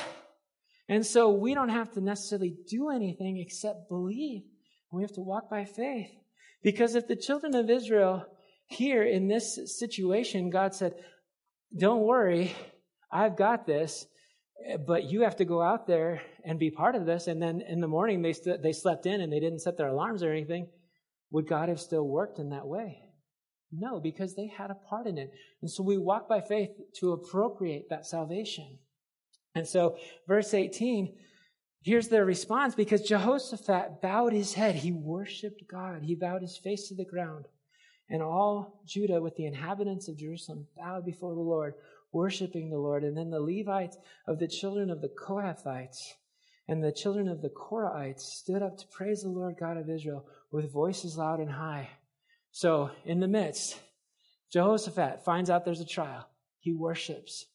And 0.88 1.04
so 1.04 1.30
we 1.30 1.54
don't 1.54 1.68
have 1.68 1.92
to 1.92 2.00
necessarily 2.00 2.56
do 2.68 2.90
anything 2.90 3.38
except 3.38 3.88
believe. 3.88 4.42
We 4.90 5.02
have 5.02 5.12
to 5.14 5.20
walk 5.20 5.50
by 5.50 5.64
faith. 5.64 6.10
Because 6.62 6.94
if 6.94 7.06
the 7.06 7.16
children 7.16 7.54
of 7.54 7.68
Israel 7.70 8.24
here 8.66 9.02
in 9.02 9.28
this 9.28 9.78
situation, 9.78 10.50
God 10.50 10.74
said, 10.74 10.94
don't 11.76 12.02
worry, 12.02 12.54
I've 13.12 13.36
got 13.36 13.66
this, 13.66 14.06
but 14.86 15.04
you 15.04 15.22
have 15.22 15.36
to 15.36 15.44
go 15.44 15.62
out 15.62 15.86
there 15.86 16.20
and 16.44 16.58
be 16.58 16.70
part 16.70 16.94
of 16.94 17.06
this. 17.06 17.26
And 17.26 17.40
then 17.40 17.60
in 17.60 17.80
the 17.80 17.88
morning, 17.88 18.22
they, 18.22 18.32
st- 18.32 18.62
they 18.62 18.72
slept 18.72 19.06
in 19.06 19.20
and 19.20 19.32
they 19.32 19.40
didn't 19.40 19.60
set 19.60 19.76
their 19.76 19.88
alarms 19.88 20.22
or 20.22 20.32
anything. 20.32 20.68
Would 21.30 21.46
God 21.46 21.68
have 21.68 21.80
still 21.80 22.06
worked 22.06 22.38
in 22.38 22.50
that 22.50 22.66
way? 22.66 23.02
No, 23.70 24.00
because 24.00 24.34
they 24.34 24.46
had 24.46 24.70
a 24.70 24.74
part 24.74 25.06
in 25.06 25.18
it. 25.18 25.30
And 25.60 25.70
so 25.70 25.82
we 25.82 25.98
walk 25.98 26.28
by 26.28 26.40
faith 26.40 26.70
to 27.00 27.12
appropriate 27.12 27.88
that 27.90 28.06
salvation. 28.06 28.78
And 29.54 29.66
so, 29.66 29.96
verse 30.26 30.54
18, 30.54 31.14
here's 31.82 32.08
their 32.08 32.24
response 32.24 32.74
because 32.74 33.02
Jehoshaphat 33.02 34.00
bowed 34.00 34.32
his 34.32 34.54
head. 34.54 34.76
He 34.76 34.92
worshiped 34.92 35.64
God, 35.70 36.02
he 36.02 36.14
bowed 36.14 36.42
his 36.42 36.56
face 36.56 36.88
to 36.88 36.94
the 36.94 37.04
ground. 37.04 37.46
And 38.10 38.22
all 38.22 38.82
Judah, 38.86 39.20
with 39.20 39.36
the 39.36 39.44
inhabitants 39.44 40.08
of 40.08 40.16
Jerusalem, 40.16 40.66
bowed 40.76 41.04
before 41.04 41.34
the 41.34 41.40
Lord, 41.40 41.74
worshiping 42.12 42.70
the 42.70 42.78
Lord. 42.78 43.04
And 43.04 43.16
then 43.16 43.30
the 43.30 43.40
Levites 43.40 43.96
of 44.26 44.38
the 44.38 44.48
children 44.48 44.90
of 44.90 45.00
the 45.00 45.08
Kohathites 45.08 46.12
And 46.68 46.82
the 46.82 46.92
children 46.92 47.28
of 47.28 47.40
the 47.40 47.50
Korahites 47.50 48.20
stood 48.20 48.62
up 48.62 48.76
to 48.78 48.86
praise 48.88 49.22
the 49.22 49.28
Lord 49.28 49.56
God 49.58 49.76
of 49.76 49.88
Israel 49.88 50.26
with 50.50 50.72
voices 50.72 51.16
loud 51.16 51.40
and 51.40 51.50
high. 51.50 51.88
So, 52.50 52.90
in 53.04 53.20
the 53.20 53.28
midst, 53.28 53.78
Jehoshaphat 54.52 55.24
finds 55.24 55.50
out 55.50 55.64
there's 55.64 55.80
a 55.80 55.86
trial. 55.86 56.28
He 56.58 56.72
worships. 56.72 57.46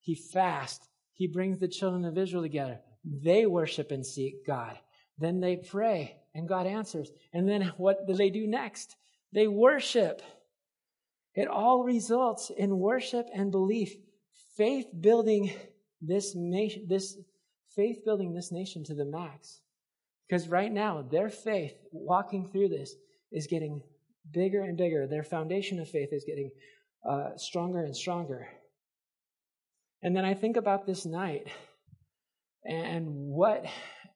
He 0.00 0.14
fasts. 0.14 0.88
He 1.14 1.26
brings 1.26 1.58
the 1.58 1.68
children 1.68 2.04
of 2.04 2.16
Israel 2.16 2.42
together. 2.42 2.80
They 3.04 3.46
worship 3.46 3.90
and 3.90 4.04
seek 4.04 4.46
God. 4.46 4.78
Then 5.18 5.40
they 5.40 5.56
pray, 5.56 6.16
and 6.34 6.48
God 6.48 6.66
answers. 6.66 7.10
And 7.32 7.48
then 7.48 7.72
what 7.76 8.06
do 8.06 8.14
they 8.14 8.30
do 8.30 8.46
next? 8.46 8.96
They 9.32 9.46
worship. 9.46 10.22
It 11.34 11.48
all 11.48 11.84
results 11.84 12.50
in 12.50 12.78
worship 12.78 13.26
and 13.32 13.50
belief, 13.50 13.94
faith 14.56 14.86
building 15.00 15.52
this 16.00 16.34
nation, 16.34 16.86
this 16.88 17.16
faith 17.76 18.04
building 18.04 18.34
this 18.34 18.50
nation 18.50 18.84
to 18.84 18.94
the 18.94 19.04
max. 19.04 19.60
Because 20.28 20.48
right 20.48 20.72
now, 20.72 21.02
their 21.02 21.28
faith 21.28 21.74
walking 21.92 22.48
through 22.48 22.68
this 22.68 22.94
is 23.32 23.46
getting 23.46 23.82
bigger 24.30 24.62
and 24.62 24.76
bigger. 24.76 25.06
Their 25.06 25.22
foundation 25.22 25.80
of 25.80 25.88
faith 25.88 26.12
is 26.12 26.24
getting 26.24 26.50
uh, 27.08 27.36
stronger 27.36 27.84
and 27.84 27.96
stronger. 27.96 28.48
And 30.02 30.16
then 30.16 30.24
I 30.24 30.34
think 30.34 30.56
about 30.56 30.86
this 30.86 31.04
night 31.04 31.48
and 32.64 33.06
what 33.08 33.64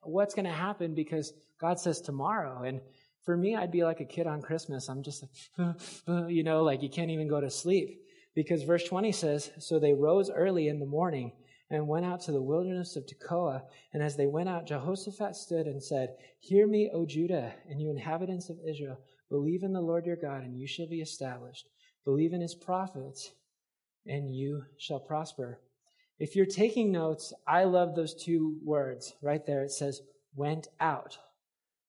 what's 0.02 0.34
going 0.34 0.44
to 0.44 0.52
happen 0.52 0.94
because 0.94 1.32
God 1.60 1.80
says 1.80 2.00
tomorrow. 2.00 2.62
And 2.62 2.80
for 3.24 3.36
me, 3.36 3.56
I'd 3.56 3.72
be 3.72 3.84
like 3.84 4.00
a 4.00 4.04
kid 4.04 4.26
on 4.26 4.42
Christmas. 4.42 4.88
I'm 4.88 5.02
just 5.02 5.24
like, 5.58 5.76
you 6.30 6.42
know, 6.42 6.62
like 6.62 6.82
you 6.82 6.90
can't 6.90 7.10
even 7.10 7.28
go 7.28 7.40
to 7.40 7.50
sleep. 7.50 8.00
Because 8.34 8.64
verse 8.64 8.84
20 8.84 9.12
says, 9.12 9.50
So 9.58 9.78
they 9.78 9.92
rose 9.94 10.30
early 10.30 10.68
in 10.68 10.80
the 10.80 10.86
morning 10.86 11.32
and 11.70 11.88
went 11.88 12.04
out 12.04 12.20
to 12.22 12.32
the 12.32 12.42
wilderness 12.42 12.96
of 12.96 13.06
Tekoa. 13.06 13.62
And 13.92 14.02
as 14.02 14.16
they 14.16 14.26
went 14.26 14.48
out, 14.48 14.66
Jehoshaphat 14.66 15.36
stood 15.36 15.66
and 15.66 15.82
said, 15.82 16.16
Hear 16.40 16.66
me, 16.66 16.90
O 16.92 17.06
Judah, 17.06 17.54
and 17.68 17.80
you 17.80 17.90
inhabitants 17.90 18.50
of 18.50 18.58
Israel. 18.68 18.98
Believe 19.30 19.62
in 19.62 19.72
the 19.72 19.80
Lord 19.80 20.04
your 20.04 20.16
God, 20.16 20.42
and 20.42 20.58
you 20.58 20.66
shall 20.66 20.88
be 20.88 21.00
established. 21.00 21.66
Believe 22.04 22.32
in 22.32 22.40
his 22.40 22.54
prophets, 22.54 23.32
and 24.06 24.34
you 24.34 24.64
shall 24.78 25.00
prosper. 25.00 25.60
If 26.18 26.36
you're 26.36 26.46
taking 26.46 26.92
notes, 26.92 27.32
I 27.46 27.64
love 27.64 27.94
those 27.94 28.14
two 28.14 28.58
words 28.62 29.14
right 29.22 29.44
there. 29.46 29.64
It 29.64 29.72
says, 29.72 30.02
went 30.36 30.68
out. 30.78 31.18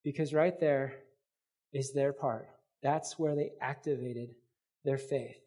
Because 0.04 0.34
right 0.34 0.60
there 0.60 0.94
is 1.76 1.92
their 1.92 2.14
part. 2.14 2.48
That's 2.82 3.20
where 3.20 3.36
they 3.36 3.52
activated 3.62 4.30
their 4.86 4.98
faith. 4.98 5.38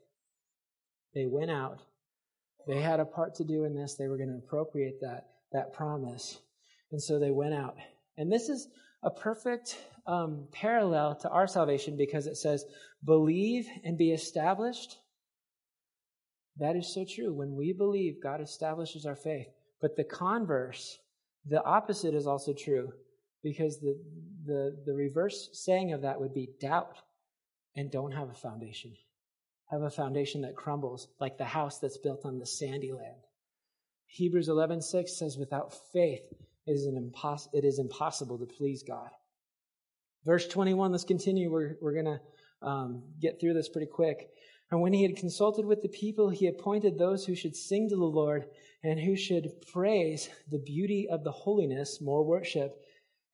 They 1.15 1.27
went 1.27 1.51
out. 1.51 1.81
They 2.67 2.81
had 2.81 3.01
a 3.01 3.07
part 3.07 3.35
to 3.37 3.45
do 3.45 3.65
in 3.65 3.75
this. 3.75 3.95
They 3.95 4.09
were 4.09 4.19
going 4.19 4.29
to 4.29 4.37
appropriate 4.37 5.01
that, 5.01 5.29
that 5.53 5.73
promise. 5.73 6.39
And 6.93 7.03
so 7.03 7.19
they 7.19 7.31
went 7.31 7.55
out. 7.55 7.77
And 8.19 8.31
this 8.31 8.51
is 8.51 8.69
a 9.03 9.11
perfect 9.11 9.79
um, 10.07 10.47
parallel 10.53 11.17
to 11.17 11.31
our 11.31 11.47
salvation 11.47 11.97
because 11.97 12.27
it 12.27 12.37
says, 12.37 12.67
believe 13.05 13.67
and 13.85 13.97
be 13.97 14.13
established. 14.13 14.99
That 16.59 16.77
is 16.77 16.93
so 16.93 17.07
true. 17.09 17.33
When 17.33 17.55
we 17.55 17.73
believe, 17.73 18.23
God 18.23 18.43
establishes 18.43 19.07
our 19.07 19.17
faith. 19.17 19.47
But 19.81 19.97
the 19.97 20.05
converse, 20.05 20.99
the 21.47 21.65
opposite 21.65 22.15
is 22.15 22.27
also 22.27 22.53
true 22.53 22.93
because 23.43 23.79
the, 23.81 23.99
the, 24.45 24.77
the 24.87 24.95
reverse 24.95 25.51
saying 25.53 25.93
of 25.93 26.03
that 26.03 26.21
would 26.21 26.35
be 26.35 26.51
doubt 26.61 26.99
and 27.77 27.91
don't 27.91 28.13
have 28.13 28.31
a 28.31 28.35
foundation. 28.35 28.93
Have 29.71 29.83
a 29.83 29.91
foundation 29.91 30.43
that 30.43 30.57
crumbles 30.57 31.09
like 31.21 31.39
the 31.39 31.45
house 31.45 31.79
that's 31.79 31.99
built 31.99 32.25
on 32.25 32.39
the 32.39 32.47
sandy 32.47 32.93
land. 32.93 33.23
Hebrews 34.07 34.49
11:6 34.49 35.11
says 35.11 35.37
without 35.37 35.75
faith 35.93 36.23
it 36.67 36.73
is, 36.73 36.87
an 36.87 37.13
impos- 37.13 37.49
it 37.53 37.65
is 37.65 37.79
impossible 37.79 38.39
to 38.39 38.47
please 38.47 38.83
God. 38.83 39.11
Verse 40.25 40.47
21, 40.49 40.93
let's 40.93 41.05
continue. 41.05 41.51
We're, 41.51 41.77
we're 41.81 41.95
going 41.95 42.05
to 42.05 42.21
um, 42.67 43.03
get 43.21 43.41
through 43.41 43.55
this 43.55 43.69
pretty 43.69 43.87
quick. 43.87 44.29
And 44.71 44.83
when 44.83 44.93
he 44.93 45.03
had 45.03 45.17
consulted 45.17 45.65
with 45.65 45.81
the 45.81 45.89
people, 45.89 46.29
he 46.29 46.47
appointed 46.47 46.99
those 46.99 47.25
who 47.25 47.35
should 47.35 47.57
sing 47.57 47.89
to 47.89 47.97
the 47.97 48.05
Lord 48.05 48.45
and 48.85 49.01
who 49.01 49.17
should 49.17 49.51
praise 49.73 50.29
the 50.51 50.59
beauty 50.59 51.09
of 51.11 51.25
the 51.25 51.33
holiness, 51.33 52.01
more 52.03 52.23
worship. 52.23 52.77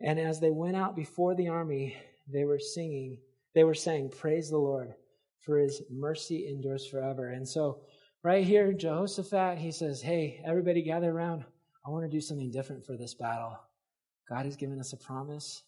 And 0.00 0.18
as 0.18 0.40
they 0.40 0.50
went 0.50 0.76
out 0.76 0.96
before 0.96 1.34
the 1.34 1.48
army, 1.48 1.96
they 2.32 2.44
were 2.44 2.58
singing, 2.58 3.18
they 3.54 3.64
were 3.64 3.74
saying, 3.74 4.10
Praise 4.10 4.50
the 4.50 4.58
Lord, 4.58 4.94
for 5.40 5.58
his 5.58 5.82
mercy 5.90 6.48
endures 6.48 6.86
forever. 6.86 7.28
And 7.28 7.48
so, 7.48 7.80
right 8.22 8.44
here, 8.44 8.72
Jehoshaphat, 8.72 9.58
he 9.58 9.70
says, 9.70 10.02
Hey, 10.02 10.42
everybody 10.44 10.82
gather 10.82 11.10
around. 11.10 11.44
I 11.86 11.90
want 11.90 12.04
to 12.04 12.10
do 12.10 12.20
something 12.20 12.50
different 12.50 12.84
for 12.84 12.96
this 12.96 13.14
battle. 13.14 13.58
God 14.28 14.46
has 14.46 14.56
given 14.56 14.80
us 14.80 14.92
a 14.92 14.96
promise. 14.96 15.62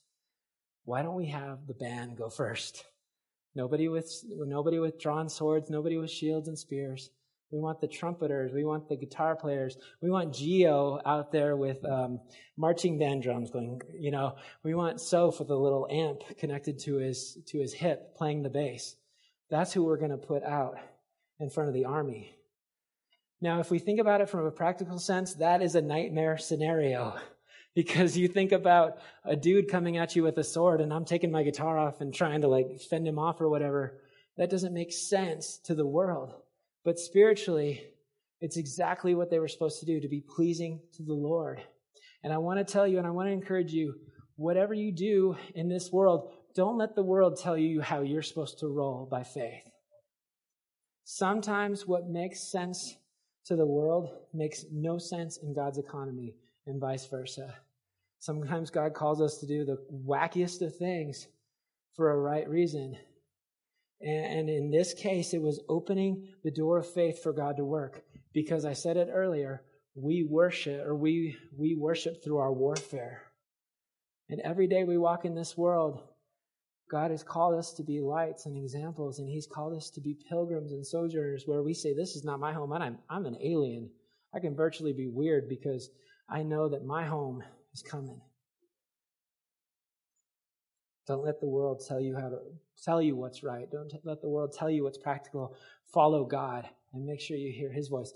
Why 0.84 1.02
don't 1.02 1.16
we 1.16 1.26
have 1.26 1.66
the 1.66 1.74
band 1.74 2.16
go 2.16 2.30
first? 2.30 2.84
Nobody 3.54 3.88
with, 3.88 4.10
nobody 4.28 4.78
with 4.78 4.98
drawn 4.98 5.28
swords, 5.28 5.70
nobody 5.70 5.98
with 5.98 6.10
shields 6.10 6.48
and 6.48 6.58
spears. 6.58 7.10
We 7.52 7.60
want 7.60 7.80
the 7.80 7.86
trumpeters. 7.86 8.52
We 8.52 8.64
want 8.64 8.88
the 8.88 8.96
guitar 8.96 9.36
players. 9.36 9.76
We 10.00 10.10
want 10.10 10.34
Geo 10.34 11.00
out 11.04 11.30
there 11.30 11.56
with 11.56 11.84
um, 11.84 12.20
marching 12.56 12.98
band 12.98 13.22
drums 13.22 13.50
going. 13.50 13.80
You 13.94 14.10
know, 14.10 14.36
we 14.64 14.74
want 14.74 15.00
Soph 15.00 15.38
with 15.38 15.50
a 15.50 15.56
little 15.56 15.86
amp 15.90 16.38
connected 16.38 16.78
to 16.80 16.96
his 16.96 17.38
to 17.46 17.58
his 17.58 17.72
hip 17.72 18.16
playing 18.16 18.42
the 18.42 18.50
bass. 18.50 18.96
That's 19.48 19.72
who 19.72 19.84
we're 19.84 19.98
going 19.98 20.10
to 20.10 20.16
put 20.16 20.42
out 20.42 20.78
in 21.38 21.50
front 21.50 21.68
of 21.68 21.74
the 21.74 21.84
army. 21.84 22.36
Now, 23.40 23.60
if 23.60 23.70
we 23.70 23.78
think 23.78 24.00
about 24.00 24.20
it 24.20 24.28
from 24.28 24.46
a 24.46 24.50
practical 24.50 24.98
sense, 24.98 25.34
that 25.34 25.62
is 25.62 25.74
a 25.74 25.82
nightmare 25.82 26.38
scenario 26.38 27.14
because 27.74 28.16
you 28.16 28.28
think 28.28 28.52
about 28.52 28.98
a 29.24 29.36
dude 29.36 29.68
coming 29.68 29.98
at 29.98 30.16
you 30.16 30.22
with 30.22 30.38
a 30.38 30.44
sword 30.44 30.80
and 30.80 30.92
I'm 30.92 31.04
taking 31.04 31.30
my 31.30 31.42
guitar 31.42 31.78
off 31.78 32.00
and 32.00 32.12
trying 32.12 32.40
to 32.40 32.48
like 32.48 32.80
fend 32.80 33.06
him 33.06 33.18
off 33.18 33.40
or 33.40 33.48
whatever. 33.48 34.00
That 34.36 34.50
doesn't 34.50 34.74
make 34.74 34.92
sense 34.92 35.58
to 35.64 35.74
the 35.74 35.86
world. 35.86 36.34
But 36.86 37.00
spiritually, 37.00 37.82
it's 38.40 38.56
exactly 38.56 39.16
what 39.16 39.28
they 39.28 39.40
were 39.40 39.48
supposed 39.48 39.80
to 39.80 39.86
do 39.86 39.98
to 39.98 40.08
be 40.08 40.20
pleasing 40.20 40.80
to 40.94 41.02
the 41.02 41.12
Lord. 41.12 41.60
And 42.22 42.32
I 42.32 42.38
want 42.38 42.60
to 42.60 42.72
tell 42.72 42.86
you 42.86 42.98
and 42.98 43.06
I 43.06 43.10
want 43.10 43.26
to 43.26 43.32
encourage 43.32 43.72
you 43.72 43.96
whatever 44.36 44.72
you 44.72 44.92
do 44.92 45.36
in 45.56 45.68
this 45.68 45.90
world, 45.90 46.30
don't 46.54 46.78
let 46.78 46.94
the 46.94 47.02
world 47.02 47.40
tell 47.42 47.58
you 47.58 47.80
how 47.80 48.02
you're 48.02 48.22
supposed 48.22 48.60
to 48.60 48.68
roll 48.68 49.08
by 49.10 49.24
faith. 49.24 49.68
Sometimes 51.02 51.88
what 51.88 52.08
makes 52.08 52.52
sense 52.52 52.96
to 53.46 53.56
the 53.56 53.66
world 53.66 54.10
makes 54.32 54.64
no 54.70 54.96
sense 54.96 55.38
in 55.38 55.52
God's 55.52 55.78
economy 55.78 56.36
and 56.68 56.80
vice 56.80 57.06
versa. 57.06 57.52
Sometimes 58.20 58.70
God 58.70 58.94
calls 58.94 59.20
us 59.20 59.38
to 59.38 59.46
do 59.46 59.64
the 59.64 59.84
wackiest 59.92 60.62
of 60.62 60.76
things 60.76 61.26
for 61.96 62.12
a 62.12 62.16
right 62.16 62.48
reason. 62.48 62.96
And 64.00 64.50
in 64.50 64.70
this 64.70 64.92
case, 64.92 65.32
it 65.32 65.40
was 65.40 65.62
opening 65.68 66.28
the 66.44 66.50
door 66.50 66.78
of 66.78 66.86
faith 66.86 67.22
for 67.22 67.32
God 67.32 67.56
to 67.56 67.64
work. 67.64 68.02
Because 68.34 68.64
I 68.64 68.74
said 68.74 68.96
it 68.96 69.08
earlier, 69.10 69.62
we 69.94 70.26
worship 70.28 70.86
or 70.86 70.94
we, 70.94 71.36
we 71.56 71.74
worship 71.74 72.22
through 72.22 72.38
our 72.38 72.52
warfare. 72.52 73.22
And 74.28 74.40
every 74.40 74.66
day 74.66 74.84
we 74.84 74.98
walk 74.98 75.24
in 75.24 75.34
this 75.34 75.56
world, 75.56 76.02
God 76.90 77.10
has 77.10 77.22
called 77.22 77.58
us 77.58 77.72
to 77.74 77.82
be 77.82 78.00
lights 78.00 78.46
and 78.46 78.56
examples, 78.56 79.18
and 79.18 79.28
He's 79.28 79.46
called 79.46 79.76
us 79.76 79.90
to 79.90 80.00
be 80.00 80.16
pilgrims 80.28 80.72
and 80.72 80.86
sojourners 80.86 81.44
where 81.46 81.62
we 81.62 81.74
say, 81.74 81.94
This 81.94 82.14
is 82.14 82.24
not 82.24 82.38
my 82.38 82.52
home, 82.52 82.72
I'm, 82.72 82.98
I'm 83.08 83.26
an 83.26 83.38
alien. 83.42 83.90
I 84.34 84.40
can 84.40 84.54
virtually 84.54 84.92
be 84.92 85.08
weird 85.08 85.48
because 85.48 85.88
I 86.28 86.42
know 86.42 86.68
that 86.68 86.84
my 86.84 87.04
home 87.04 87.42
is 87.72 87.82
coming. 87.82 88.20
Don't 91.06 91.24
let 91.24 91.40
the 91.40 91.46
world 91.46 91.82
tell 91.86 92.00
you 92.00 92.16
how 92.16 92.28
to 92.28 92.38
tell 92.82 93.00
you 93.00 93.16
what's 93.16 93.42
right. 93.42 93.70
Don't 93.70 93.92
let 94.04 94.20
the 94.20 94.28
world 94.28 94.52
tell 94.52 94.70
you 94.70 94.84
what's 94.84 94.98
practical. 94.98 95.54
Follow 95.92 96.24
God 96.24 96.68
and 96.92 97.06
make 97.06 97.20
sure 97.20 97.36
you 97.36 97.52
hear 97.52 97.70
his 97.70 97.88
voice. 97.88 98.12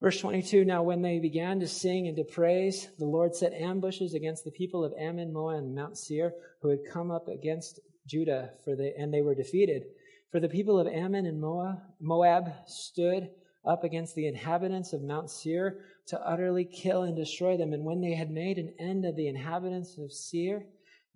Verse 0.00 0.20
22 0.20 0.64
Now, 0.64 0.82
when 0.82 1.02
they 1.02 1.18
began 1.18 1.60
to 1.60 1.68
sing 1.68 2.06
and 2.06 2.16
to 2.16 2.24
praise, 2.24 2.88
the 2.98 3.06
Lord 3.06 3.34
set 3.34 3.52
ambushes 3.52 4.14
against 4.14 4.44
the 4.44 4.50
people 4.50 4.84
of 4.84 4.92
Ammon, 4.98 5.32
Moab, 5.32 5.58
and 5.58 5.74
Mount 5.74 5.96
Seir, 5.96 6.32
who 6.60 6.68
had 6.68 6.80
come 6.90 7.10
up 7.10 7.28
against 7.28 7.80
Judah, 8.06 8.50
for 8.64 8.76
the, 8.76 8.96
and 8.98 9.12
they 9.12 9.22
were 9.22 9.34
defeated. 9.34 9.84
For 10.30 10.40
the 10.40 10.48
people 10.48 10.78
of 10.78 10.86
Ammon 10.86 11.26
and 11.26 11.40
Moab, 11.40 11.80
Moab 12.00 12.52
stood 12.66 13.30
up 13.64 13.84
against 13.84 14.14
the 14.14 14.26
inhabitants 14.26 14.92
of 14.92 15.02
Mount 15.02 15.30
Seir 15.30 15.78
to 16.06 16.20
utterly 16.20 16.64
kill 16.64 17.02
and 17.02 17.16
destroy 17.16 17.56
them. 17.56 17.72
And 17.72 17.84
when 17.84 18.00
they 18.00 18.14
had 18.14 18.30
made 18.30 18.58
an 18.58 18.74
end 18.78 19.04
of 19.04 19.16
the 19.16 19.28
inhabitants 19.28 19.98
of 19.98 20.12
Seir, 20.12 20.66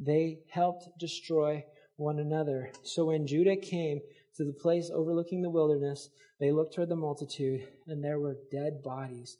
they 0.01 0.41
helped 0.51 0.89
destroy 0.99 1.65
one 1.97 2.19
another. 2.19 2.73
So 2.83 3.07
when 3.07 3.27
Judah 3.27 3.57
came 3.57 4.01
to 4.37 4.45
the 4.45 4.53
place 4.53 4.91
overlooking 4.93 5.43
the 5.43 5.51
wilderness, 5.51 6.09
they 6.41 6.51
looked 6.51 6.75
toward 6.75 6.89
the 6.89 6.97
multitude, 6.97 7.69
and 7.87 8.03
there 8.03 8.19
were 8.19 8.39
dead 8.51 8.83
bodies. 8.83 9.37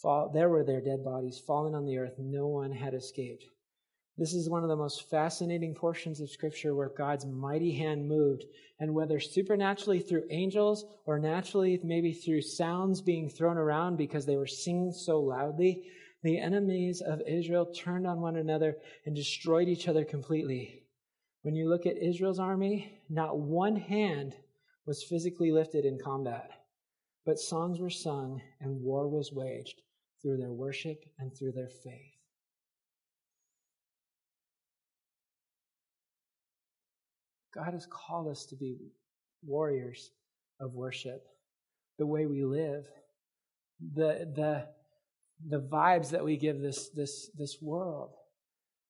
Fall, 0.00 0.30
there 0.32 0.48
were 0.48 0.64
their 0.64 0.80
dead 0.80 1.04
bodies 1.04 1.38
fallen 1.46 1.74
on 1.74 1.84
the 1.84 1.98
earth. 1.98 2.14
No 2.18 2.46
one 2.46 2.72
had 2.72 2.94
escaped. 2.94 3.44
This 4.16 4.32
is 4.32 4.48
one 4.48 4.62
of 4.62 4.68
the 4.68 4.76
most 4.76 5.10
fascinating 5.10 5.74
portions 5.74 6.20
of 6.20 6.30
Scripture 6.30 6.74
where 6.74 6.88
God's 6.88 7.26
mighty 7.26 7.72
hand 7.72 8.08
moved. 8.08 8.44
And 8.78 8.94
whether 8.94 9.18
supernaturally 9.18 9.98
through 9.98 10.26
angels 10.30 10.84
or 11.04 11.18
naturally 11.18 11.80
maybe 11.82 12.12
through 12.12 12.42
sounds 12.42 13.00
being 13.00 13.28
thrown 13.28 13.56
around 13.56 13.96
because 13.96 14.24
they 14.24 14.36
were 14.36 14.46
singing 14.46 14.92
so 14.92 15.20
loudly, 15.20 15.84
The 16.24 16.38
enemies 16.38 17.02
of 17.02 17.20
Israel 17.28 17.66
turned 17.66 18.06
on 18.06 18.22
one 18.22 18.36
another 18.36 18.78
and 19.04 19.14
destroyed 19.14 19.68
each 19.68 19.88
other 19.88 20.06
completely. 20.06 20.82
When 21.42 21.54
you 21.54 21.68
look 21.68 21.84
at 21.84 21.98
Israel's 21.98 22.38
army, 22.38 22.98
not 23.10 23.38
one 23.38 23.76
hand 23.76 24.34
was 24.86 25.04
physically 25.04 25.52
lifted 25.52 25.84
in 25.84 25.98
combat, 25.98 26.50
but 27.26 27.38
songs 27.38 27.78
were 27.78 27.90
sung 27.90 28.40
and 28.58 28.80
war 28.80 29.06
was 29.06 29.32
waged 29.32 29.82
through 30.22 30.38
their 30.38 30.50
worship 30.50 31.04
and 31.18 31.36
through 31.36 31.52
their 31.52 31.68
faith. 31.68 32.16
God 37.54 37.74
has 37.74 37.86
called 37.86 38.28
us 38.28 38.46
to 38.46 38.56
be 38.56 38.78
warriors 39.44 40.10
of 40.58 40.72
worship. 40.72 41.28
The 41.98 42.06
way 42.06 42.24
we 42.24 42.44
live, 42.44 42.88
the, 43.92 44.32
the, 44.34 44.68
the 45.48 45.60
vibes 45.60 46.10
that 46.10 46.24
we 46.24 46.36
give 46.36 46.60
this, 46.60 46.90
this, 46.90 47.30
this 47.36 47.58
world. 47.60 48.10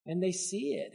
And 0.07 0.23
they 0.23 0.33
see 0.33 0.75
it. 0.75 0.93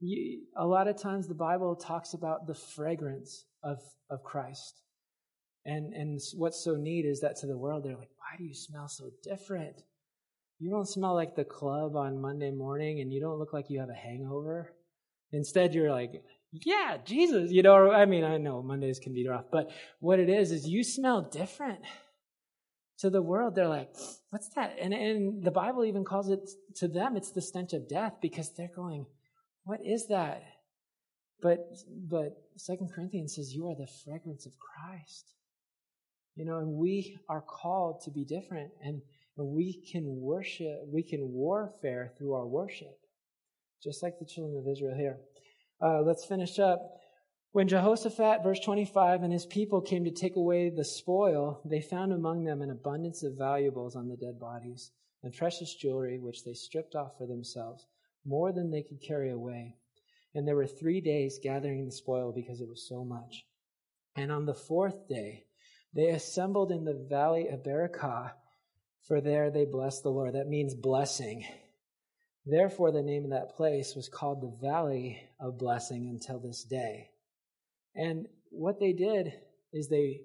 You, 0.00 0.42
a 0.56 0.66
lot 0.66 0.88
of 0.88 1.00
times 1.00 1.26
the 1.26 1.34
Bible 1.34 1.74
talks 1.74 2.14
about 2.14 2.46
the 2.46 2.54
fragrance 2.54 3.44
of, 3.62 3.78
of 4.10 4.22
Christ. 4.22 4.80
And, 5.64 5.92
and 5.92 6.20
what's 6.36 6.62
so 6.62 6.76
neat 6.76 7.04
is 7.04 7.20
that 7.20 7.36
to 7.36 7.46
the 7.46 7.58
world, 7.58 7.84
they're 7.84 7.96
like, 7.96 8.10
why 8.16 8.36
do 8.38 8.44
you 8.44 8.54
smell 8.54 8.88
so 8.88 9.10
different? 9.22 9.82
You 10.58 10.70
don't 10.70 10.88
smell 10.88 11.14
like 11.14 11.36
the 11.36 11.44
club 11.44 11.96
on 11.96 12.20
Monday 12.20 12.50
morning 12.50 13.00
and 13.00 13.12
you 13.12 13.20
don't 13.20 13.38
look 13.38 13.52
like 13.52 13.66
you 13.68 13.80
have 13.80 13.90
a 13.90 13.94
hangover. 13.94 14.72
Instead, 15.32 15.74
you're 15.74 15.92
like, 15.92 16.22
yeah, 16.52 16.96
Jesus, 17.04 17.52
you 17.52 17.62
know, 17.62 17.92
I 17.92 18.06
mean, 18.06 18.24
I 18.24 18.38
know 18.38 18.62
Mondays 18.62 18.98
can 18.98 19.12
be 19.12 19.28
rough, 19.28 19.44
but 19.52 19.70
what 20.00 20.18
it 20.18 20.30
is, 20.30 20.50
is 20.52 20.66
you 20.66 20.82
smell 20.82 21.22
different. 21.22 21.80
To 23.00 23.10
the 23.10 23.22
world, 23.22 23.54
they're 23.54 23.68
like, 23.68 23.90
what's 24.30 24.48
that? 24.56 24.76
And, 24.80 24.92
and 24.92 25.44
the 25.44 25.52
Bible 25.52 25.84
even 25.84 26.04
calls 26.04 26.30
it, 26.30 26.50
to 26.76 26.88
them, 26.88 27.16
it's 27.16 27.30
the 27.30 27.40
stench 27.40 27.72
of 27.72 27.88
death 27.88 28.14
because 28.20 28.52
they're 28.54 28.72
going, 28.74 29.06
what 29.64 29.80
is 29.84 30.08
that? 30.08 30.42
But, 31.40 31.60
but 32.08 32.36
Second 32.56 32.90
Corinthians 32.92 33.36
says, 33.36 33.54
you 33.54 33.68
are 33.68 33.76
the 33.76 33.86
fragrance 34.04 34.46
of 34.46 34.52
Christ. 34.58 35.34
You 36.34 36.44
know, 36.44 36.58
and 36.58 36.72
we 36.74 37.18
are 37.28 37.40
called 37.40 38.02
to 38.04 38.10
be 38.10 38.24
different 38.24 38.70
and, 38.82 39.00
and 39.36 39.46
we 39.46 39.80
can 39.92 40.04
worship, 40.20 40.80
we 40.86 41.02
can 41.02 41.20
warfare 41.32 42.12
through 42.18 42.34
our 42.34 42.46
worship, 42.46 42.98
just 43.82 44.02
like 44.02 44.18
the 44.18 44.26
children 44.26 44.58
of 44.58 44.70
Israel 44.70 44.96
here. 44.96 45.18
Uh, 45.80 46.00
let's 46.02 46.24
finish 46.24 46.58
up. 46.58 46.80
When 47.52 47.66
Jehoshaphat, 47.66 48.42
verse 48.42 48.60
25, 48.60 49.22
and 49.22 49.32
his 49.32 49.46
people 49.46 49.80
came 49.80 50.04
to 50.04 50.10
take 50.10 50.36
away 50.36 50.68
the 50.68 50.84
spoil, 50.84 51.62
they 51.64 51.80
found 51.80 52.12
among 52.12 52.44
them 52.44 52.60
an 52.60 52.70
abundance 52.70 53.22
of 53.22 53.38
valuables 53.38 53.96
on 53.96 54.06
the 54.06 54.18
dead 54.18 54.38
bodies 54.38 54.90
and 55.22 55.32
precious 55.32 55.74
jewelry, 55.74 56.18
which 56.18 56.44
they 56.44 56.52
stripped 56.52 56.94
off 56.94 57.16
for 57.16 57.26
themselves, 57.26 57.86
more 58.26 58.52
than 58.52 58.70
they 58.70 58.82
could 58.82 59.00
carry 59.00 59.30
away. 59.30 59.76
And 60.34 60.46
there 60.46 60.56
were 60.56 60.66
three 60.66 61.00
days 61.00 61.40
gathering 61.42 61.86
the 61.86 61.90
spoil 61.90 62.32
because 62.32 62.60
it 62.60 62.68
was 62.68 62.86
so 62.86 63.02
much. 63.02 63.46
And 64.14 64.30
on 64.30 64.44
the 64.44 64.54
fourth 64.54 65.08
day, 65.08 65.46
they 65.94 66.08
assembled 66.08 66.70
in 66.70 66.84
the 66.84 67.06
valley 67.08 67.48
of 67.48 67.62
Berachah, 67.62 68.32
for 69.06 69.22
there 69.22 69.50
they 69.50 69.64
blessed 69.64 70.02
the 70.02 70.10
Lord. 70.10 70.34
That 70.34 70.48
means 70.48 70.74
blessing. 70.74 71.46
Therefore, 72.44 72.92
the 72.92 73.02
name 73.02 73.24
of 73.24 73.30
that 73.30 73.56
place 73.56 73.94
was 73.96 74.10
called 74.10 74.42
the 74.42 74.56
Valley 74.60 75.18
of 75.40 75.58
Blessing 75.58 76.08
until 76.08 76.38
this 76.38 76.62
day. 76.62 77.10
And 77.98 78.26
what 78.50 78.78
they 78.78 78.92
did 78.92 79.32
is 79.72 79.88
they, 79.88 80.20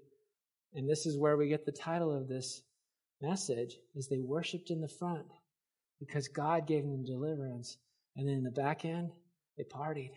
and 0.74 0.88
this 0.88 1.06
is 1.08 1.18
where 1.18 1.36
we 1.36 1.50
get 1.50 1.66
the 1.66 1.72
title 1.72 2.16
of 2.16 2.28
this 2.28 2.62
message, 3.20 3.76
is 3.96 4.08
they 4.08 4.20
worshiped 4.20 4.70
in 4.70 4.80
the 4.80 4.88
front 4.88 5.26
because 6.00 6.28
God 6.28 6.68
gave 6.68 6.84
them 6.84 7.04
deliverance. 7.04 7.78
And 8.16 8.28
then 8.28 8.36
in 8.36 8.44
the 8.44 8.52
back 8.52 8.86
end, 8.86 9.10
they 9.58 9.64
partied. 9.64 10.12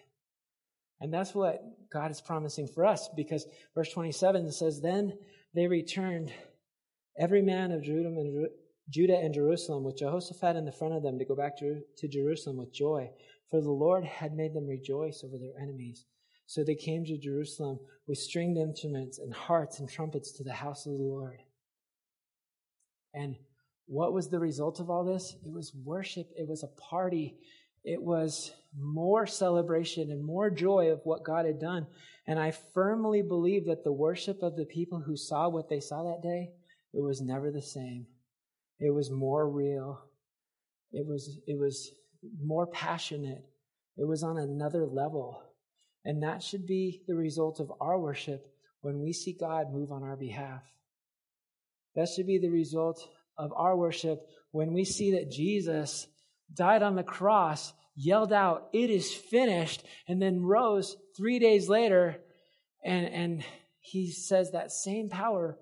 And 1.01 1.13
that's 1.13 1.35
what 1.35 1.63
God 1.91 2.11
is 2.11 2.21
promising 2.21 2.69
for 2.69 2.85
us 2.85 3.09
because 3.17 3.47
verse 3.75 3.91
27 3.91 4.53
says, 4.53 4.81
Then 4.81 5.15
they 5.55 5.67
returned, 5.67 6.31
every 7.19 7.43
man 7.43 7.73
of 7.73 7.83
Judah 7.83 9.19
and 9.19 9.35
Jerusalem, 9.35 9.85
with 9.85 9.97
Jehoshaphat 9.97 10.57
in 10.57 10.67
the 10.67 10.73
front 10.73 10.95
of 10.95 11.03
them, 11.03 11.19
to 11.19 11.25
go 11.25 11.35
back 11.35 11.57
to 11.59 12.09
Jerusalem 12.09 12.59
with 12.59 12.73
joy, 12.73 13.11
for 13.51 13.63
the 13.63 13.71
Lord 13.71 14.05
had 14.05 14.35
made 14.35 14.53
them 14.53 14.67
rejoice 14.67 15.23
over 15.25 15.39
their 15.39 15.59
enemies. 15.61 16.05
So 16.47 16.63
they 16.63 16.75
came 16.75 17.05
to 17.05 17.19
Jerusalem 17.19 17.81
with 18.07 18.19
stringed 18.19 18.57
instruments 18.57 19.19
and 19.19 19.35
harps 19.35 19.81
and 19.81 19.91
trumpets 19.91 20.33
to 20.33 20.45
the 20.45 20.53
house 20.53 20.87
of 20.87 20.93
the 20.93 21.03
Lord. 21.03 21.39
And 23.15 23.37
what 23.87 24.13
was 24.13 24.29
the 24.29 24.39
result 24.39 24.81
of 24.81 24.91
all 24.91 25.05
this? 25.05 25.35
It 25.45 25.53
was 25.53 25.75
worship, 25.85 26.29
it 26.37 26.47
was 26.49 26.63
a 26.63 26.81
party, 26.81 27.37
it 27.85 28.03
was 28.03 28.53
more 28.79 29.27
celebration 29.27 30.11
and 30.11 30.23
more 30.23 30.51
joy 30.51 30.91
of 30.91 31.01
what 31.05 31.25
God 31.25 31.47
had 31.47 31.61
done. 31.61 31.87
And 32.27 32.39
I 32.39 32.51
firmly 32.51 33.23
believe 33.23 33.67
that 33.67 33.85
the 33.85 33.93
worship 33.93 34.43
of 34.43 34.57
the 34.57 34.65
people 34.65 35.01
who 35.01 35.17
saw 35.17 35.49
what 35.49 35.69
they 35.69 35.81
saw 35.81 36.03
that 36.03 36.23
day, 36.23 36.51
it 36.93 37.01
was 37.01 37.21
never 37.21 37.51
the 37.51 37.63
same. 37.63 38.07
It 38.81 38.91
was 38.91 39.11
more 39.11 39.49
real. 39.49 40.03
It 40.93 41.07
was, 41.07 41.39
it 41.47 41.59
was 41.59 41.93
more 42.43 42.67
passionate. 42.67 43.45
It 43.97 44.07
was 44.07 44.23
on 44.23 44.37
another 44.37 44.85
level. 44.85 45.43
And 46.07 46.23
that 46.23 46.41
should 46.41 46.67
be 46.67 47.03
the 47.09 47.17
result 47.17 47.59
of 47.59 47.73
our 47.81 47.99
worship 47.99 48.47
when 48.81 49.01
we 49.01 49.13
see 49.13 49.33
God 49.33 49.73
move 49.73 49.91
on 49.91 50.05
our 50.05 50.17
behalf. 50.17 50.63
That 51.97 52.09
should 52.09 52.29
be 52.29 52.39
the 52.39 52.49
result 52.49 53.07
of 53.37 53.53
our 53.53 53.77
worship 53.77 54.25
when 54.53 54.73
we 54.73 54.85
see 54.85 55.11
that 55.13 55.33
Jesus 55.33 56.07
died 56.55 56.85
on 56.85 56.95
the 56.95 57.03
cross, 57.03 57.73
yelled 57.97 58.33
out, 58.33 58.69
It 58.73 58.89
is 58.89 59.13
finished, 59.13 59.85
and 60.07 60.23
then 60.23 60.45
rose 60.45 60.97
three 61.17 61.41
days 61.41 61.69
later. 61.69 62.17
And, 62.85 63.07
and 63.07 63.45
he 63.81 64.13
says 64.13 64.53
that 64.53 64.71
same 64.71 65.09
power 65.09 65.59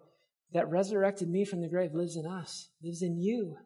that 0.52 0.68
resurrected 0.68 1.26
me 1.26 1.46
from 1.46 1.62
the 1.62 1.70
grave 1.70 1.94
lives 1.94 2.16
in 2.16 2.26
us, 2.26 2.68
lives 2.82 3.00
in 3.00 3.16
you. 3.16 3.56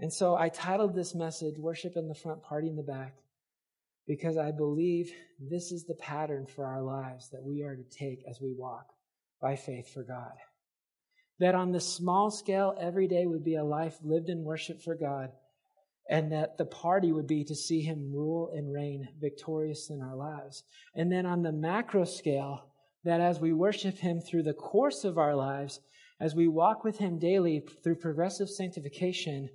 And 0.00 0.12
so 0.12 0.34
I 0.34 0.48
titled 0.48 0.96
this 0.96 1.14
message, 1.14 1.54
Worship 1.56 1.96
in 1.96 2.08
the 2.08 2.16
Front, 2.16 2.42
Party 2.42 2.68
in 2.68 2.74
the 2.74 2.82
Back, 2.82 3.14
because 4.06 4.36
I 4.36 4.52
believe 4.52 5.12
this 5.40 5.72
is 5.72 5.84
the 5.84 5.94
pattern 5.94 6.46
for 6.46 6.64
our 6.64 6.82
lives 6.82 7.28
that 7.30 7.42
we 7.42 7.62
are 7.62 7.74
to 7.74 7.84
take 7.84 8.22
as 8.28 8.40
we 8.40 8.54
walk 8.56 8.92
by 9.40 9.56
faith 9.56 9.92
for 9.92 10.02
God. 10.02 10.32
That 11.38 11.54
on 11.54 11.72
the 11.72 11.80
small 11.80 12.30
scale, 12.30 12.74
every 12.80 13.08
day 13.08 13.26
would 13.26 13.44
be 13.44 13.56
a 13.56 13.64
life 13.64 13.98
lived 14.02 14.30
in 14.30 14.44
worship 14.44 14.80
for 14.80 14.94
God, 14.94 15.32
and 16.08 16.32
that 16.32 16.56
the 16.56 16.64
party 16.64 17.12
would 17.12 17.26
be 17.26 17.44
to 17.44 17.54
see 17.54 17.82
Him 17.82 18.12
rule 18.12 18.52
and 18.54 18.72
reign 18.72 19.08
victorious 19.20 19.90
in 19.90 20.00
our 20.00 20.16
lives. 20.16 20.62
And 20.94 21.10
then 21.10 21.26
on 21.26 21.42
the 21.42 21.52
macro 21.52 22.04
scale, 22.04 22.66
that 23.04 23.20
as 23.20 23.40
we 23.40 23.52
worship 23.52 23.98
Him 23.98 24.20
through 24.20 24.44
the 24.44 24.54
course 24.54 25.04
of 25.04 25.18
our 25.18 25.34
lives, 25.34 25.80
as 26.20 26.34
we 26.34 26.48
walk 26.48 26.84
with 26.84 26.96
Him 26.96 27.18
daily 27.18 27.66
through 27.82 27.96
progressive 27.96 28.48
sanctification, 28.48 29.50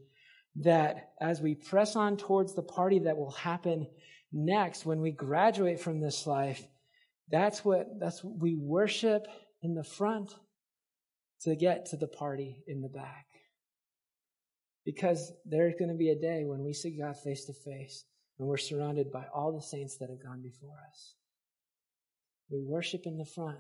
that 0.58 1.14
as 1.20 1.42
we 1.42 1.56
press 1.56 1.96
on 1.96 2.18
towards 2.18 2.54
the 2.54 2.62
party 2.62 3.00
that 3.00 3.18
will 3.18 3.32
happen 3.32 3.88
next 4.32 4.86
when 4.86 5.02
we 5.02 5.12
graduate 5.12 5.80
from 5.80 6.00
this 6.00 6.26
life, 6.26 6.66
that's 7.30 7.64
what, 7.64 7.88
that's 8.00 8.24
what 8.24 8.38
we 8.40 8.56
worship 8.56 9.28
in 9.62 9.76
the 9.76 9.84
front 9.84 10.34
to 11.42 11.56
get 11.56 11.88
to 11.88 11.98
the 11.98 12.08
party 12.08 12.64
in 12.68 12.82
the 12.82 12.90
back. 12.90 13.26
Because 14.86 15.32
there's 15.46 15.76
going 15.78 15.92
to 15.92 15.98
be 15.98 16.10
a 16.10 16.20
day 16.20 16.44
when 16.46 16.64
we 16.64 16.74
see 16.74 16.98
God 16.98 17.18
face 17.18 17.46
to 17.46 17.54
face 17.54 18.06
and 18.40 18.48
we're 18.48 18.58
surrounded 18.58 19.12
by 19.12 19.26
all 19.34 19.54
the 19.54 19.62
saints 19.62 19.98
that 19.98 20.10
have 20.10 20.24
gone 20.24 20.42
before 20.42 20.76
us. 20.90 21.16
We 22.50 22.64
worship 22.64 23.04
in 23.06 23.18
the 23.18 23.26
front, 23.26 23.60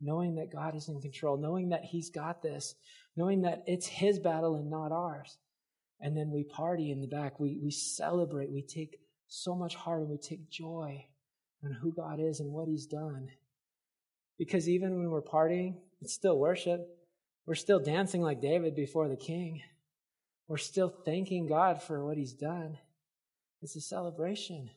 knowing 0.00 0.36
that 0.36 0.52
God 0.52 0.76
is 0.76 0.88
in 0.88 1.00
control, 1.00 1.36
knowing 1.36 1.70
that 1.70 1.84
He's 1.84 2.08
got 2.08 2.40
this, 2.40 2.74
knowing 3.16 3.42
that 3.42 3.64
it's 3.66 3.86
His 3.86 4.18
battle 4.18 4.54
and 4.54 4.70
not 4.70 4.92
ours. 4.92 5.36
And 6.00 6.16
then 6.16 6.30
we 6.30 6.44
party 6.44 6.92
in 6.92 7.00
the 7.00 7.08
back. 7.08 7.38
We, 7.40 7.58
we 7.62 7.70
celebrate. 7.70 8.50
We 8.50 8.62
take 8.62 8.96
so 9.30 9.54
much 9.54 9.76
and 9.86 10.08
we 10.08 10.18
take 10.18 10.50
joy 10.50 11.06
in 11.62 11.72
who 11.72 11.92
God 11.92 12.18
is 12.20 12.40
and 12.40 12.52
what 12.52 12.68
He's 12.68 12.86
done. 12.86 13.30
Because 14.38 14.68
even 14.68 14.96
when 14.96 15.10
we're 15.10 15.22
partying, 15.22 15.76
it's 16.02 16.12
still 16.12 16.36
worship. 16.36 16.88
We're 17.46 17.54
still 17.54 17.78
dancing 17.78 18.22
like 18.22 18.40
David 18.40 18.74
before 18.74 19.08
the 19.08 19.16
king. 19.16 19.62
We're 20.48 20.56
still 20.56 20.88
thanking 20.88 21.46
God 21.46 21.80
for 21.80 22.04
what 22.04 22.16
He's 22.16 22.32
done. 22.32 22.76
It's 23.62 23.76
a 23.76 23.80
celebration. 23.80 24.70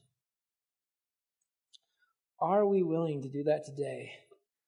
Are 2.40 2.66
we 2.66 2.84
willing 2.84 3.24
to 3.24 3.30
do 3.30 3.44
that 3.46 3.66
today? 3.66 4.12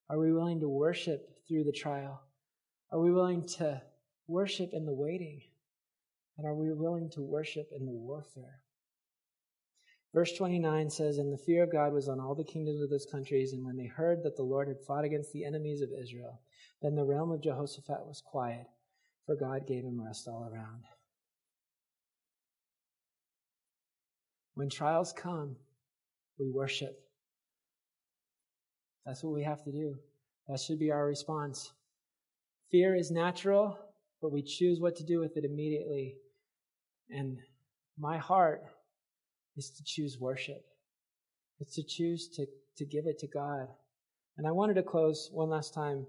Are 0.10 0.18
we 0.18 0.34
willing 0.34 0.62
to 0.62 0.70
worship 0.70 1.30
through 1.48 1.66
the 1.66 1.72
trial? 1.72 2.22
Are 2.92 3.00
we 3.00 3.12
willing 3.12 3.46
to 3.58 3.82
worship 4.28 4.72
in 4.74 4.86
the 4.86 4.94
waiting? 4.94 5.42
And 6.38 6.48
are 6.48 6.56
we 6.56 6.74
willing 6.74 7.10
to 7.12 7.22
worship 7.22 7.70
in 7.78 7.86
the 7.86 7.92
warfare? 7.92 8.62
Verse 10.16 10.32
29 10.32 10.90
says, 10.90 11.18
And 11.18 11.32
the 11.32 11.38
fear 11.38 11.62
of 11.62 11.74
God 11.74 11.92
was 11.92 12.08
on 12.08 12.22
all 12.22 12.36
the 12.36 12.44
kingdoms 12.46 12.82
of 12.82 12.90
those 12.90 13.06
countries, 13.06 13.52
and 13.52 13.66
when 13.66 13.76
they 13.76 13.88
heard 13.88 14.24
that 14.24 14.38
the 14.38 14.44
Lord 14.44 14.70
had 14.70 14.80
fought 14.80 15.04
against 15.04 15.34
the 15.34 15.44
enemies 15.44 15.82
of 15.82 15.90
Israel, 15.92 16.40
then 16.82 16.96
the 16.96 17.04
realm 17.04 17.32
of 17.32 17.42
Jehoshaphat 17.42 18.08
was 18.08 18.24
quiet. 18.26 18.66
for 19.26 19.36
God 19.36 19.68
gave 19.68 19.84
him 19.84 20.02
rest 20.02 20.28
all 20.28 20.50
around. 20.50 20.84
When 24.54 24.70
trials 24.70 25.12
come, 25.12 25.58
we 26.40 26.50
worship. 26.50 26.98
That's 29.06 29.24
what 29.24 29.34
we 29.34 29.44
have 29.44 29.64
to 29.66 29.72
do. 29.72 29.98
That 30.48 30.62
should 30.62 30.80
be 30.80 30.92
our 30.92 31.06
response. 31.06 31.74
Fear 32.72 32.96
is 32.96 33.12
natural, 33.12 33.78
but 34.22 34.32
we 34.32 34.44
choose 34.44 34.80
what 34.80 34.96
to 34.98 35.04
do 35.04 35.20
with 35.20 35.36
it 35.36 35.44
immediately. 35.44 36.16
And 37.10 37.40
my 37.98 38.18
heart 38.18 38.64
is 39.56 39.70
to 39.72 39.84
choose 39.84 40.20
worship. 40.20 40.64
It's 41.60 41.76
to 41.76 41.84
choose 41.84 42.28
to, 42.36 42.46
to 42.78 42.86
give 42.86 43.06
it 43.08 43.20
to 43.20 43.28
God. 43.28 43.68
And 44.38 44.46
I 44.46 44.52
wanted 44.52 44.76
to 44.76 44.84
close 44.84 45.30
one 45.32 45.50
last 45.50 45.74
time 45.74 46.06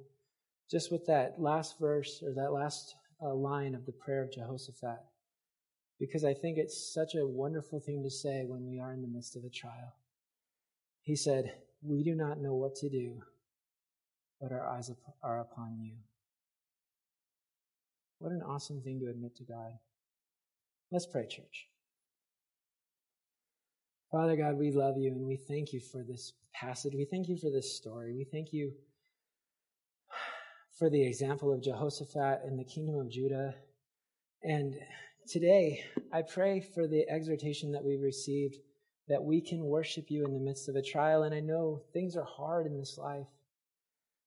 just 0.71 0.91
with 0.91 1.07
that 1.07 1.37
last 1.39 1.79
verse 1.79 2.23
or 2.25 2.35
that 2.35 2.53
last 2.53 2.97
uh, 3.23 3.33
line 3.33 3.75
of 3.75 3.87
the 3.87 3.93
prayer 3.93 4.23
of 4.23 4.33
Jehoshaphat, 4.33 4.99
because 6.01 6.25
I 6.25 6.35
think 6.35 6.59
it's 6.59 6.93
such 6.93 7.15
a 7.15 7.27
wonderful 7.27 7.81
thing 7.81 8.03
to 8.03 8.11
say 8.11 8.45
when 8.47 8.67
we 8.67 8.81
are 8.81 8.93
in 8.93 9.03
the 9.03 9.09
midst 9.09 9.37
of 9.37 9.45
a 9.45 9.51
trial. 9.51 9.95
He 11.03 11.15
said, 11.15 11.55
We 11.83 12.03
do 12.03 12.17
not 12.17 12.41
know 12.41 12.55
what 12.55 12.75
to 12.77 12.89
do, 12.89 13.23
but 14.41 14.51
our 14.51 14.67
eyes 14.67 14.91
are 15.23 15.41
upon 15.41 15.79
you. 15.81 15.93
What 18.19 18.33
an 18.33 18.43
awesome 18.43 18.81
thing 18.81 18.99
to 19.01 19.11
admit 19.11 19.37
to 19.37 19.45
God. 19.45 19.73
Let's 20.91 21.07
pray, 21.07 21.27
church. 21.27 21.69
Father 24.11 24.37
God, 24.37 24.57
we 24.57 24.71
love 24.71 24.97
you 24.97 25.11
and 25.11 25.27
we 25.27 25.37
thank 25.37 25.73
you 25.73 25.81
for 25.81 26.05
this 26.05 26.33
passage. 26.55 26.95
We 26.95 27.07
thank 27.07 27.29
you 27.29 27.37
for 27.37 27.51
this 27.51 27.77
story. 27.77 28.15
We 28.15 28.25
thank 28.25 28.53
you 28.53 28.73
for 30.79 30.89
the 30.89 31.05
example 31.05 31.53
of 31.53 31.63
Jehoshaphat 31.63 32.43
and 32.45 32.57
the 32.57 32.65
kingdom 32.65 32.97
of 33.01 33.11
Judah. 33.11 33.55
And 34.45 34.77
today, 35.27 35.83
I 36.13 36.23
pray 36.23 36.61
for 36.61 36.87
the 36.87 37.09
exhortation 37.11 37.73
that 37.73 37.85
we've 37.85 38.01
received 38.01 38.57
that 39.09 39.25
we 39.25 39.41
can 39.41 39.65
worship 39.65 40.05
you 40.09 40.25
in 40.25 40.33
the 40.33 40.41
midst 40.41 40.69
of 40.69 40.77
a 40.77 40.83
trial. 40.83 41.25
And 41.25 41.35
I 41.35 41.41
know 41.41 41.83
things 41.93 42.17
are 42.17 42.25
hard 42.25 42.67
in 42.67 42.79
this 42.79 42.97
life, 42.99 43.27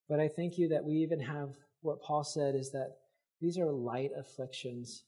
but 0.10 0.20
I 0.20 0.28
thank 0.28 0.58
you 0.58 0.68
that 0.70 0.84
we 0.84 0.96
even 0.96 1.22
have 1.22 1.52
what 1.82 2.02
Paul 2.02 2.26
said 2.26 2.54
is 2.54 2.72
that 2.72 2.98
these 3.40 3.58
are 3.58 3.72
light 3.72 4.12
afflictions 4.18 5.06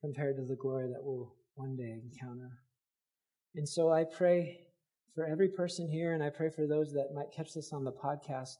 compared 0.00 0.36
to 0.36 0.44
the 0.44 0.56
glory 0.56 0.88
that 0.88 1.02
we'll 1.02 1.32
one 1.54 1.76
day 1.76 2.00
encounter. 2.02 2.50
And 3.54 3.68
so 3.68 3.90
I 3.90 4.04
pray 4.04 4.60
for 5.14 5.26
every 5.26 5.48
person 5.48 5.88
here, 5.88 6.14
and 6.14 6.22
I 6.22 6.30
pray 6.30 6.50
for 6.50 6.66
those 6.66 6.92
that 6.92 7.14
might 7.14 7.32
catch 7.32 7.52
this 7.52 7.72
on 7.72 7.84
the 7.84 7.92
podcast, 7.92 8.58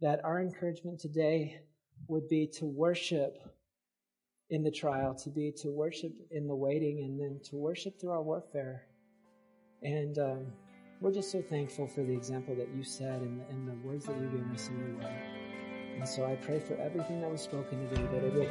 that 0.00 0.24
our 0.24 0.40
encouragement 0.40 0.98
today 0.98 1.60
would 2.08 2.28
be 2.28 2.46
to 2.58 2.66
worship 2.66 3.36
in 4.50 4.62
the 4.62 4.70
trial, 4.70 5.14
to 5.14 5.30
be 5.30 5.52
to 5.58 5.68
worship 5.70 6.12
in 6.30 6.46
the 6.46 6.54
waiting, 6.54 7.00
and 7.04 7.20
then 7.20 7.40
to 7.50 7.56
worship 7.56 8.00
through 8.00 8.10
our 8.10 8.22
warfare. 8.22 8.86
And 9.82 10.18
um, 10.18 10.46
we're 11.00 11.12
just 11.12 11.30
so 11.30 11.42
thankful 11.42 11.86
for 11.86 12.02
the 12.02 12.12
example 12.12 12.54
that 12.56 12.68
you 12.74 12.84
said 12.84 13.20
and 13.20 13.40
the, 13.40 13.44
and 13.50 13.68
the 13.68 13.86
words 13.86 14.06
that 14.06 14.16
you've 14.18 14.32
given 14.32 14.50
us 14.54 14.68
in 14.68 14.78
your 14.78 14.96
word. 14.96 15.16
And 15.96 16.08
so 16.08 16.24
I 16.24 16.36
pray 16.36 16.58
for 16.58 16.74
everything 16.76 17.20
that 17.20 17.30
was 17.30 17.42
spoken 17.42 17.88
today 17.88 18.02
that 18.12 18.24
it 18.24 18.34
would 18.34 18.50